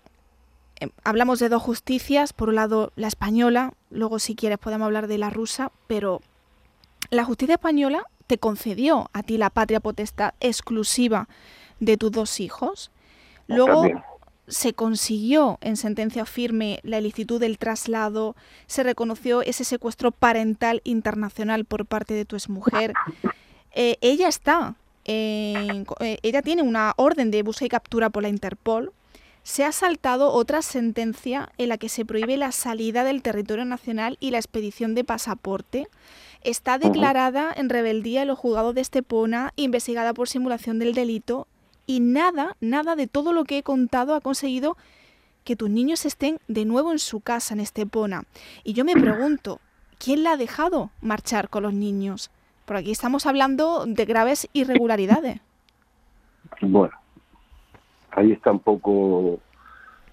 hablamos 1.04 1.40
de 1.40 1.50
dos 1.50 1.62
justicias, 1.62 2.34
por 2.34 2.50
un 2.50 2.56
lado 2.56 2.92
la 2.96 3.08
española, 3.08 3.74
luego 3.92 4.18
si 4.20 4.36
quieres 4.36 4.58
podemos 4.58 4.86
hablar 4.86 5.08
de 5.08 5.18
la 5.18 5.30
rusa, 5.30 5.72
pero 5.88 6.22
la 7.10 7.26
justicia 7.26 7.56
española 7.56 8.06
te 8.34 8.40
concedió 8.40 9.12
a 9.14 9.22
ti 9.22 9.38
la 9.38 9.52
patria 9.52 9.80
potestad 9.80 10.34
exclusiva 10.40 11.30
de 11.80 11.98
tus 11.98 12.12
dos 12.12 12.40
hijos. 12.40 12.90
Luego, 13.46 13.86
se 14.48 14.74
consiguió 14.74 15.60
en 15.62 15.78
sentencia 15.78 16.26
firme 16.26 16.80
la 16.82 16.98
ilicitud 16.98 17.40
del 17.40 17.60
traslado, 17.60 18.36
se 18.66 18.82
reconoció 18.82 19.44
ese 19.44 19.64
secuestro 19.66 20.10
parental 20.10 20.82
internacional 20.84 21.64
por 21.64 21.86
parte 21.86 22.16
de 22.16 22.26
tu 22.26 22.36
exmujer. 22.36 22.94
Eh, 23.76 23.98
ella 24.02 24.30
está, 24.30 24.74
eh, 25.06 25.86
ella 26.24 26.42
tiene 26.42 26.64
una 26.64 26.94
orden 26.98 27.30
de 27.30 27.44
búsqueda 27.44 27.68
y 27.68 27.70
captura 27.70 28.10
por 28.10 28.24
la 28.24 28.30
Interpol. 28.30 28.94
Se 29.44 29.64
ha 29.64 29.72
saltado 29.72 30.32
otra 30.32 30.64
sentencia 30.64 31.52
en 31.60 31.70
la 31.70 31.78
que 31.78 31.90
se 31.90 32.04
prohíbe 32.04 32.36
la 32.38 32.52
salida 32.52 33.04
del 33.04 33.22
territorio 33.22 33.66
nacional 33.66 34.18
y 34.20 34.32
la 34.32 34.40
expedición 34.40 34.96
de 34.96 35.04
pasaporte. 35.04 35.88
Está 36.44 36.78
declarada 36.78 37.54
en 37.56 37.70
rebeldía 37.70 38.24
en 38.24 38.28
los 38.28 38.38
juzgados 38.38 38.76
de 38.76 38.82
Estepona, 38.82 39.54
investigada 39.56 40.14
por 40.14 40.28
simulación 40.28 40.78
del 40.78 40.94
delito 40.94 41.48
y 41.86 42.02
nada, 42.02 42.58
nada 42.60 42.96
de 42.96 43.08
todo 43.08 43.32
lo 43.32 43.46
que 43.46 43.60
he 43.60 43.64
contado 43.64 44.14
ha 44.14 44.22
conseguido 44.22 44.76
que 45.46 45.56
tus 45.56 45.70
niños 45.70 46.06
estén 46.06 46.40
de 46.48 46.66
nuevo 46.66 46.92
en 46.92 47.00
su 47.00 47.22
casa 47.22 47.54
en 47.54 47.62
Estepona. 47.62 48.24
Y 48.64 48.74
yo 48.74 48.84
me 48.84 48.94
pregunto, 48.94 49.60
¿quién 50.00 50.24
la 50.24 50.34
ha 50.34 50.38
dejado 50.38 50.90
marchar 51.02 51.50
con 51.50 51.64
los 51.64 51.74
niños? 51.74 52.30
Por 52.66 52.78
aquí 52.78 52.92
estamos 52.92 53.26
hablando 53.26 53.86
de 53.86 54.06
graves 54.06 54.50
irregularidades. 54.54 55.40
Bueno, 56.62 56.94
ahí 58.12 58.32
está 58.32 58.52
un 58.52 58.60
poco 58.60 59.40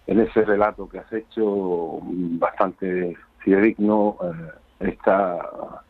en 0.07 0.21
ese 0.21 0.45
relato 0.45 0.88
que 0.88 0.99
has 0.99 1.12
hecho 1.12 2.01
bastante 2.03 3.16
fidedigno, 3.38 4.16
eh, 4.23 4.88
está 4.90 5.83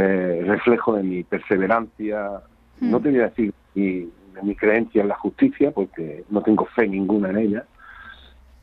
eh, 0.00 0.44
reflejo 0.46 0.94
de 0.94 1.02
mi 1.02 1.24
perseverancia, 1.24 2.40
no 2.80 2.98
hmm. 2.98 3.02
te 3.02 3.10
voy 3.10 3.18
a 3.18 3.28
decir 3.28 3.52
y 3.74 4.08
mi 4.44 4.54
creencia 4.54 5.02
en 5.02 5.08
la 5.08 5.16
justicia, 5.16 5.72
porque 5.72 6.24
no 6.30 6.40
tengo 6.42 6.66
fe 6.66 6.86
ninguna 6.86 7.30
en 7.30 7.38
ella, 7.38 7.64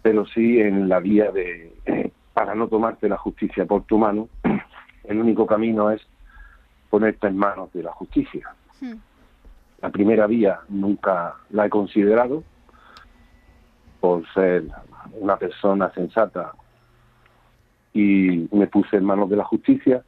pero 0.02 0.26
sí 0.28 0.62
en 0.62 0.88
la 0.88 1.02
vía 1.02 1.32
de, 1.32 1.74
eh, 1.86 2.12
para 2.34 2.56
no 2.56 2.70
tomarte 2.70 3.10
la 3.10 3.18
justicia 3.18 3.66
por 3.66 3.84
tu 3.84 3.98
mano, 3.98 4.30
el 5.04 5.20
único 5.20 5.46
camino 5.46 5.92
es 5.92 6.02
ponerte 6.90 7.28
en 7.28 7.36
manos 7.36 7.74
de 7.74 7.84
la 7.84 7.92
justicia. 7.92 8.56
Hmm. 8.80 8.96
La 9.82 9.90
primera 9.90 10.28
vía 10.28 10.62
nunca 10.70 11.36
la 11.50 11.66
he 11.66 11.70
considerado, 11.70 12.46
por 14.00 14.26
ser 14.34 14.64
una 15.20 15.36
persona 15.36 15.92
sensata 15.92 16.54
y 17.94 18.48
me 18.54 18.68
puse 18.68 18.96
en 18.96 19.04
manos 19.04 19.30
de 19.30 19.36
la 19.36 19.44
justicia 19.44 20.02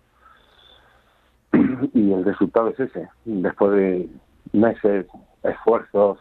y 1.93 2.11
el 2.11 2.23
resultado 2.23 2.69
es 2.69 2.79
ese. 2.79 3.09
Después 3.25 3.71
de 3.71 4.09
meses, 4.53 5.05
esfuerzos, 5.43 6.19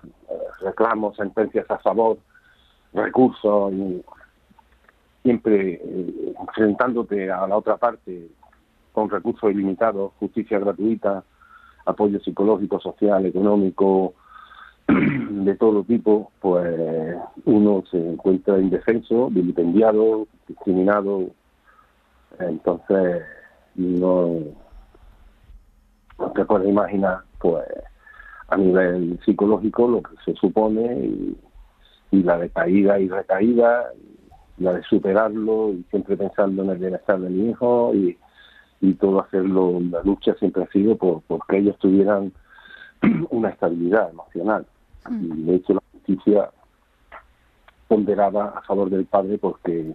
reclamos, 0.60 1.16
sentencias 1.16 1.70
a 1.70 1.78
favor, 1.78 2.18
recursos 2.92 3.72
y 3.72 4.02
siempre 5.22 5.80
eh, 5.82 6.34
enfrentándote 6.40 7.30
a 7.30 7.46
la 7.46 7.56
otra 7.56 7.76
parte 7.76 8.28
con 8.92 9.10
recursos 9.10 9.50
ilimitados, 9.50 10.12
justicia 10.18 10.58
gratuita, 10.58 11.24
apoyo 11.84 12.18
psicológico, 12.20 12.80
social, 12.80 13.26
económico, 13.26 14.14
de 14.88 15.54
todo 15.56 15.82
tipo, 15.84 16.30
pues 16.40 17.16
uno 17.44 17.84
se 17.90 17.98
encuentra 17.98 18.58
indefenso, 18.58 19.28
vilipendiado, 19.28 20.26
discriminado. 20.48 21.30
Entonces, 22.38 23.22
no 23.74 24.38
te 26.34 26.44
puedes 26.44 26.68
imaginar, 26.68 27.20
pues, 27.38 27.64
a 28.48 28.56
nivel 28.56 29.18
psicológico 29.24 29.88
lo 29.88 30.02
que 30.02 30.14
se 30.24 30.34
supone 30.34 31.06
y, 31.06 31.36
y 32.12 32.22
la 32.22 32.38
de 32.38 32.48
caída 32.50 32.98
y 32.98 33.08
recaída, 33.08 33.92
y 34.58 34.62
la 34.62 34.74
de 34.74 34.82
superarlo 34.84 35.70
y 35.70 35.84
siempre 35.90 36.16
pensando 36.16 36.62
en 36.62 36.70
el 36.70 36.78
bienestar 36.78 37.20
de 37.20 37.28
mi 37.28 37.50
hijo 37.50 37.92
y, 37.94 38.16
y 38.80 38.94
todo 38.94 39.20
hacerlo, 39.20 39.80
la 39.90 40.02
lucha 40.02 40.34
siempre 40.34 40.64
ha 40.64 40.68
sido 40.68 40.96
por, 40.96 41.22
que 41.48 41.58
ellos 41.58 41.78
tuvieran 41.78 42.32
una 43.30 43.50
estabilidad 43.50 44.10
emocional. 44.10 44.66
Y 45.10 45.42
de 45.42 45.54
hecho 45.56 45.74
la 45.74 45.82
justicia 45.92 46.50
ponderaba 47.88 48.54
a 48.56 48.62
favor 48.62 48.90
del 48.90 49.06
padre 49.06 49.38
porque 49.38 49.94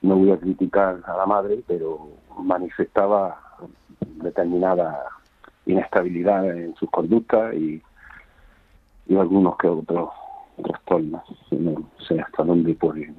no 0.00 0.16
voy 0.16 0.30
a 0.32 0.38
criticar 0.38 1.00
a 1.04 1.16
la 1.16 1.26
madre, 1.26 1.62
pero 1.66 2.08
manifestaba 2.38 3.40
determinada 4.00 5.04
inestabilidad 5.66 6.48
en 6.50 6.74
sus 6.76 6.90
conductas 6.90 7.54
y, 7.54 7.82
y 9.06 9.16
algunos 9.16 9.56
que 9.58 9.68
otros 9.68 10.10
trastornos. 10.62 11.22
No 11.50 11.88
sé 12.06 12.20
hasta 12.20 12.44
dónde 12.44 12.74
pueden 12.74 13.16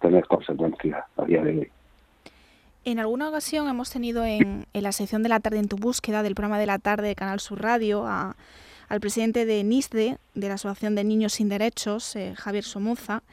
tener 0.00 0.26
consecuencias 0.26 1.04
a 1.16 1.24
día 1.24 1.42
de 1.42 1.58
hoy. 1.58 1.70
En 2.84 3.00
alguna 3.00 3.28
ocasión 3.28 3.68
hemos 3.68 3.90
tenido 3.90 4.24
en, 4.24 4.66
la 4.72 4.92
sección 4.92 5.24
de 5.24 5.28
la 5.28 5.40
tarde 5.40 5.58
en 5.58 5.68
tu 5.68 5.76
búsqueda 5.76 6.22
del 6.22 6.36
programa 6.36 6.58
de 6.58 6.66
la 6.66 6.78
tarde 6.78 7.08
de 7.08 7.14
Canal 7.16 7.40
Sur 7.40 7.60
Radio 7.60 8.06
al 8.06 9.00
presidente 9.00 9.44
de 9.44 9.64
NISDE, 9.64 10.18
de 10.34 10.48
la 10.48 10.54
Asociación 10.54 10.94
de 10.94 11.02
Niños 11.02 11.32
Sin 11.32 11.48
Derechos, 11.48 12.14
eh, 12.14 12.34
Javier 12.36 12.62
Somoza, 12.62 13.24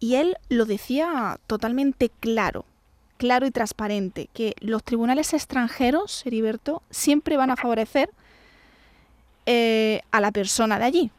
y 0.00 0.16
él 0.16 0.34
lo 0.48 0.64
decía 0.64 1.38
totalmente 1.46 2.08
claro, 2.08 2.64
claro 3.20 3.44
y 3.46 3.50
transparente, 3.50 4.30
que 4.32 4.54
los 4.60 4.82
tribunales 4.82 5.34
extranjeros, 5.34 6.24
Heriberto, 6.26 6.80
siempre 6.88 7.36
van 7.36 7.50
a 7.50 7.56
favorecer 7.56 8.08
eh, 9.44 10.00
a 10.10 10.22
la 10.22 10.30
persona 10.32 10.78
de 10.78 10.86
allí, 10.86 11.10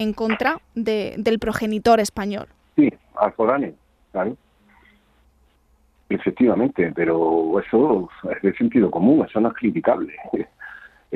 en 0.00 0.14
contra 0.14 0.58
del 0.74 1.38
progenitor 1.38 2.00
español. 2.00 2.48
Sí, 2.74 2.92
al 3.14 3.32
foráneo, 3.34 3.72
claro. 4.10 4.36
Efectivamente, 6.08 6.92
pero 6.92 7.60
eso 7.60 8.08
es 8.34 8.42
de 8.42 8.52
sentido 8.56 8.90
común, 8.90 9.24
eso 9.24 9.40
no 9.40 9.48
es 9.48 9.54
criticable. 9.54 10.14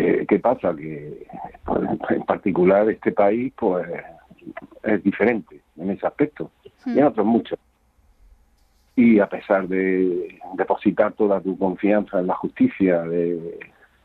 Eh, 0.01 0.27
¿Qué 0.29 0.39
pasa? 0.39 0.73
Que 0.77 1.27
pues, 1.65 1.81
en 2.11 2.23
particular 2.23 2.89
este 2.89 3.11
país 3.11 3.53
pues 3.57 3.85
es 4.85 5.03
diferente 5.03 5.61
en 5.77 5.91
ese 5.91 6.07
aspecto 6.07 6.53
y 6.87 6.91
en 6.91 7.03
hmm. 7.03 7.09
otros 7.09 7.27
muchos. 7.27 7.59
Y 8.99 9.21
a 9.21 9.29
pesar 9.29 9.69
de 9.69 10.41
depositar 10.55 11.13
toda 11.13 11.41
tu 11.41 11.57
confianza 11.57 12.19
en 12.19 12.27
la 12.27 12.35
justicia, 12.35 13.03
de 13.03 13.61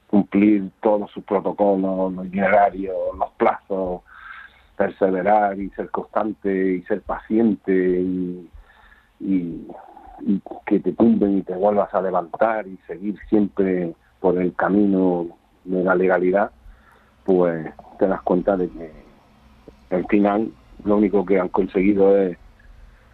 cumplir 0.05 0.69
todos 0.83 1.09
sus 1.09 1.23
protocolos, 1.23 2.13
los 2.13 2.27
itinerarios, 2.27 2.95
los 3.17 3.31
plazos, 3.31 4.01
perseverar 4.77 5.59
y 5.59 5.71
ser 5.71 5.89
constante 5.89 6.75
y 6.75 6.83
ser 6.83 7.01
paciente 7.01 7.73
y, 7.73 8.47
que 10.67 10.79
te 10.79 10.91
tumben 10.91 11.39
y 11.39 11.41
te 11.41 11.55
vuelvas 11.55 11.91
a 11.91 11.99
levantar 11.99 12.67
y 12.67 12.77
seguir 12.85 13.17
siempre 13.29 13.95
por 14.19 14.37
el 14.37 14.53
camino 14.53 15.25
de 15.63 15.83
la 15.83 15.95
legalidad, 15.95 16.51
pues 17.23 17.73
te 17.97 18.07
das 18.07 18.21
cuenta 18.21 18.55
de 18.57 18.69
que 18.69 18.91
al 19.89 20.05
final 20.05 20.51
lo 20.85 20.97
único 20.97 21.25
que 21.25 21.39
han 21.39 21.49
conseguido 21.49 22.15
es 22.15 22.37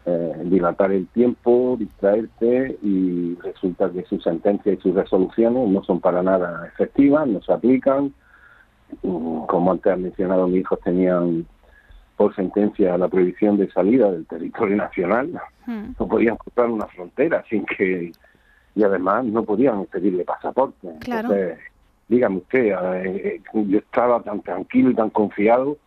eh, 0.10 0.43
dilatar 0.45 0.91
el 0.91 1.08
tiempo, 1.08 1.76
distraerte 1.78 2.78
y 2.82 3.36
resulta 3.43 3.89
que 3.91 4.04
sus 4.06 4.24
sentencias 4.24 4.78
y 4.78 4.82
sus 4.82 4.95
resoluciones 4.95 5.69
no 5.69 5.84
son 5.84 6.00
para 6.00 6.24
nada 6.24 6.67
efectivas, 6.67 7.28
no 7.28 7.41
se 7.41 7.54
aplican. 7.54 8.13
Como 9.02 9.72
antes 9.72 9.93
has 9.93 10.00
mencionado, 10.00 10.48
mis 10.48 10.62
hijos 10.62 10.80
tenían 10.84 11.45
por 12.17 12.36
sentencia 12.36 12.98
la 12.98 13.08
prohibición 13.08 13.58
de 13.58 13.72
salida 13.72 14.12
del 14.12 14.26
territorio 14.26 14.76
nacional. 14.86 15.39
Hmm. 15.65 15.93
No 16.00 16.08
podían 16.08 16.38
cruzar 16.38 16.69
una 16.69 16.88
frontera 16.88 17.43
sin 17.50 17.65
que... 17.65 18.12
Y 18.76 18.84
además 18.84 19.26
no 19.26 19.43
podían 19.43 19.86
pedirle 19.86 20.24
pasaporte. 20.24 20.88
Entonces, 20.88 21.58
dígame 22.08 22.38
usted, 22.38 22.74
eh, 23.04 23.41
yo 23.54 23.80
estaba 23.80 24.22
tan 24.22 24.41
tranquilo 24.41 24.91
y 24.91 24.95
tan 24.95 25.10
confiado 25.10 25.78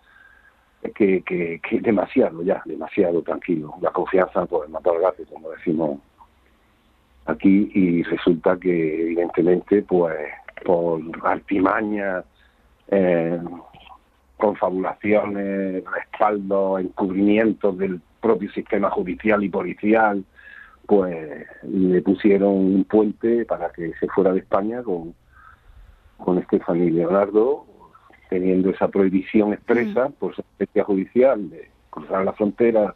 que, 0.91 1.23
que, 1.23 1.81
demasiado 1.81 2.43
ya, 2.43 2.63
demasiado 2.65 3.23
tranquilo. 3.23 3.75
La 3.81 3.91
confianza 3.91 4.47
pues 4.47 4.69
matar 4.69 4.97
al 4.97 5.03
gato, 5.03 5.23
como 5.31 5.51
decimos 5.51 6.01
aquí, 7.27 7.71
y 7.73 8.03
resulta 8.03 8.57
que 8.59 9.03
evidentemente 9.03 9.83
pues 9.83 10.17
por 10.65 11.01
artimaña 11.25 12.25
eh, 12.89 13.41
confabulaciones, 14.37 15.85
respaldo, 15.85 16.79
encubrimientos 16.79 17.79
del 17.79 18.01
propio 18.21 18.51
sistema 18.53 18.91
judicial 18.91 19.43
y 19.45 19.49
policial, 19.49 20.25
pues 20.87 21.47
le 21.63 22.03
pusieron 22.03 22.51
un 22.51 22.85
puente 22.85 23.45
para 23.45 23.71
que 23.71 23.93
se 24.01 24.09
fuera 24.09 24.33
de 24.33 24.41
España 24.41 24.83
con, 24.83 25.15
con 26.19 26.39
Estefanía 26.39 26.91
Leonardo, 26.91 27.67
teniendo 28.33 28.71
esa 28.71 28.89
prohibición 28.89 29.53
expresa 29.53 30.09
mm. 30.09 30.13
por 30.13 30.35
sentencia 30.35 30.85
judicial 30.85 31.51
de 31.51 31.69
cruzar 31.91 32.25
la 32.25 32.33
frontera 32.33 32.95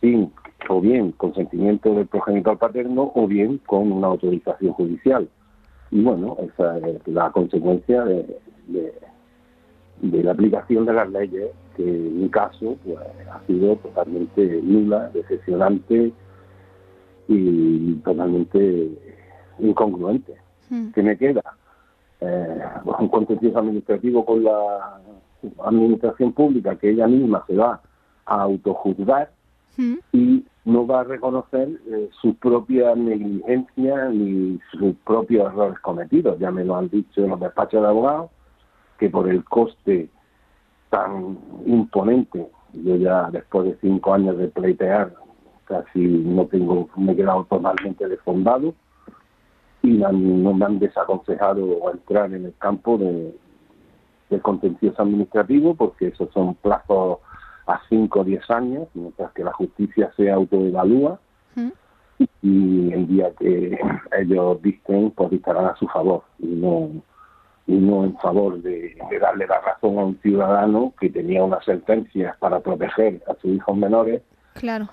sin 0.00 0.32
o 0.68 0.80
bien 0.80 1.12
consentimiento 1.12 1.94
del 1.94 2.06
progenitor 2.06 2.58
paterno 2.58 3.12
o 3.14 3.26
bien 3.26 3.58
con 3.66 3.92
una 3.92 4.08
autorización 4.08 4.72
judicial. 4.72 5.28
Y 5.90 6.02
bueno, 6.02 6.36
esa 6.40 6.78
es 6.78 7.06
la 7.06 7.30
consecuencia 7.30 8.04
de 8.04 8.40
de 10.00 10.22
la 10.22 10.32
aplicación 10.32 10.86
de 10.86 10.92
las 10.92 11.10
leyes, 11.10 11.50
que 11.76 11.82
en 11.82 12.22
mi 12.22 12.28
caso 12.28 12.76
pues, 12.84 12.96
ha 13.30 13.46
sido 13.46 13.76
totalmente 13.76 14.60
nula, 14.62 15.10
decepcionante 15.12 16.12
y 17.28 17.94
totalmente 18.04 18.90
incongruente. 19.58 20.34
Hmm. 20.70 20.90
¿Qué 20.90 21.02
me 21.02 21.16
queda? 21.16 21.42
Eh, 22.20 22.62
un 22.98 23.08
contencioso 23.08 23.58
administrativo 23.60 24.24
con 24.24 24.42
la 24.42 24.98
administración 25.64 26.32
pública 26.32 26.74
que 26.74 26.90
ella 26.90 27.06
misma 27.06 27.44
se 27.46 27.54
va 27.54 27.80
a 28.26 28.42
autojuzgar 28.42 29.30
hmm. 29.76 29.94
y 30.12 30.44
no 30.64 30.84
va 30.84 31.00
a 31.00 31.04
reconocer 31.04 31.68
eh, 31.86 32.10
su 32.20 32.34
propia 32.34 32.96
negligencia 32.96 34.08
ni 34.08 34.58
sus 34.72 34.96
propios 35.04 35.52
errores 35.52 35.78
cometidos. 35.78 36.40
Ya 36.40 36.50
me 36.50 36.64
lo 36.64 36.74
han 36.76 36.88
dicho 36.88 37.22
en 37.22 37.30
los 37.30 37.40
despachos 37.40 37.82
de 37.82 37.88
abogados 37.88 38.30
que 38.98 39.08
por 39.08 39.28
el 39.28 39.44
coste 39.44 40.08
tan 40.90 41.38
imponente, 41.66 42.50
yo 42.72 42.96
ya 42.96 43.30
después 43.30 43.66
de 43.66 43.78
cinco 43.80 44.12
años 44.12 44.36
de 44.38 44.48
pleitear 44.48 45.14
casi 45.66 46.00
no 46.00 46.46
tengo, 46.46 46.88
me 46.96 47.12
he 47.12 47.16
quedado 47.16 47.44
totalmente 47.44 48.08
desfondado 48.08 48.74
y 49.96 49.98
no 49.98 50.54
me 50.54 50.64
han 50.64 50.78
desaconsejado 50.78 51.90
entrar 51.92 52.32
en 52.32 52.46
el 52.46 52.54
campo 52.58 52.98
de, 52.98 53.34
del 54.30 54.42
contencioso 54.42 55.02
administrativo 55.02 55.74
porque 55.74 56.08
esos 56.08 56.30
son 56.32 56.54
plazos 56.54 57.18
a 57.66 57.80
cinco 57.88 58.20
o 58.20 58.24
diez 58.24 58.48
años, 58.50 58.88
mientras 58.94 59.32
que 59.32 59.44
la 59.44 59.52
justicia 59.52 60.12
se 60.16 60.30
autoevalúa 60.30 61.20
y 62.42 62.92
el 62.92 63.06
día 63.06 63.30
que 63.38 63.78
ellos 64.18 64.62
dicten, 64.62 65.10
pues 65.12 65.30
dictarán 65.30 65.66
a 65.66 65.76
su 65.76 65.86
favor 65.88 66.22
y 66.38 66.46
no 66.46 66.90
y 67.66 67.74
no 67.74 68.04
en 68.04 68.16
favor 68.16 68.60
de, 68.62 68.96
darle 69.20 69.46
la 69.46 69.60
razón 69.60 69.98
a 69.98 70.04
un 70.06 70.18
ciudadano 70.22 70.94
que 70.98 71.10
tenía 71.10 71.44
unas 71.44 71.62
sentencias 71.66 72.34
para 72.38 72.60
proteger 72.60 73.22
a 73.28 73.34
sus 73.34 73.50
hijos 73.50 73.76
menores. 73.76 74.22
Claro. 74.54 74.88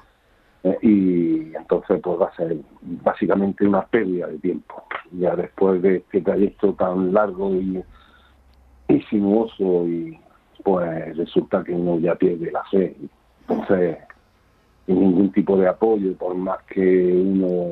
Y 0.81 1.55
entonces 1.55 1.99
pues 2.01 2.19
va 2.19 2.27
a 2.27 2.35
ser 2.35 2.57
básicamente 3.03 3.67
una 3.67 3.85
pérdida 3.85 4.27
de 4.27 4.39
tiempo. 4.39 4.83
Ya 5.11 5.35
después 5.35 5.81
de 5.81 5.97
este 5.97 6.21
trayecto 6.21 6.73
tan 6.73 7.13
largo 7.13 7.53
y, 7.53 7.83
y 8.87 9.01
sinuoso 9.03 9.87
y 9.87 10.19
pues 10.63 11.15
resulta 11.15 11.63
que 11.63 11.73
uno 11.73 11.99
ya 11.99 12.15
pierde 12.15 12.51
la 12.51 12.63
fe 12.65 12.95
Entonces, 13.41 13.97
sin 14.87 14.99
ningún 14.99 15.31
tipo 15.31 15.55
de 15.57 15.67
apoyo, 15.67 16.13
por 16.17 16.35
más 16.35 16.61
que 16.63 17.13
uno 17.13 17.69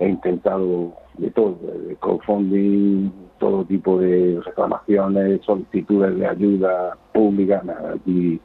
ha 0.00 0.04
intentado 0.04 0.94
de 1.18 1.30
todo, 1.30 1.58
de 1.86 1.94
crowdfunding, 1.96 3.10
todo 3.38 3.64
tipo 3.66 3.98
de 3.98 4.40
reclamaciones, 4.44 5.42
solicitudes 5.44 6.16
de 6.16 6.26
ayuda 6.26 6.96
pública, 7.12 7.60
nada, 7.62 7.96
y 8.06 8.40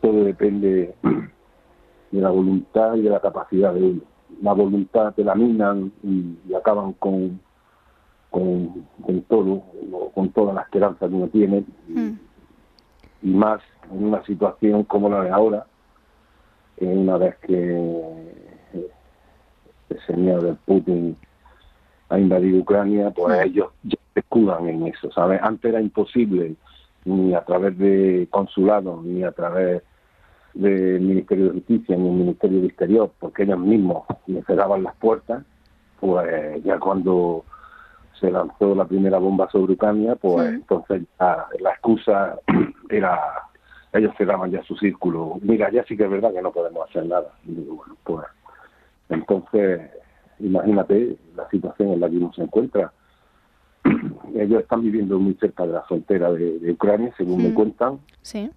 todo 0.00 0.24
depende 0.24 0.94
de 2.14 2.20
la 2.20 2.30
voluntad 2.30 2.94
y 2.94 3.02
de 3.02 3.10
la 3.10 3.20
capacidad 3.20 3.74
de 3.74 3.82
uno. 3.82 4.00
La 4.40 4.52
voluntad 4.52 5.12
te 5.14 5.24
la 5.24 5.34
minan 5.34 5.92
y, 6.02 6.54
acaban 6.54 6.92
con, 6.94 7.40
con, 8.30 8.86
todo, 9.28 9.62
con 10.14 10.30
toda 10.30 10.54
la 10.54 10.62
esperanza 10.62 11.08
que 11.08 11.14
uno 11.14 11.28
tiene, 11.28 11.64
mm. 11.88 12.12
y 13.22 13.30
más 13.30 13.60
en 13.90 14.06
una 14.06 14.24
situación 14.24 14.84
como 14.84 15.08
la 15.08 15.22
de 15.22 15.30
ahora, 15.30 15.66
una 16.78 17.16
vez 17.16 17.36
que 17.38 17.76
el 19.88 20.00
señor 20.06 20.42
de 20.42 20.54
Putin 20.66 21.16
ha 22.08 22.18
invadido 22.18 22.60
Ucrania, 22.60 23.10
pues 23.10 23.44
ellos 23.44 23.68
ya 23.82 23.98
se 24.12 24.20
escudan 24.20 24.68
en 24.68 24.86
eso, 24.86 25.10
¿sabes? 25.12 25.40
Antes 25.42 25.70
era 25.70 25.80
imposible, 25.80 26.54
ni 27.04 27.34
a 27.34 27.44
través 27.44 27.76
de 27.78 28.28
consulados, 28.30 29.02
ni 29.04 29.22
a 29.24 29.32
través 29.32 29.82
del 30.54 31.00
Ministerio 31.00 31.46
de 31.46 31.52
Justicia, 31.52 31.96
ni 31.96 32.08
el 32.08 32.14
Ministerio 32.14 32.60
de 32.60 32.66
Exterior, 32.68 33.10
porque 33.18 33.42
ellos 33.42 33.58
mismos 33.58 34.04
le 34.26 34.42
cerraban 34.44 34.82
las 34.82 34.94
puertas, 34.96 35.44
pues 36.00 36.62
ya 36.64 36.78
cuando 36.78 37.44
se 38.20 38.30
lanzó 38.30 38.74
la 38.74 38.84
primera 38.84 39.18
bomba 39.18 39.50
sobre 39.50 39.74
Ucrania, 39.74 40.14
pues 40.16 40.48
entonces 40.48 41.02
la, 41.18 41.46
la 41.60 41.70
excusa 41.70 42.38
era 42.88 43.18
ellos 43.94 44.12
cerraban 44.18 44.50
ya 44.50 44.62
su 44.64 44.76
círculo. 44.76 45.38
Mira, 45.40 45.70
ya 45.70 45.84
sí 45.84 45.96
que 45.96 46.04
es 46.04 46.10
verdad 46.10 46.32
que 46.32 46.42
no 46.42 46.52
podemos 46.52 46.88
hacer 46.88 47.06
nada. 47.06 47.32
Y 47.44 47.54
digo, 47.54 47.76
bueno, 47.76 47.96
pues 48.02 48.26
entonces, 49.08 49.80
imagínate 50.40 51.16
la 51.36 51.48
situación 51.48 51.90
en 51.90 52.00
la 52.00 52.10
que 52.10 52.16
uno 52.16 52.32
se 52.32 52.42
encuentra. 52.42 52.92
Ellos 54.34 54.62
están 54.62 54.82
viviendo 54.82 55.18
muy 55.18 55.34
cerca 55.34 55.66
de 55.66 55.74
la 55.74 55.82
frontera 55.82 56.32
de, 56.32 56.72
Ucrania, 56.72 57.12
según 57.16 57.44
me 57.44 57.54
cuentan. 57.54 58.00
Sí. 58.22 58.50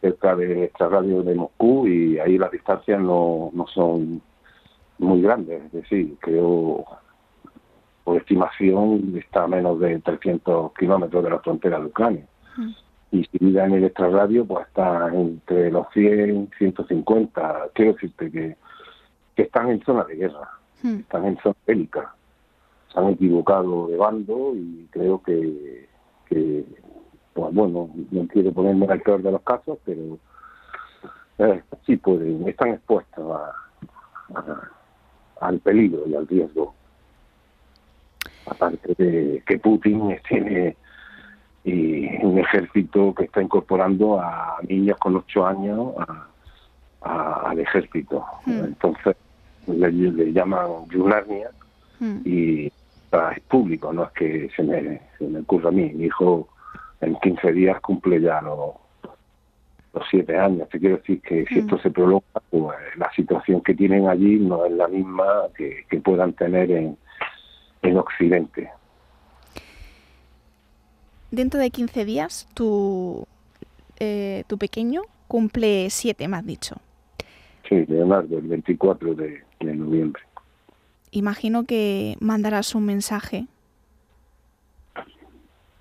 Cerca 0.00 0.36
de 0.36 0.54
nuestra 0.54 0.88
radio 0.88 1.22
de 1.22 1.34
Moscú 1.34 1.86
y 1.86 2.18
ahí 2.18 2.38
las 2.38 2.50
distancias 2.50 3.00
no, 3.00 3.50
no 3.52 3.66
son 3.68 4.20
muy 4.98 5.22
grandes. 5.22 5.64
Es 5.64 5.72
decir, 5.72 6.16
creo, 6.20 6.84
por 8.04 8.16
estimación, 8.18 9.14
está 9.16 9.44
a 9.44 9.48
menos 9.48 9.80
de 9.80 9.98
300 9.98 10.72
kilómetros 10.74 11.24
de 11.24 11.30
la 11.30 11.38
frontera 11.40 11.80
de 11.80 11.86
Ucrania. 11.86 12.26
Y 13.10 13.24
si 13.24 13.38
vive 13.38 13.62
en 13.62 13.72
el 13.72 13.84
extrarradio, 13.84 14.44
pues 14.44 14.66
está 14.66 15.10
entre 15.14 15.70
los 15.70 15.86
100 15.92 16.50
150. 16.58 17.70
Quiero 17.74 17.92
decirte 17.92 18.30
que 18.30 18.56
que 19.36 19.42
están 19.42 19.68
en 19.68 19.84
zona 19.84 20.02
de 20.04 20.16
guerra, 20.16 20.50
hmm. 20.82 21.00
están 21.00 21.26
en 21.26 21.38
zona 21.38 21.56
bélica. 21.66 22.14
Se 22.92 22.98
han 22.98 23.10
equivocado 23.10 23.88
de 23.88 23.96
bando 23.96 24.54
y 24.56 24.88
creo 24.90 25.22
que, 25.22 25.86
pues 27.36 27.52
bueno, 27.52 27.90
no 28.10 28.26
quiero 28.28 28.50
ponerme 28.50 28.86
al 28.86 29.02
peor 29.02 29.22
de 29.22 29.30
los 29.30 29.42
casos, 29.42 29.78
pero 29.84 30.18
eh, 31.38 31.62
sí 31.84 31.96
pueden, 31.98 32.48
están 32.48 32.70
expuestos 32.70 33.40
al 35.40 35.58
peligro 35.58 36.04
y 36.06 36.14
al 36.14 36.26
riesgo. 36.26 36.74
Aparte 38.46 38.94
de 38.96 39.42
que 39.46 39.58
Putin 39.58 40.18
tiene 40.26 40.76
y 41.62 42.24
un 42.24 42.38
ejército 42.38 43.12
que 43.14 43.24
está 43.24 43.42
incorporando 43.42 44.18
a 44.18 44.56
niños 44.66 44.96
con 44.98 45.16
ocho 45.16 45.44
años 45.44 45.92
al 47.02 47.58
ejército. 47.58 48.24
Hmm. 48.46 48.64
Entonces, 48.64 49.16
le, 49.66 50.32
llaman 50.32 50.88
Yunarnia 50.88 51.50
hmm. 52.00 52.18
y 52.24 52.66
es 52.66 53.40
público, 53.48 53.92
no 53.92 54.04
es 54.04 54.12
que 54.12 54.48
se 54.56 54.62
me, 54.62 55.02
se 55.18 55.26
me 55.26 55.40
ocurra 55.40 55.68
a 55.68 55.72
mí. 55.72 55.90
Mi 55.92 56.06
hijo 56.06 56.48
en 57.00 57.16
15 57.16 57.52
días 57.52 57.80
cumple 57.80 58.20
ya 58.20 58.40
los, 58.40 58.74
los 59.92 60.04
siete 60.10 60.38
años. 60.38 60.68
Te 60.68 60.78
quiero 60.78 60.96
decir 60.96 61.20
que 61.20 61.44
si 61.46 61.56
hmm. 61.56 61.58
esto 61.58 61.78
se 61.78 61.90
prolonga, 61.90 62.24
pues 62.50 62.78
la 62.96 63.10
situación 63.12 63.60
que 63.60 63.74
tienen 63.74 64.08
allí 64.08 64.38
no 64.38 64.64
es 64.64 64.72
la 64.72 64.88
misma 64.88 65.26
que, 65.56 65.84
puedan 66.00 66.32
tener 66.34 66.70
en, 66.70 66.96
en 67.82 67.98
Occidente. 67.98 68.70
Dentro 71.30 71.58
de 71.58 71.70
15 71.70 72.04
días, 72.04 72.48
tu, 72.54 73.26
eh, 73.98 74.44
tu 74.46 74.58
pequeño 74.58 75.02
cumple 75.26 75.90
siete, 75.90 76.28
me 76.28 76.36
has 76.36 76.46
dicho. 76.46 76.76
Sí, 77.68 77.84
Leonardo, 77.86 78.38
el 78.38 78.46
24 78.46 79.14
de, 79.14 79.42
noviembre. 79.60 80.22
Imagino 81.10 81.64
que 81.64 82.16
mandarás 82.20 82.74
un 82.74 82.86
mensaje. 82.86 83.46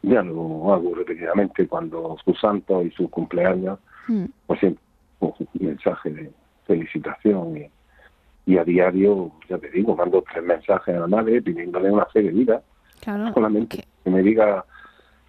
Ya 0.05 0.21
lo 0.21 0.73
hago 0.73 0.95
repetidamente 0.95 1.67
cuando 1.67 2.17
su 2.23 2.33
santo 2.35 2.83
y 2.83 2.91
su 2.91 3.09
cumpleaños, 3.09 3.79
mm. 4.07 4.25
pues 4.45 4.59
siempre 4.59 4.83
un 5.19 5.33
mensaje 5.59 6.09
de 6.11 6.31
felicitación 6.67 7.57
y, 8.45 8.57
a 8.57 8.63
diario, 8.63 9.31
ya 9.49 9.57
te 9.57 9.69
digo, 9.71 9.95
mando 9.95 10.23
tres 10.31 10.43
mensajes 10.43 10.95
a 10.95 10.99
la 10.99 11.07
madre 11.07 11.41
pidiéndole 11.41 11.91
una 11.91 12.05
fe 12.05 12.21
de 12.21 12.29
vida. 12.29 12.61
Claro. 13.01 13.33
Solamente 13.33 13.83
que... 14.03 14.09
me 14.09 14.21
diga, 14.21 14.63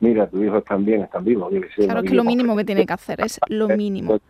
mira, 0.00 0.26
tus 0.28 0.44
hijos 0.44 0.58
están 0.58 0.84
bien, 0.84 1.02
están 1.02 1.24
vivos. 1.24 1.52
claro 1.76 2.02
que 2.02 2.14
lo 2.14 2.24
mínimo 2.24 2.56
que 2.56 2.64
tiene 2.64 2.84
que 2.84 2.92
hacer 2.92 3.20
es 3.20 3.40
lo 3.48 3.68
mínimo 3.68 4.20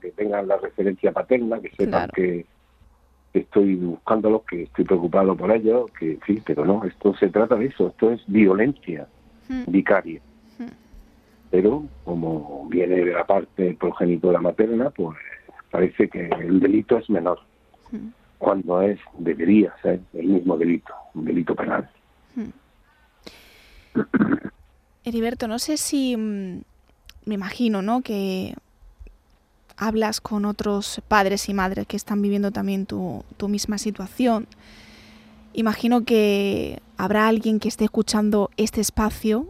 que 0.00 0.10
tengan 0.12 0.46
la 0.48 0.58
referencia 0.58 1.12
paterna, 1.12 1.60
que 1.60 1.70
sepan 1.70 2.10
que 2.14 2.46
estoy 3.32 3.76
buscándolos, 3.76 4.42
que 4.44 4.64
estoy 4.64 4.84
preocupado 4.84 5.36
por 5.36 5.50
ellos, 5.50 5.90
que 5.98 6.18
sí, 6.26 6.42
pero 6.44 6.64
no, 6.64 6.84
esto 6.84 7.14
se 7.16 7.28
trata 7.28 7.56
de 7.56 7.66
eso, 7.66 7.88
esto 7.88 8.10
es 8.12 8.22
violencia 8.26 9.02
hmm. 9.02 9.23
Vicaria. 9.66 10.20
Pero 11.50 11.84
como 12.04 12.66
viene 12.68 12.96
de 12.96 13.12
la 13.12 13.24
parte 13.24 13.76
progenitora 13.78 14.40
materna, 14.40 14.90
pues 14.90 15.16
parece 15.70 16.08
que 16.08 16.26
el 16.26 16.58
delito 16.60 16.98
es 16.98 17.08
menor, 17.08 17.38
cuando 18.38 18.82
es 18.82 18.98
debería 19.18 19.72
ser 19.82 20.00
el 20.14 20.26
mismo 20.26 20.56
delito, 20.56 20.92
un 21.14 21.24
delito 21.24 21.54
penal. 21.54 21.88
Heriberto, 25.04 25.46
no 25.46 25.58
sé 25.58 25.76
si 25.76 26.16
mm, 26.16 26.62
me 27.26 27.34
imagino, 27.34 27.82
¿no? 27.82 28.02
Que 28.02 28.54
hablas 29.76 30.20
con 30.20 30.44
otros 30.44 31.02
padres 31.08 31.48
y 31.48 31.54
madres 31.54 31.86
que 31.86 31.96
están 31.96 32.22
viviendo 32.22 32.50
también 32.50 32.86
tu, 32.86 33.24
misma 33.48 33.78
situación, 33.78 34.46
imagino 35.52 36.04
que 36.04 36.80
habrá 36.96 37.28
alguien 37.28 37.60
que 37.60 37.68
esté 37.68 37.84
escuchando 37.84 38.50
este 38.56 38.80
espacio, 38.80 39.48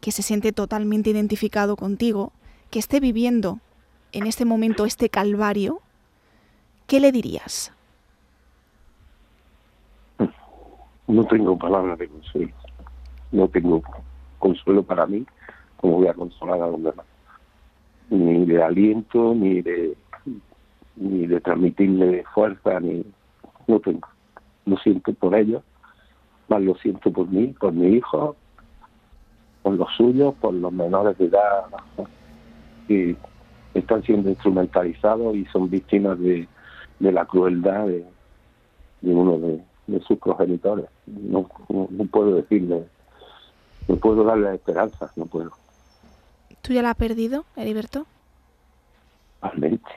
que 0.00 0.12
se 0.12 0.22
siente 0.22 0.52
totalmente 0.52 1.10
identificado 1.10 1.76
contigo, 1.76 2.32
que 2.70 2.78
esté 2.78 3.00
viviendo 3.00 3.60
en 4.12 4.26
este 4.26 4.44
momento 4.44 4.84
este 4.84 5.08
calvario, 5.08 5.80
¿qué 6.86 7.00
le 7.00 7.12
dirías? 7.12 7.72
No 11.06 11.24
tengo 11.26 11.58
palabras 11.58 11.98
de 11.98 12.08
consuelo. 12.08 12.52
No 13.30 13.48
tengo 13.48 13.82
consuelo 14.38 14.82
para 14.82 15.06
mí, 15.06 15.24
como 15.76 15.96
voy 15.96 16.08
a 16.08 16.14
consolar 16.14 16.60
a 16.60 16.66
los 16.66 16.82
demás 16.82 17.06
ni 18.12 18.44
de 18.44 18.62
aliento, 18.62 19.34
ni 19.34 19.62
de 19.62 19.96
ni 20.96 21.26
de 21.26 21.40
transmitirle 21.40 22.24
fuerza, 22.34 22.78
ni 22.78 23.02
no 23.66 23.80
tengo. 23.80 24.06
Lo 24.66 24.76
siento 24.76 25.14
por 25.14 25.34
ellos, 25.34 25.62
más 26.48 26.60
lo 26.62 26.74
siento 26.76 27.12
por 27.12 27.28
mí, 27.28 27.48
por 27.58 27.72
mi 27.72 27.96
hijo, 27.96 28.36
por 29.62 29.74
los 29.74 29.88
suyos, 29.96 30.34
por 30.40 30.54
los 30.54 30.72
menores 30.72 31.16
de 31.18 31.26
edad 31.26 31.64
que 32.88 33.16
están 33.74 34.02
siendo 34.02 34.28
instrumentalizados 34.28 35.34
y 35.34 35.44
son 35.46 35.70
víctimas 35.70 36.18
de, 36.18 36.48
de 36.98 37.12
la 37.12 37.24
crueldad 37.24 37.86
de, 37.86 38.04
uno 39.02 39.38
de, 39.38 40.00
sus 40.06 40.18
progenitores. 40.18 40.86
No, 41.06 41.48
no, 41.68 42.06
puedo 42.06 42.36
decirle, 42.36 42.86
no 43.88 43.96
puedo 43.96 44.24
darle 44.24 44.54
esperanza, 44.54 45.10
no 45.16 45.26
puedo. 45.26 45.50
¿Tú 46.62 46.72
ya 46.72 46.82
la 46.82 46.90
has 46.90 46.96
perdido, 46.96 47.44
Heriberto? 47.56 48.06
Totalmente. 49.40 49.90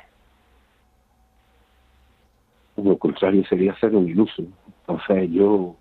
Lo 2.78 2.98
contrario 2.98 3.46
sería 3.48 3.78
ser 3.80 3.96
un 3.96 4.10
iluso. 4.10 4.44
Entonces 4.82 5.30
yo, 5.32 5.76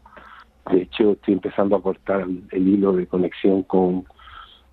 de 0.71 0.83
hecho, 0.83 1.13
estoy 1.13 1.35
empezando 1.35 1.77
a 1.77 1.83
cortar 1.83 2.23
el, 2.23 2.69
hilo 2.69 2.93
de 2.93 3.07
conexión 3.07 3.63
con, 3.65 4.05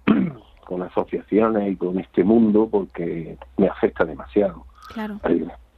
con 0.65 0.81
asociaciones 0.81 1.73
y 1.73 1.75
con 1.75 1.99
este 1.99 2.23
mundo 2.23 2.67
porque 2.69 3.37
me 3.57 3.67
afecta 3.67 4.05
demasiado. 4.05 4.65
Claro. 4.93 5.19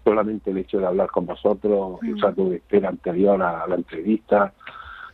Solamente 0.04 0.52
el 0.52 0.58
hecho 0.58 0.80
de 0.80 0.86
hablar 0.86 1.10
con 1.10 1.26
vosotros, 1.26 2.00
el 2.04 2.16
mm. 2.16 2.22
rato 2.22 2.50
de 2.50 2.58
espera 2.58 2.90
anterior 2.90 3.42
a 3.42 3.66
la 3.68 3.76
entrevista, 3.76 4.54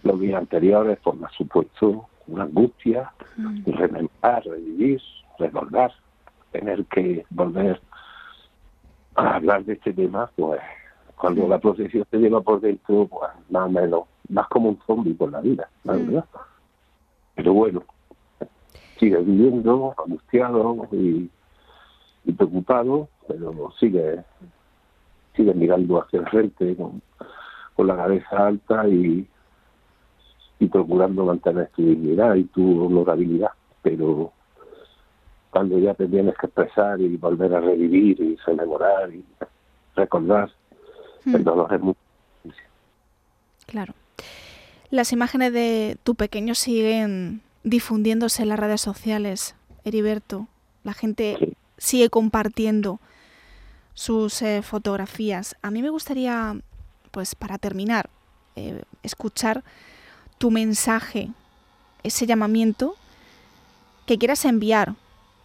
los 0.03 0.19
días 0.19 0.39
anteriores, 0.39 0.97
por 0.99 1.17
pues 1.17 1.31
supuesto, 1.33 2.07
una 2.27 2.43
angustia, 2.43 3.11
mm. 3.37 3.71
remembrar, 3.71 4.43
revivir, 4.45 5.01
recordar, 5.37 5.93
tener 6.51 6.85
que 6.85 7.25
volver 7.29 7.79
hablar 9.15 9.63
de 9.65 9.73
este 9.73 9.93
tema, 9.93 10.29
pues 10.35 10.59
cuando 11.15 11.47
la 11.47 11.59
procesión 11.59 12.05
te 12.09 12.17
lleva 12.17 12.41
por 12.41 12.61
dentro, 12.61 13.07
pues 13.07 13.31
más 13.49 13.67
o 13.67 13.69
menos, 13.69 14.03
más 14.29 14.47
como 14.47 14.69
un 14.69 14.79
zombie 14.85 15.13
por 15.13 15.31
la 15.31 15.41
vida, 15.41 15.69
la 15.83 15.93
verdad. 15.93 16.25
Pero 17.35 17.53
bueno, 17.53 17.83
sigue 18.99 19.17
viviendo, 19.17 19.93
angustiado 19.97 20.87
y, 20.91 21.29
preocupado, 22.37 23.09
pero 23.27 23.71
sigue 23.79 24.23
sigue 25.35 25.53
mirando 25.53 26.01
hacia 26.01 26.19
el 26.19 26.27
frente 26.27 26.75
con, 26.75 27.01
con 27.75 27.87
la 27.87 27.95
cabeza 27.95 28.47
alta 28.47 28.87
y, 28.87 29.27
y 30.59 30.67
procurando 30.67 31.25
mantener 31.25 31.69
tu 31.75 31.81
dignidad 31.81 32.35
y 32.35 32.43
tu 32.45 32.85
honorabilidad. 32.85 33.51
Pero 33.81 34.31
cuando 35.49 35.79
ya 35.79 35.93
te 35.93 36.07
tienes 36.07 36.35
que 36.37 36.47
expresar 36.47 36.99
y 37.01 37.17
volver 37.17 37.55
a 37.55 37.61
revivir 37.61 38.21
y 38.21 38.37
celebrar 38.45 39.11
y 39.11 39.23
recordar, 39.95 40.51
hmm. 41.25 41.35
el 41.35 41.43
dolor 41.43 41.73
es 41.73 41.81
muy 41.81 41.95
Claro. 43.65 43.93
Las 44.91 45.13
imágenes 45.13 45.53
de 45.53 45.97
tu 46.03 46.15
pequeño 46.15 46.55
siguen 46.55 47.43
difundiéndose 47.63 48.41
en 48.41 48.49
las 48.49 48.59
redes 48.59 48.81
sociales, 48.81 49.53
Heriberto. 49.83 50.47
La 50.83 50.93
gente 50.93 51.55
sigue 51.77 52.09
compartiendo 52.09 52.99
sus 53.93 54.41
eh, 54.41 54.63
fotografías. 54.63 55.55
A 55.61 55.69
mí 55.69 55.83
me 55.83 55.91
gustaría, 55.91 56.59
pues 57.11 57.35
para 57.35 57.59
terminar, 57.59 58.09
eh, 58.55 58.81
escuchar 59.03 59.63
tu 60.39 60.49
mensaje, 60.49 61.29
ese 62.01 62.25
llamamiento 62.25 62.95
que 64.07 64.17
quieras 64.17 64.43
enviar 64.45 64.95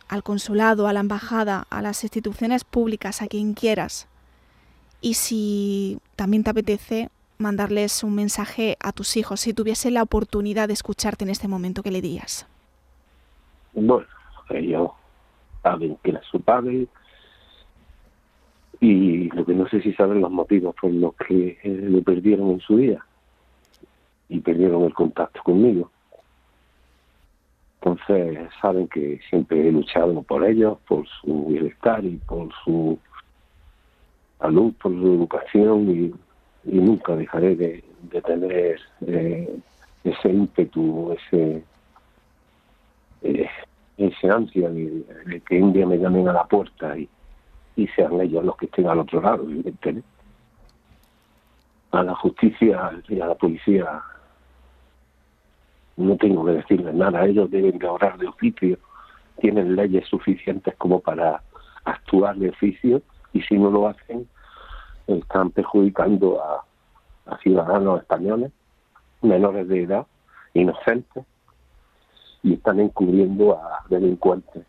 al 0.08 0.22
consulado, 0.22 0.88
a 0.88 0.94
la 0.94 1.00
embajada, 1.00 1.66
a 1.68 1.82
las 1.82 2.02
instituciones 2.02 2.64
públicas, 2.64 3.20
a 3.20 3.26
quien 3.26 3.52
quieras. 3.52 4.06
Y 5.02 5.14
si 5.14 5.98
también 6.16 6.44
te 6.44 6.50
apetece 6.50 7.10
mandarles 7.38 8.04
un 8.04 8.14
mensaje 8.14 8.76
a 8.80 8.92
tus 8.92 9.16
hijos, 9.16 9.40
si 9.40 9.52
tuviese 9.52 9.90
la 9.90 10.02
oportunidad 10.02 10.68
de 10.68 10.74
escucharte 10.74 11.24
en 11.24 11.30
este 11.30 11.48
momento, 11.48 11.82
¿qué 11.82 11.90
le 11.90 12.00
dirías? 12.00 12.46
Bueno, 13.72 14.06
ellos 14.50 14.90
saben 15.62 15.96
que 16.02 16.10
era 16.10 16.22
su 16.30 16.40
padre 16.40 16.86
y 18.80 19.30
lo 19.30 19.44
que 19.44 19.54
no 19.54 19.68
sé 19.68 19.80
si 19.80 19.92
saben 19.94 20.20
los 20.20 20.30
motivos 20.30 20.74
por 20.80 20.92
los 20.92 21.14
que 21.14 21.58
lo 21.64 22.02
perdieron 22.02 22.50
en 22.50 22.60
su 22.60 22.76
día 22.76 23.04
y 24.28 24.40
perdieron 24.40 24.84
el 24.84 24.94
contacto 24.94 25.42
conmigo. 25.42 25.90
Entonces 27.80 28.48
saben 28.60 28.88
que 28.88 29.20
siempre 29.28 29.68
he 29.68 29.72
luchado 29.72 30.22
por 30.22 30.44
ellos, 30.44 30.78
por 30.88 31.06
su 31.20 31.46
bienestar 31.46 32.04
y 32.04 32.16
por 32.16 32.48
su 32.64 32.98
salud, 34.38 34.72
por 34.80 34.92
su 34.92 35.06
educación 35.06 35.90
y, 35.90 36.14
nunca 36.64 37.16
dejaré 37.16 37.56
de, 37.56 37.84
tener 38.22 38.80
eh, 39.06 39.58
ese 40.04 40.28
ímpetu, 40.28 41.12
ese, 41.12 41.64
eh, 43.22 43.48
ese 43.96 44.30
ansia 44.30 44.70
de, 44.70 45.42
que 45.48 45.62
un 45.62 45.72
día 45.72 45.86
me 45.86 45.98
llamen 45.98 46.28
a 46.28 46.32
la 46.32 46.44
puerta 46.44 46.96
y, 46.96 47.08
y 47.76 47.86
sean 47.88 48.20
ellos 48.20 48.44
los 48.44 48.56
que 48.56 48.66
estén 48.66 48.86
al 48.86 49.00
otro 49.00 49.20
lado, 49.20 49.44
evidentemente. 49.44 50.08
A 51.90 52.02
la 52.02 52.14
justicia 52.16 52.90
y 53.08 53.20
a 53.20 53.26
la 53.26 53.34
policía 53.34 54.02
no 55.96 56.16
tengo 56.16 56.44
que 56.44 56.52
decirles 56.52 56.94
nada, 56.94 57.24
ellos 57.24 57.50
deben 57.50 57.78
de 57.78 57.86
obrar 57.86 58.18
de 58.18 58.26
oficio, 58.26 58.78
tienen 59.40 59.76
leyes 59.76 60.06
suficientes 60.08 60.74
como 60.76 61.00
para 61.00 61.42
actuar 61.84 62.36
de 62.36 62.50
oficio 62.50 63.02
y 63.32 63.42
si 63.42 63.56
no 63.58 63.70
lo 63.70 63.88
hacen 63.88 64.26
están 65.06 65.50
perjudicando 65.50 66.42
a, 66.42 66.64
ciudadanos 67.42 68.00
españoles, 68.00 68.52
menores 69.22 69.66
de 69.68 69.84
edad, 69.84 70.06
inocentes, 70.52 71.24
y 72.42 72.52
están 72.54 72.80
encubriendo 72.80 73.58
a 73.58 73.82
delincuentes, 73.88 74.66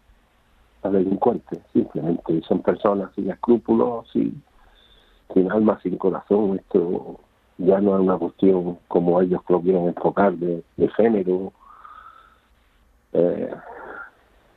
a 0.81 0.89
delincuentes, 0.89 1.59
simplemente 1.73 2.41
son 2.47 2.61
personas 2.61 3.11
sin 3.13 3.29
escrúpulos 3.29 4.09
y 4.15 4.33
sin 5.33 5.51
alma, 5.51 5.77
sin 5.83 5.97
corazón, 5.97 6.59
esto 6.59 7.19
ya 7.57 7.79
no 7.79 7.95
es 7.95 8.01
una 8.01 8.17
cuestión 8.17 8.77
como 8.87 9.21
ellos 9.21 9.41
lo 9.47 9.61
quieren 9.61 9.87
enfocar 9.87 10.33
de, 10.33 10.63
género. 10.95 11.53
Eh, 13.13 13.53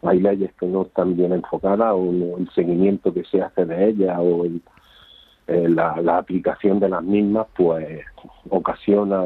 hay 0.03 0.21
leyes 0.21 0.53
que 0.55 0.67
no 0.67 0.83
están 0.83 1.17
bien 1.17 1.33
enfocadas 1.33 1.93
o 1.95 2.39
el 2.39 2.49
seguimiento 2.55 3.13
que 3.13 3.25
se 3.25 3.43
hace 3.43 3.65
de 3.65 3.89
ellas 3.89 4.19
o 4.21 4.45
eh, 5.49 5.69
la, 5.69 6.19
aplicación 6.19 6.79
de 6.81 6.89
las 6.89 7.03
mismas 7.03 7.47
pues 7.57 8.01
ocasiona 8.49 9.25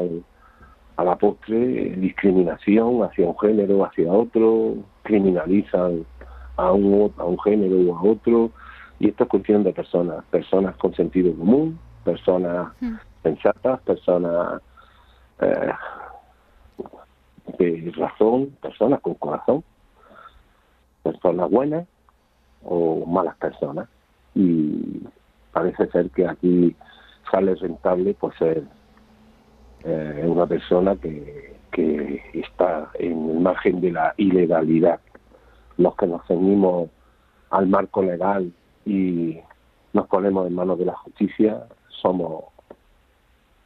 a 0.97 1.03
la 1.03 1.15
postre 1.17 1.57
discriminación 1.57 3.03
hacia 3.03 3.27
un 3.27 3.37
género, 3.39 3.85
hacia 3.85 4.11
otro, 4.11 4.75
criminalizan 5.03 6.05
a 6.57 6.71
un, 6.71 7.13
a 7.17 7.23
un 7.23 7.39
género 7.39 7.91
o 7.91 7.97
a 7.97 8.03
otro 8.03 8.51
y 8.99 9.09
esto 9.09 9.23
es 9.23 9.29
cuestión 9.29 9.63
de 9.63 9.73
personas, 9.73 10.23
personas 10.25 10.75
con 10.77 10.93
sentido 10.93 11.35
común, 11.35 11.79
personas 12.03 12.69
mm 12.79 12.95
sensatas, 13.23 13.79
personas 13.81 14.61
eh, 15.39 15.73
de 17.57 17.91
razón, 17.95 18.55
personas 18.61 18.99
con 19.01 19.15
corazón, 19.15 19.63
personas 21.01 21.49
buenas 21.49 21.87
o 22.63 23.05
malas 23.05 23.35
personas. 23.37 23.87
Y 24.35 25.01
parece 25.53 25.87
ser 25.87 26.09
que 26.09 26.27
aquí 26.27 26.75
sale 27.31 27.55
rentable 27.55 28.15
pues 28.15 28.35
ser 28.37 28.63
eh, 29.83 30.25
una 30.27 30.45
persona 30.45 30.95
que, 30.97 31.55
que 31.71 32.21
está 32.33 32.89
en 32.95 33.29
el 33.29 33.39
margen 33.39 33.79
de 33.79 33.91
la 33.91 34.13
ilegalidad. 34.17 34.99
Los 35.77 35.95
que 35.95 36.07
nos 36.07 36.25
ceñimos 36.27 36.89
al 37.49 37.67
marco 37.67 38.03
legal 38.03 38.51
y 38.85 39.39
nos 39.93 40.07
ponemos 40.07 40.47
en 40.47 40.55
manos 40.55 40.77
de 40.79 40.85
la 40.85 40.95
justicia 40.95 41.63
somos 42.01 42.45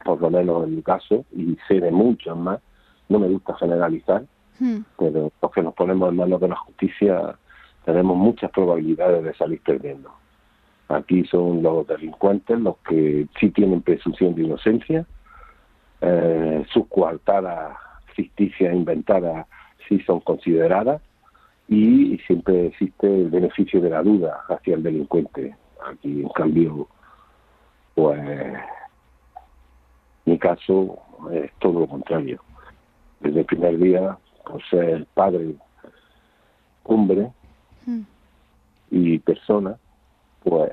por 0.07 0.21
lo 0.21 0.29
menos 0.29 0.63
en 0.63 0.75
mi 0.77 0.81
caso, 0.81 1.25
y 1.35 1.57
sé 1.67 1.81
de 1.81 1.91
muchos 1.91 2.37
más, 2.37 2.61
no 3.09 3.19
me 3.19 3.27
gusta 3.27 3.55
generalizar, 3.55 4.23
hmm. 4.57 4.77
pero 4.97 5.31
los 5.41 5.51
que 5.51 5.61
nos 5.61 5.73
ponemos 5.73 6.09
en 6.09 6.15
manos 6.15 6.39
de 6.39 6.47
la 6.47 6.55
justicia 6.55 7.37
tenemos 7.83 8.15
muchas 8.15 8.49
probabilidades 8.51 9.21
de 9.23 9.33
salir 9.33 9.61
perdiendo. 9.61 10.09
Aquí 10.89 11.25
son 11.25 11.61
los 11.61 11.85
delincuentes 11.87 12.59
los 12.59 12.77
que 12.87 13.27
sí 13.39 13.49
tienen 13.49 13.81
presunción 13.81 14.35
de 14.35 14.43
inocencia, 14.43 15.05
eh, 15.99 16.65
sus 16.71 16.87
coartadas 16.87 17.75
ficticias 18.13 18.73
inventadas 18.73 19.47
sí 19.87 19.99
son 20.01 20.19
consideradas 20.21 21.01
y 21.67 22.17
siempre 22.25 22.67
existe 22.67 23.07
el 23.07 23.29
beneficio 23.29 23.81
de 23.81 23.89
la 23.89 24.01
duda 24.01 24.41
hacia 24.47 24.75
el 24.75 24.83
delincuente. 24.83 25.55
Aquí, 25.85 26.21
en 26.21 26.29
cambio, 26.29 26.87
pues 27.93 28.19
mi 30.25 30.37
caso 30.37 30.99
es 31.31 31.51
todo 31.59 31.81
lo 31.81 31.87
contrario. 31.87 32.41
Desde 33.19 33.39
el 33.39 33.45
primer 33.45 33.77
día, 33.77 34.17
por 34.45 34.63
ser 34.69 35.05
padre, 35.13 35.55
hombre 36.83 37.31
hmm. 37.85 38.01
y 38.91 39.19
persona, 39.19 39.77
pues 40.47 40.71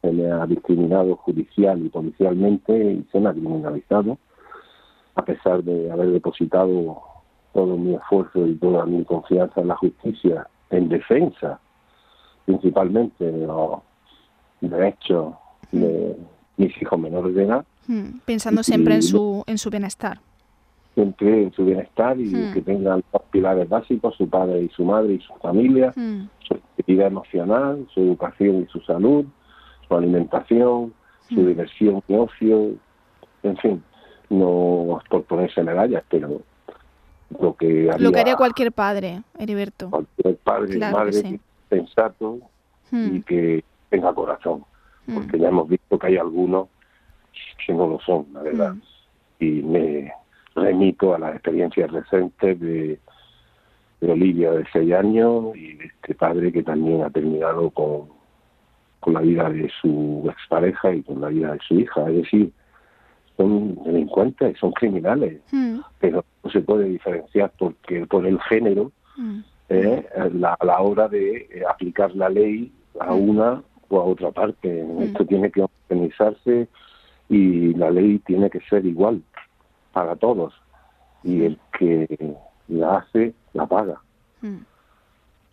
se 0.00 0.10
me 0.10 0.30
ha 0.30 0.46
discriminado 0.46 1.16
judicial 1.16 1.84
y 1.84 1.88
policialmente 1.88 2.76
y 2.76 3.06
se 3.12 3.20
me 3.20 3.28
ha 3.28 3.32
criminalizado, 3.32 4.18
a 5.14 5.24
pesar 5.24 5.62
de 5.62 5.90
haber 5.90 6.10
depositado 6.10 7.00
todo 7.52 7.76
mi 7.76 7.94
esfuerzo 7.94 8.46
y 8.46 8.54
toda 8.56 8.84
mi 8.86 9.04
confianza 9.04 9.60
en 9.60 9.68
la 9.68 9.76
justicia 9.76 10.46
en 10.70 10.88
defensa 10.88 11.60
principalmente 12.46 13.24
de 13.24 13.46
los 13.46 13.80
derechos 14.60 15.34
de 15.70 16.16
mis 16.56 16.82
hijos 16.82 16.98
menores 16.98 17.34
de 17.34 17.44
edad. 17.44 17.64
Hmm, 17.86 18.18
pensando 18.24 18.62
siempre 18.62 18.94
en 18.94 19.02
su, 19.02 19.44
en 19.46 19.58
su 19.58 19.70
bienestar. 19.70 20.18
Siempre 20.94 21.44
en 21.44 21.52
su 21.52 21.64
bienestar 21.64 22.18
y 22.20 22.26
hmm. 22.26 22.52
que 22.52 22.60
tengan 22.60 23.02
dos 23.12 23.22
pilares 23.30 23.68
básicos, 23.68 24.14
su 24.16 24.28
padre 24.28 24.62
y 24.62 24.68
su 24.70 24.84
madre 24.84 25.14
y 25.14 25.20
su 25.20 25.32
familia, 25.34 25.92
hmm. 25.96 26.28
su 26.46 26.58
vida 26.86 27.06
emocional, 27.06 27.86
su 27.94 28.00
educación 28.00 28.62
y 28.62 28.66
su 28.66 28.80
salud, 28.80 29.24
su 29.88 29.96
alimentación, 29.96 30.92
su 31.28 31.46
diversión 31.46 32.02
y 32.08 32.14
ocio, 32.14 32.72
en 33.42 33.56
fin, 33.56 33.82
no 34.28 35.00
por 35.08 35.24
ponerse 35.24 35.62
medallas, 35.62 36.04
pero 36.10 36.42
lo 37.40 37.56
que 37.56 37.90
haría, 37.90 37.98
lo 37.98 38.12
que 38.12 38.20
haría 38.20 38.36
cualquier 38.36 38.72
padre, 38.72 39.22
Heriberto. 39.38 39.90
Cualquier 39.90 40.36
padre 40.36 40.76
y 40.76 40.78
madre 40.78 41.40
sensato 41.70 42.38
y 42.90 43.22
que 43.22 43.64
tenga 43.88 44.12
corazón, 44.14 44.64
porque 45.12 45.38
ya 45.38 45.48
hemos 45.48 45.68
visto 45.68 45.98
que 45.98 46.06
hay 46.08 46.16
algunos 46.18 46.68
que 47.66 47.72
no 47.72 47.86
lo 47.86 48.00
son, 48.00 48.26
la 48.32 48.42
verdad. 48.42 48.74
Mm. 48.74 48.80
Y 49.40 49.62
me 49.62 50.12
remito 50.54 51.14
a 51.14 51.18
las 51.18 51.34
experiencias 51.34 51.90
recientes 51.90 52.60
de, 52.60 52.98
Olivia 54.00 54.50
de 54.50 54.64
seis 54.72 54.92
años 54.94 55.54
y 55.54 55.74
de 55.74 55.84
este 55.84 56.16
padre 56.16 56.50
que 56.50 56.64
también 56.64 57.04
ha 57.04 57.10
terminado 57.10 57.70
con, 57.70 58.08
con 58.98 59.14
la 59.14 59.20
vida 59.20 59.48
de 59.48 59.70
su 59.80 60.28
expareja 60.28 60.92
y 60.92 61.02
con 61.02 61.20
la 61.20 61.28
vida 61.28 61.52
de 61.52 61.60
su 61.60 61.78
hija. 61.78 62.08
Es 62.08 62.16
decir, 62.16 62.52
son 63.36 63.76
delincuentes, 63.84 64.58
son 64.58 64.72
criminales, 64.72 65.40
mm. 65.52 65.78
pero 66.00 66.24
no 66.42 66.50
se 66.50 66.60
puede 66.62 66.86
diferenciar 66.86 67.52
porque 67.56 68.04
por 68.06 68.26
el 68.26 68.40
género 68.40 68.90
mm. 69.16 69.40
eh, 69.68 70.06
la, 70.34 70.54
a 70.54 70.64
la 70.64 70.80
hora 70.80 71.06
de 71.06 71.36
eh, 71.36 71.62
aplicar 71.68 72.12
la 72.16 72.28
ley 72.28 72.72
a 72.98 73.12
mm. 73.12 73.28
una 73.30 73.62
o 73.88 74.00
a 74.00 74.04
otra 74.04 74.32
parte. 74.32 74.84
Esto 75.00 75.24
tiene 75.26 75.50
que 75.52 75.62
organizarse 75.62 76.66
y 77.28 77.72
la 77.74 77.90
ley 77.90 78.18
tiene 78.18 78.50
que 78.50 78.60
ser 78.62 78.84
igual 78.84 79.22
para 79.92 80.16
todos 80.16 80.54
y 81.22 81.44
el 81.44 81.58
que 81.78 82.36
la 82.68 82.98
hace 82.98 83.34
la 83.52 83.66
paga. 83.66 84.00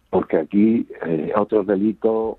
Porque 0.10 0.38
aquí 0.38 0.88
eh, 1.06 1.32
otros 1.36 1.68
delitos 1.68 2.38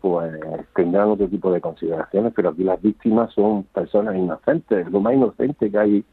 pues 0.00 0.32
tendrán 0.74 1.08
otro 1.08 1.28
tipo 1.28 1.52
de 1.52 1.60
consideraciones, 1.60 2.32
pero 2.34 2.50
aquí 2.50 2.64
las 2.64 2.80
víctimas 2.80 3.32
son 3.34 3.64
personas 3.64 4.16
inocentes, 4.16 4.90
lo 4.90 5.00
más 5.00 5.14
inocente 5.14 5.70
que 5.70 5.78
hay 5.78 6.04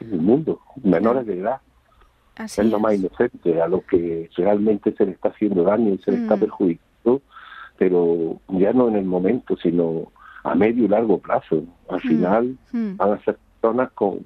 en 0.00 0.12
el 0.12 0.20
mundo, 0.20 0.60
menores 0.82 1.26
de 1.26 1.38
edad. 1.38 1.60
es, 2.38 2.58
lo 2.58 2.80
más 2.80 2.94
inocente, 2.94 3.60
a 3.60 3.68
lo 3.68 3.84
que 3.86 4.30
realmente 4.36 4.92
se 4.96 5.06
le 5.06 5.12
está 5.12 5.28
haciendo 5.28 5.62
daño 5.62 5.94
y 5.94 5.98
se 5.98 6.12
le 6.12 6.22
está 6.22 6.36
mm. 6.36 6.40
perjudicando, 6.40 7.22
pero 7.76 8.40
ya 8.48 8.72
no 8.72 8.88
en 8.88 8.96
el 8.96 9.04
momento, 9.04 9.56
sino 9.56 10.10
a 10.42 10.54
medio 10.54 10.84
y 10.84 10.88
largo 10.88 11.18
plazo. 11.18 11.62
Al 11.88 11.98
mm. 11.98 12.00
final 12.00 12.58
mm. 12.72 12.96
van 12.96 13.12
a 13.12 13.24
ser 13.24 13.38
personas 13.60 13.92
con, 13.92 14.20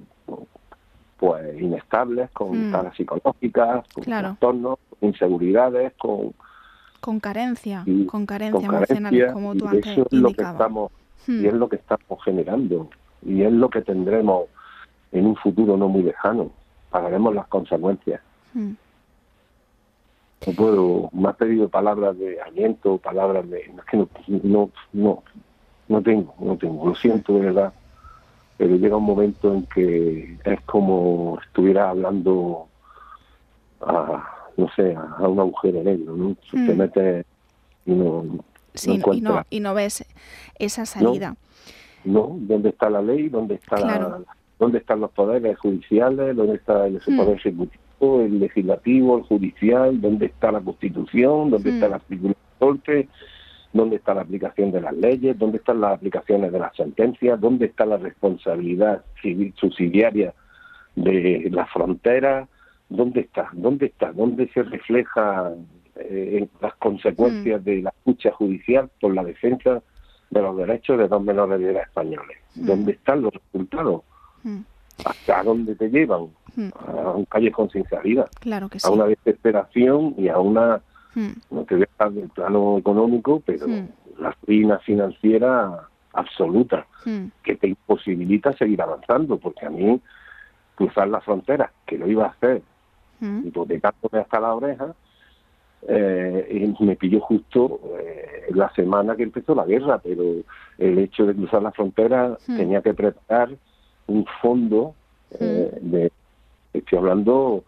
pues 1.17 1.59
inestables, 1.61 2.29
con 2.31 2.71
taras 2.71 2.95
psicológicas, 2.95 3.85
con 3.93 4.03
trastornos, 4.03 4.79
con 4.89 5.09
inseguridades, 5.09 5.93
con 5.97 6.33
con 7.05 7.19
carencia, 7.19 7.85
con 8.07 8.25
carencia 8.25 8.65
emocional, 8.65 9.33
como 9.33 9.55
tú 9.55 9.67
antes 9.67 9.85
eso 9.91 10.07
es 10.09 10.13
lo 10.13 10.33
que 10.33 10.41
estamos 10.41 10.91
Y 11.27 11.31
hmm. 11.31 11.45
es 11.45 11.53
lo 11.53 11.69
que 11.69 11.75
estamos 11.75 12.23
generando. 12.23 12.89
Y 13.23 13.43
es 13.43 13.51
lo 13.51 13.69
que 13.69 13.83
tendremos 13.83 14.45
en 15.11 15.27
un 15.27 15.35
futuro 15.35 15.77
no 15.77 15.87
muy 15.87 16.01
lejano. 16.01 16.49
Pagaremos 16.89 17.35
las 17.35 17.47
consecuencias. 17.47 18.21
Hmm. 18.55 18.71
No 20.47 20.53
puedo, 20.53 21.09
me 21.13 21.29
has 21.29 21.35
pedido 21.35 21.69
palabras 21.69 22.17
de 22.17 22.41
aliento, 22.41 22.97
palabras 22.97 23.47
de... 23.51 23.59
Es 23.59 23.85
que 23.89 23.97
no, 23.97 24.09
no, 24.41 24.69
no, 24.93 25.23
no 25.87 26.01
tengo, 26.01 26.33
no 26.39 26.57
tengo. 26.57 26.87
Lo 26.87 26.95
siento 26.95 27.33
de 27.33 27.39
verdad. 27.41 27.73
Pero 28.57 28.75
llega 28.75 28.97
un 28.97 29.03
momento 29.03 29.53
en 29.53 29.63
que 29.65 30.37
es 30.43 30.61
como 30.61 31.39
estuviera 31.43 31.89
hablando 31.89 32.67
a 33.81 34.35
no 34.57 34.69
sé, 34.75 34.95
a 34.95 35.27
un 35.27 35.39
agujero 35.39 35.83
negro, 35.83 36.15
¿no? 36.15 36.35
Te 36.51 36.57
hmm. 36.57 36.77
metes 36.77 37.25
y 37.85 37.91
no, 37.91 39.45
y, 39.49 39.59
no, 39.59 39.73
ves 39.73 40.05
esa 40.57 40.85
salida. 40.85 41.35
No, 42.03 42.35
¿dónde 42.39 42.69
está 42.69 42.89
la 42.89 43.01
ley? 43.01 43.29
¿Dónde 43.29 43.55
está 43.55 44.19
dónde 44.57 44.77
están 44.79 45.01
los 45.01 45.11
poderes 45.11 45.57
judiciales? 45.59 46.35
¿Dónde 46.35 46.55
está 46.55 46.87
el 46.87 47.01
hmm. 47.05 47.17
poder 47.17 47.37
ejecutivo, 47.37 48.21
el 48.21 48.39
legislativo, 48.39 49.17
el 49.17 49.23
judicial? 49.23 50.01
¿Dónde 50.01 50.27
está 50.27 50.51
la 50.51 50.61
Constitución? 50.61 51.51
¿Dónde 51.51 51.69
está 51.71 51.87
hmm. 51.87 51.89
la 51.89 51.95
artículo 51.97 52.35
¿Dónde 53.75 53.97
está 53.97 54.13
la 54.13 54.21
aplicación 54.21 54.71
de 54.71 54.81
las 54.81 54.93
leyes? 54.93 55.37
¿Dónde 55.37 55.57
están 55.57 55.81
las 55.81 55.93
aplicaciones 55.93 56.51
de 56.51 56.59
las 56.59 56.75
sentencias? 56.75 57.39
¿Dónde 57.39 57.67
está 57.67 57.85
la 57.85 57.97
responsabilidad 57.97 59.03
civil 59.21 59.53
subsidiaria 59.55 60.33
de 60.95 61.49
las 61.51 61.69
fronteras? 61.69 62.47
¿dónde 62.89 63.21
está? 63.21 63.49
¿Dónde 63.53 63.87
está? 63.87 64.11
¿Dónde 64.11 64.49
se 64.53 64.63
refleja 64.63 65.53
eh, 65.95 66.47
las 66.61 66.75
consecuencias 66.75 67.61
mm. 67.61 67.63
de 67.63 67.81
la 67.81 67.93
lucha 68.05 68.31
judicial 68.31 68.89
por 68.99 69.13
la 69.13 69.23
defensa 69.23 69.81
de 70.29 70.41
los 70.41 70.57
derechos 70.57 70.97
de 70.97 71.07
dos 71.07 71.23
menores 71.23 71.59
de 71.59 71.71
edad 71.71 71.83
españoles? 71.83 72.37
Mm. 72.55 72.65
¿Dónde 72.65 72.91
están 72.93 73.21
los 73.21 73.33
resultados? 73.33 74.01
Mm. 74.43 74.59
¿Hasta 75.05 75.43
dónde 75.43 75.75
te 75.75 75.89
llevan? 75.89 76.27
A 76.87 77.11
un 77.11 77.25
callejón 77.25 77.69
sin 77.69 77.83
salida. 77.89 78.25
Claro 78.39 78.69
que 78.69 78.77
A 78.81 78.89
una 78.89 79.07
desesperación 79.07 80.15
y 80.17 80.29
a 80.29 80.39
una, 80.39 80.81
no 81.15 81.63
te 81.63 81.75
voy 81.75 81.85
a 81.97 82.09
del 82.09 82.29
plano 82.29 82.77
económico, 82.77 83.41
pero 83.45 83.65
la 84.19 84.35
ruina 84.45 84.79
financiera 84.79 85.87
absoluta 86.13 86.87
que 87.43 87.55
te 87.55 87.67
imposibilita 87.67 88.53
seguir 88.53 88.81
avanzando, 88.81 89.37
porque 89.37 89.65
a 89.65 89.69
mí 89.69 89.99
cruzar 90.75 91.07
la 91.07 91.21
frontera, 91.21 91.71
que 91.85 91.97
lo 91.97 92.07
iba 92.07 92.25
a 92.25 92.29
hacer 92.29 92.61
hipotecándome 93.21 94.19
hasta 94.19 94.39
la 94.39 94.53
oreja, 94.53 94.93
eh, 95.87 96.73
me 96.79 96.95
pilló 96.95 97.19
justo 97.21 97.79
eh, 97.99 98.47
la 98.53 98.73
semana 98.73 99.15
que 99.15 99.23
empezó 99.23 99.53
la 99.53 99.65
guerra, 99.65 99.99
pero 99.99 100.23
el 100.77 100.97
hecho 100.97 101.25
de 101.25 101.35
cruzar 101.35 101.61
la 101.61 101.71
frontera 101.71 102.37
tenía 102.45 102.81
que 102.81 102.93
preparar 102.93 103.55
un 104.07 104.25
fondo 104.41 104.95
eh, 105.39 105.77
de, 105.81 106.11
estoy 106.73 106.97
hablando 106.97 107.63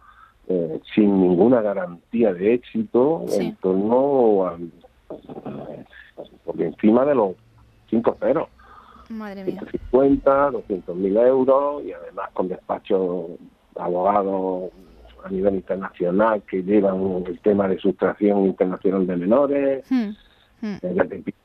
eh, 0.50 0.80
sin 0.96 1.22
ninguna 1.22 1.62
garantía 1.62 2.34
de 2.34 2.54
éxito 2.54 3.26
en 3.34 3.56
torno 3.58 4.48
a, 4.48 4.58
por 6.46 6.62
encima 6.62 7.06
de 7.06 7.16
los 7.16 7.36
cinco 7.90 8.16
ceros. 8.20 8.48
Madre 9.10 9.44
mía. 9.44 9.60
150, 9.60 10.52
200 10.52 10.96
mil 10.96 11.18
euros 11.18 11.84
y 11.84 11.92
además 11.92 12.30
con 12.34 12.48
despachos 12.48 13.26
abogados 13.76 14.72
a 15.24 15.30
nivel 15.30 15.56
internacional 15.56 16.42
que 16.44 16.64
llevan 16.64 17.24
el 17.26 17.40
tema 17.40 17.68
de 17.68 17.78
sustracción 17.80 18.46
internacional 18.46 19.06
de 19.06 19.16
menores, 19.18 19.92
hmm, 19.92 20.10
hmm. 20.62 20.76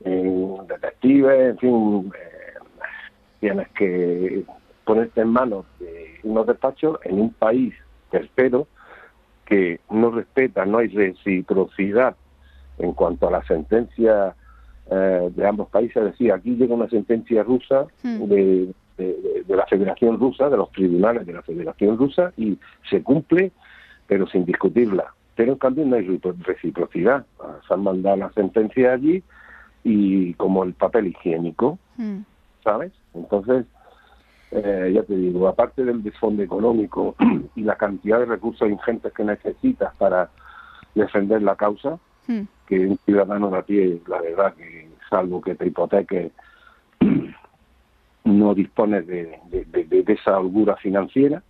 Eh, 0.05 0.57
detectives, 0.67 1.49
en 1.51 1.57
fin, 1.57 2.13
eh, 2.15 2.53
tienes 3.39 3.67
que 3.69 4.45
ponerte 4.85 5.21
en 5.21 5.29
manos 5.29 5.65
de 5.79 6.19
unos 6.23 6.47
despachos 6.47 6.99
en 7.03 7.19
un 7.19 7.33
país 7.33 7.73
tercero 8.09 8.67
que 9.45 9.79
no 9.89 10.11
respeta, 10.11 10.65
no 10.65 10.79
hay 10.79 10.87
reciprocidad 10.87 12.15
en 12.77 12.93
cuanto 12.93 13.27
a 13.27 13.31
la 13.31 13.43
sentencia 13.43 14.35
eh, 14.89 15.31
de 15.35 15.47
ambos 15.47 15.69
países. 15.69 16.03
decía 16.03 16.35
aquí 16.35 16.55
llega 16.55 16.75
una 16.75 16.89
sentencia 16.89 17.43
rusa 17.43 17.85
hmm. 18.03 18.23
de, 18.25 18.73
de, 18.97 19.55
la 19.55 19.65
Federación 19.67 20.19
Rusa, 20.19 20.49
de 20.49 20.57
los 20.57 20.71
tribunales 20.71 21.25
de 21.25 21.33
la 21.33 21.41
Federación 21.41 21.97
Rusa, 21.97 22.33
y 22.37 22.57
se 22.89 23.01
cumple 23.01 23.51
pero 24.07 24.27
sin 24.27 24.45
discutirla. 24.45 25.13
Pero 25.35 25.53
en 25.53 25.57
cambio 25.57 25.85
no 25.85 25.95
hay 25.95 26.19
reciprocidad. 26.45 27.25
Se 27.67 27.73
han 27.73 27.83
mandado 27.83 28.17
la 28.17 28.31
sentencia 28.33 28.93
allí 28.93 29.23
y 29.83 30.33
como 30.35 30.63
el 30.63 30.73
papel 30.73 31.07
higiénico, 31.07 31.79
hmm. 31.97 32.19
¿sabes? 32.63 32.91
Entonces, 33.13 33.65
eh, 34.53 34.91
ya 34.93 35.03
te 35.03 35.15
digo, 35.15 35.47
aparte 35.47 35.83
del 35.83 36.03
desfondo 36.03 36.43
económico 36.43 37.15
y 37.55 37.61
la 37.61 37.75
cantidad 37.75 38.19
de 38.19 38.25
recursos 38.25 38.69
ingentes 38.69 39.13
que 39.13 39.23
necesitas 39.23 39.95
para 39.95 40.29
defender 40.95 41.41
la 41.41 41.55
causa, 41.55 41.97
hmm. 42.27 42.41
que 42.67 42.79
un 42.87 42.99
ciudadano 43.05 43.49
de 43.49 43.57
a 43.57 43.61
pie, 43.63 44.01
la 44.07 44.21
verdad 44.21 44.53
que 44.53 44.89
salvo 45.09 45.41
que 45.41 45.55
te 45.55 45.67
hipoteque, 45.67 46.31
no 48.25 48.53
dispones 48.53 49.07
de, 49.07 49.39
de 49.49 50.03
esa 50.07 50.39
holgura 50.39 50.75
financiera, 50.77 51.41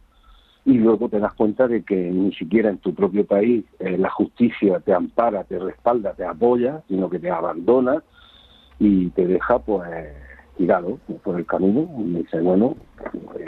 y 0.65 0.73
luego 0.75 1.09
te 1.09 1.19
das 1.19 1.33
cuenta 1.33 1.67
de 1.67 1.83
que 1.83 1.95
ni 1.95 2.33
siquiera 2.33 2.69
en 2.69 2.77
tu 2.77 2.93
propio 2.93 3.25
país 3.25 3.65
eh, 3.79 3.97
la 3.97 4.09
justicia 4.09 4.79
te 4.79 4.93
ampara, 4.93 5.43
te 5.43 5.59
respalda, 5.59 6.13
te 6.13 6.23
apoya, 6.23 6.81
sino 6.87 7.09
que 7.09 7.19
te 7.19 7.29
abandona 7.29 8.01
y 8.79 9.09
te 9.09 9.27
deja 9.27 9.59
pues 9.59 9.89
tirado 10.57 10.97
por 11.23 11.39
el 11.39 11.45
camino 11.45 11.89
y 11.99 12.15
dice, 12.15 12.39
bueno, 12.41 12.75
eh, 13.37 13.45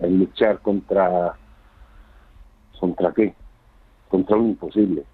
el 0.00 0.18
luchar 0.18 0.60
contra 0.60 1.36
contra 2.78 3.12
qué? 3.12 3.34
Contra 4.08 4.36
lo 4.36 4.44
imposible. 4.44 5.04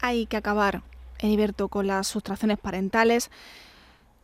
Hay 0.00 0.26
que 0.26 0.36
acabar, 0.36 0.82
Heriberto, 1.20 1.68
con 1.68 1.86
las 1.86 2.08
sustracciones 2.08 2.58
parentales. 2.58 3.30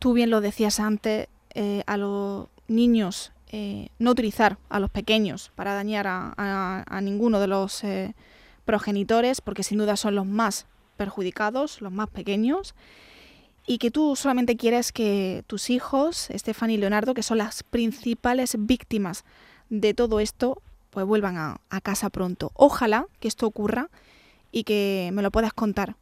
Tú 0.01 0.13
bien 0.13 0.31
lo 0.31 0.41
decías 0.41 0.81
antes, 0.81 1.29
eh, 1.55 1.85
a 1.87 1.97
los 1.97 2.49
niños 2.67 3.33
eh, 3.53 3.91
no 3.99 4.11
utilizar 4.11 4.59
a 4.71 4.81
los 4.81 4.91
pequeños 4.91 5.53
para 5.55 5.75
dañar 5.75 6.07
a, 6.09 7.01
ninguno 7.01 7.39
de 7.39 7.47
los 7.47 7.85
progenitores, 8.65 9.41
porque 9.41 9.63
sin 9.63 9.79
duda 9.79 9.97
son 9.97 10.15
los 10.17 10.27
más 10.27 10.67
perjudicados, 10.97 11.81
los 11.81 11.93
más 11.93 12.09
pequeños, 12.09 12.75
y 13.67 13.79
que 13.79 13.91
tú 13.91 14.17
solamente 14.17 14.57
quieres 14.57 14.93
que 14.93 15.45
tus 15.47 15.71
hijos, 15.71 16.31
Estefan 16.31 16.71
y 16.71 16.77
Leonardo, 16.77 17.15
que 17.15 17.23
son 17.23 17.39
las 17.39 17.63
principales 17.63 18.57
víctimas 18.59 19.25
de 19.71 19.95
todo 19.95 20.21
esto, 20.21 20.61
pues 20.91 21.07
vuelvan 21.07 21.37
a, 21.37 21.81
casa 21.83 22.11
pronto. 22.11 22.51
Ojalá 22.55 23.07
que 23.21 23.29
esto 23.29 23.47
ocurra 23.47 23.89
y 24.51 24.65
que 24.65 25.11
me 25.13 25.23
lo 25.23 25.31
puedas 25.31 25.53
contar 25.53 25.95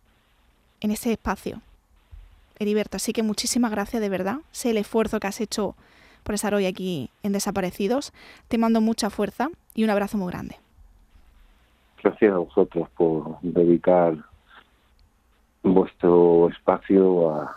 en 0.80 0.90
ese 0.90 1.12
espacio. 1.12 1.60
Heriberto, 2.58 2.96
así 2.96 3.12
que 3.12 3.22
muchísimas 3.22 3.70
gracias 3.70 4.02
de 4.02 4.08
verdad. 4.08 4.38
Sé 4.50 4.70
el 4.70 4.78
esfuerzo 4.78 5.20
que 5.20 5.28
has 5.28 5.40
hecho 5.40 5.76
por 6.24 6.34
estar 6.34 6.54
hoy 6.54 6.66
aquí 6.66 7.10
en 7.22 7.32
Desaparecidos. 7.32 8.12
Te 8.48 8.58
mando 8.58 8.80
mucha 8.80 9.10
fuerza 9.10 9.48
y 9.74 9.84
un 9.84 9.90
abrazo 9.90 10.18
muy 10.18 10.30
grande. 10.32 10.56
Gracias 12.02 12.32
a 12.32 12.38
vosotros 12.38 12.88
por 12.96 13.38
dedicar 13.42 14.16
vuestro 15.62 16.48
espacio 16.48 17.30
a, 17.30 17.56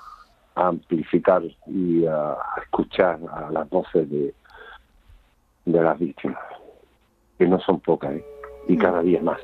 amplificar 0.56 1.42
y 1.66 2.06
a 2.06 2.38
escuchar 2.62 3.18
a 3.34 3.50
las 3.50 3.68
voces 3.72 4.08
de, 4.08 4.36
de 5.66 5.82
las 5.82 5.98
víctimas, 5.98 6.38
que 7.40 7.48
no 7.48 7.60
son 7.60 7.80
pocas, 7.80 8.12
¿eh? 8.14 8.24
y 8.68 8.78
cada 8.78 9.02
día 9.02 9.20
más. 9.24 9.40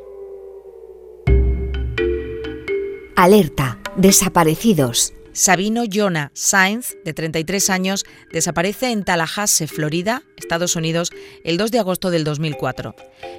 Alerta, 3.16 3.80
desaparecidos. 3.98 5.14
Sabino 5.40 5.86
Jonah 5.90 6.32
Sainz, 6.34 6.98
de 7.06 7.14
33 7.14 7.70
años, 7.70 8.04
desaparece 8.30 8.92
en 8.92 9.06
Tallahassee, 9.06 9.68
Florida, 9.68 10.24
Estados 10.36 10.76
Unidos, 10.76 11.12
el 11.46 11.56
2 11.56 11.72
de 11.72 11.80
agosto 11.80 12.12
del 12.12 12.26
2004. 12.26 12.94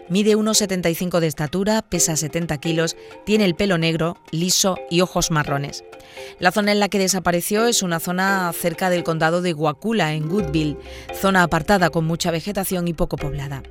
Mide 0.08 0.34
1,75 0.34 1.20
de 1.20 1.26
estatura, 1.26 1.82
pesa 1.82 2.16
70 2.16 2.56
kilos, 2.56 2.96
tiene 3.26 3.44
el 3.44 3.54
pelo 3.54 3.76
negro, 3.76 4.16
liso 4.30 4.78
y 4.88 5.02
ojos 5.02 5.30
marrones. 5.30 5.84
La 6.38 6.52
zona 6.52 6.72
en 6.72 6.80
la 6.80 6.88
que 6.88 6.98
desapareció 6.98 7.66
es 7.66 7.82
una 7.82 8.00
zona 8.00 8.50
cerca 8.54 8.88
del 8.88 9.04
condado 9.04 9.42
de 9.42 9.52
Guacula, 9.52 10.14
en 10.14 10.32
Woodville, 10.32 10.78
zona 11.20 11.42
apartada 11.42 11.90
con 11.90 12.06
mucha 12.06 12.30
vegetación 12.30 12.88
y 12.88 12.94
poco 12.94 13.18
poblada. 13.18 13.62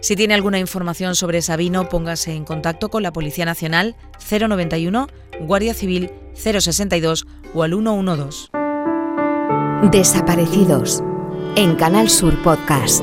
Si 0.00 0.16
tiene 0.16 0.34
alguna 0.34 0.58
información 0.58 1.14
sobre 1.14 1.40
Sabino, 1.40 1.88
póngase 1.88 2.32
en 2.34 2.44
contacto 2.44 2.90
con 2.90 3.02
la 3.02 3.12
Policía 3.14 3.46
Nacional 3.46 3.96
091, 4.30 5.08
Guardia 5.40 5.72
Civil 5.72 6.10
062 6.34 7.26
o 7.54 7.62
al 7.62 7.72
112. 7.72 8.50
Desaparecidos 9.90 11.02
en 11.56 11.74
Canal 11.76 12.08
Sur 12.08 12.34
Podcast. 12.42 13.02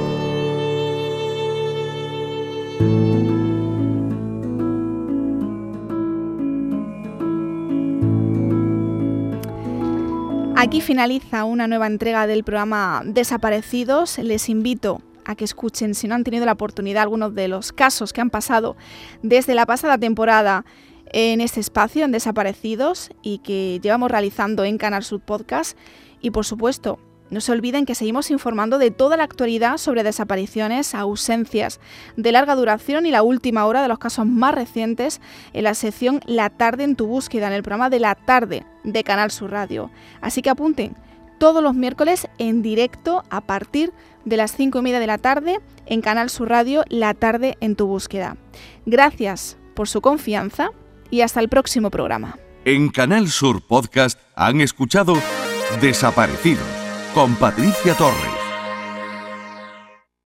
Aquí 10.56 10.82
finaliza 10.82 11.46
una 11.46 11.68
nueva 11.68 11.88
entrega 11.88 12.26
del 12.26 12.44
programa 12.44 13.04
Desaparecidos. 13.06 14.18
Les 14.18 14.50
invito 14.50 15.02
a 15.24 15.36
que 15.36 15.46
escuchen, 15.46 15.94
si 15.94 16.08
no 16.08 16.16
han 16.16 16.24
tenido 16.24 16.46
la 16.46 16.54
oportunidad, 16.54 17.04
algunos 17.04 17.36
de 17.36 17.48
los 17.48 17.72
casos 17.72 18.12
que 18.12 18.22
han 18.22 18.30
pasado 18.30 18.76
desde 19.22 19.54
la 19.54 19.66
pasada 19.66 19.98
temporada 19.98 20.66
en 21.12 21.42
este 21.42 21.60
espacio, 21.60 22.06
en 22.06 22.12
Desaparecidos, 22.12 23.10
y 23.22 23.40
que 23.40 23.80
llevamos 23.82 24.12
realizando 24.12 24.64
en 24.64 24.78
Canal 24.78 25.04
Sud 25.04 25.22
Podcast. 25.22 25.78
Y 26.22 26.32
por 26.32 26.46
supuesto, 26.46 27.00
no 27.30 27.42
se 27.42 27.52
olviden 27.52 27.86
que 27.86 27.96
seguimos 27.96 28.32
informando 28.32 28.78
de 28.78 28.90
toda 28.90 29.18
la 29.18 29.24
actualidad 29.24 29.78
sobre 29.78 30.04
desapariciones, 30.04 30.96
ausencias 30.96 31.82
de 32.16 32.32
larga 32.32 32.56
duración 32.56 33.06
y 33.06 33.12
la 33.12 33.22
última 33.22 33.66
hora 33.66 33.82
de 33.82 33.90
los 33.90 34.00
casos 34.00 34.26
más 34.26 34.56
recientes 34.56 35.20
en 35.54 35.66
la 35.66 35.74
sección 35.74 36.22
La 36.26 36.50
tarde 36.50 36.86
en 36.86 36.96
tu 36.96 37.08
búsqueda, 37.08 37.48
en 37.48 37.54
el 37.54 37.64
programa 37.64 37.90
de 37.90 38.00
la 38.00 38.16
tarde 38.16 38.64
de 38.86 39.04
Canal 39.04 39.32
Sur 39.32 39.52
Radio. 39.52 39.92
Así 40.22 40.42
que 40.42 40.50
apunten, 40.50 40.96
todos 41.38 41.62
los 41.62 41.76
miércoles 41.76 42.28
en 42.38 42.62
directo 42.62 43.24
a 43.30 43.42
partir 43.42 43.92
de 44.24 44.38
las 44.38 44.56
5 44.56 44.80
y 44.80 44.82
media 44.82 45.00
de 45.00 45.08
la 45.08 45.18
tarde 45.18 45.60
en 45.86 46.02
Canal 46.02 46.30
Sur 46.30 46.50
Radio, 46.50 46.84
La 46.88 47.14
tarde 47.14 47.58
en 47.60 47.76
tu 47.76 47.88
búsqueda. 47.88 48.38
Gracias 48.86 49.58
por 49.76 49.90
su 49.90 50.02
confianza 50.02 50.72
y 51.10 51.22
hasta 51.22 51.40
el 51.40 51.50
próximo 51.50 51.90
programa. 51.92 52.38
En 52.66 52.90
Canal 52.90 53.30
Sur 53.30 53.62
Podcast 53.62 54.20
han 54.36 54.62
escuchado 54.62 55.16
Desaparecidos 55.82 56.68
con 57.14 57.36
Patricia 57.36 57.94
Torres. 57.96 58.37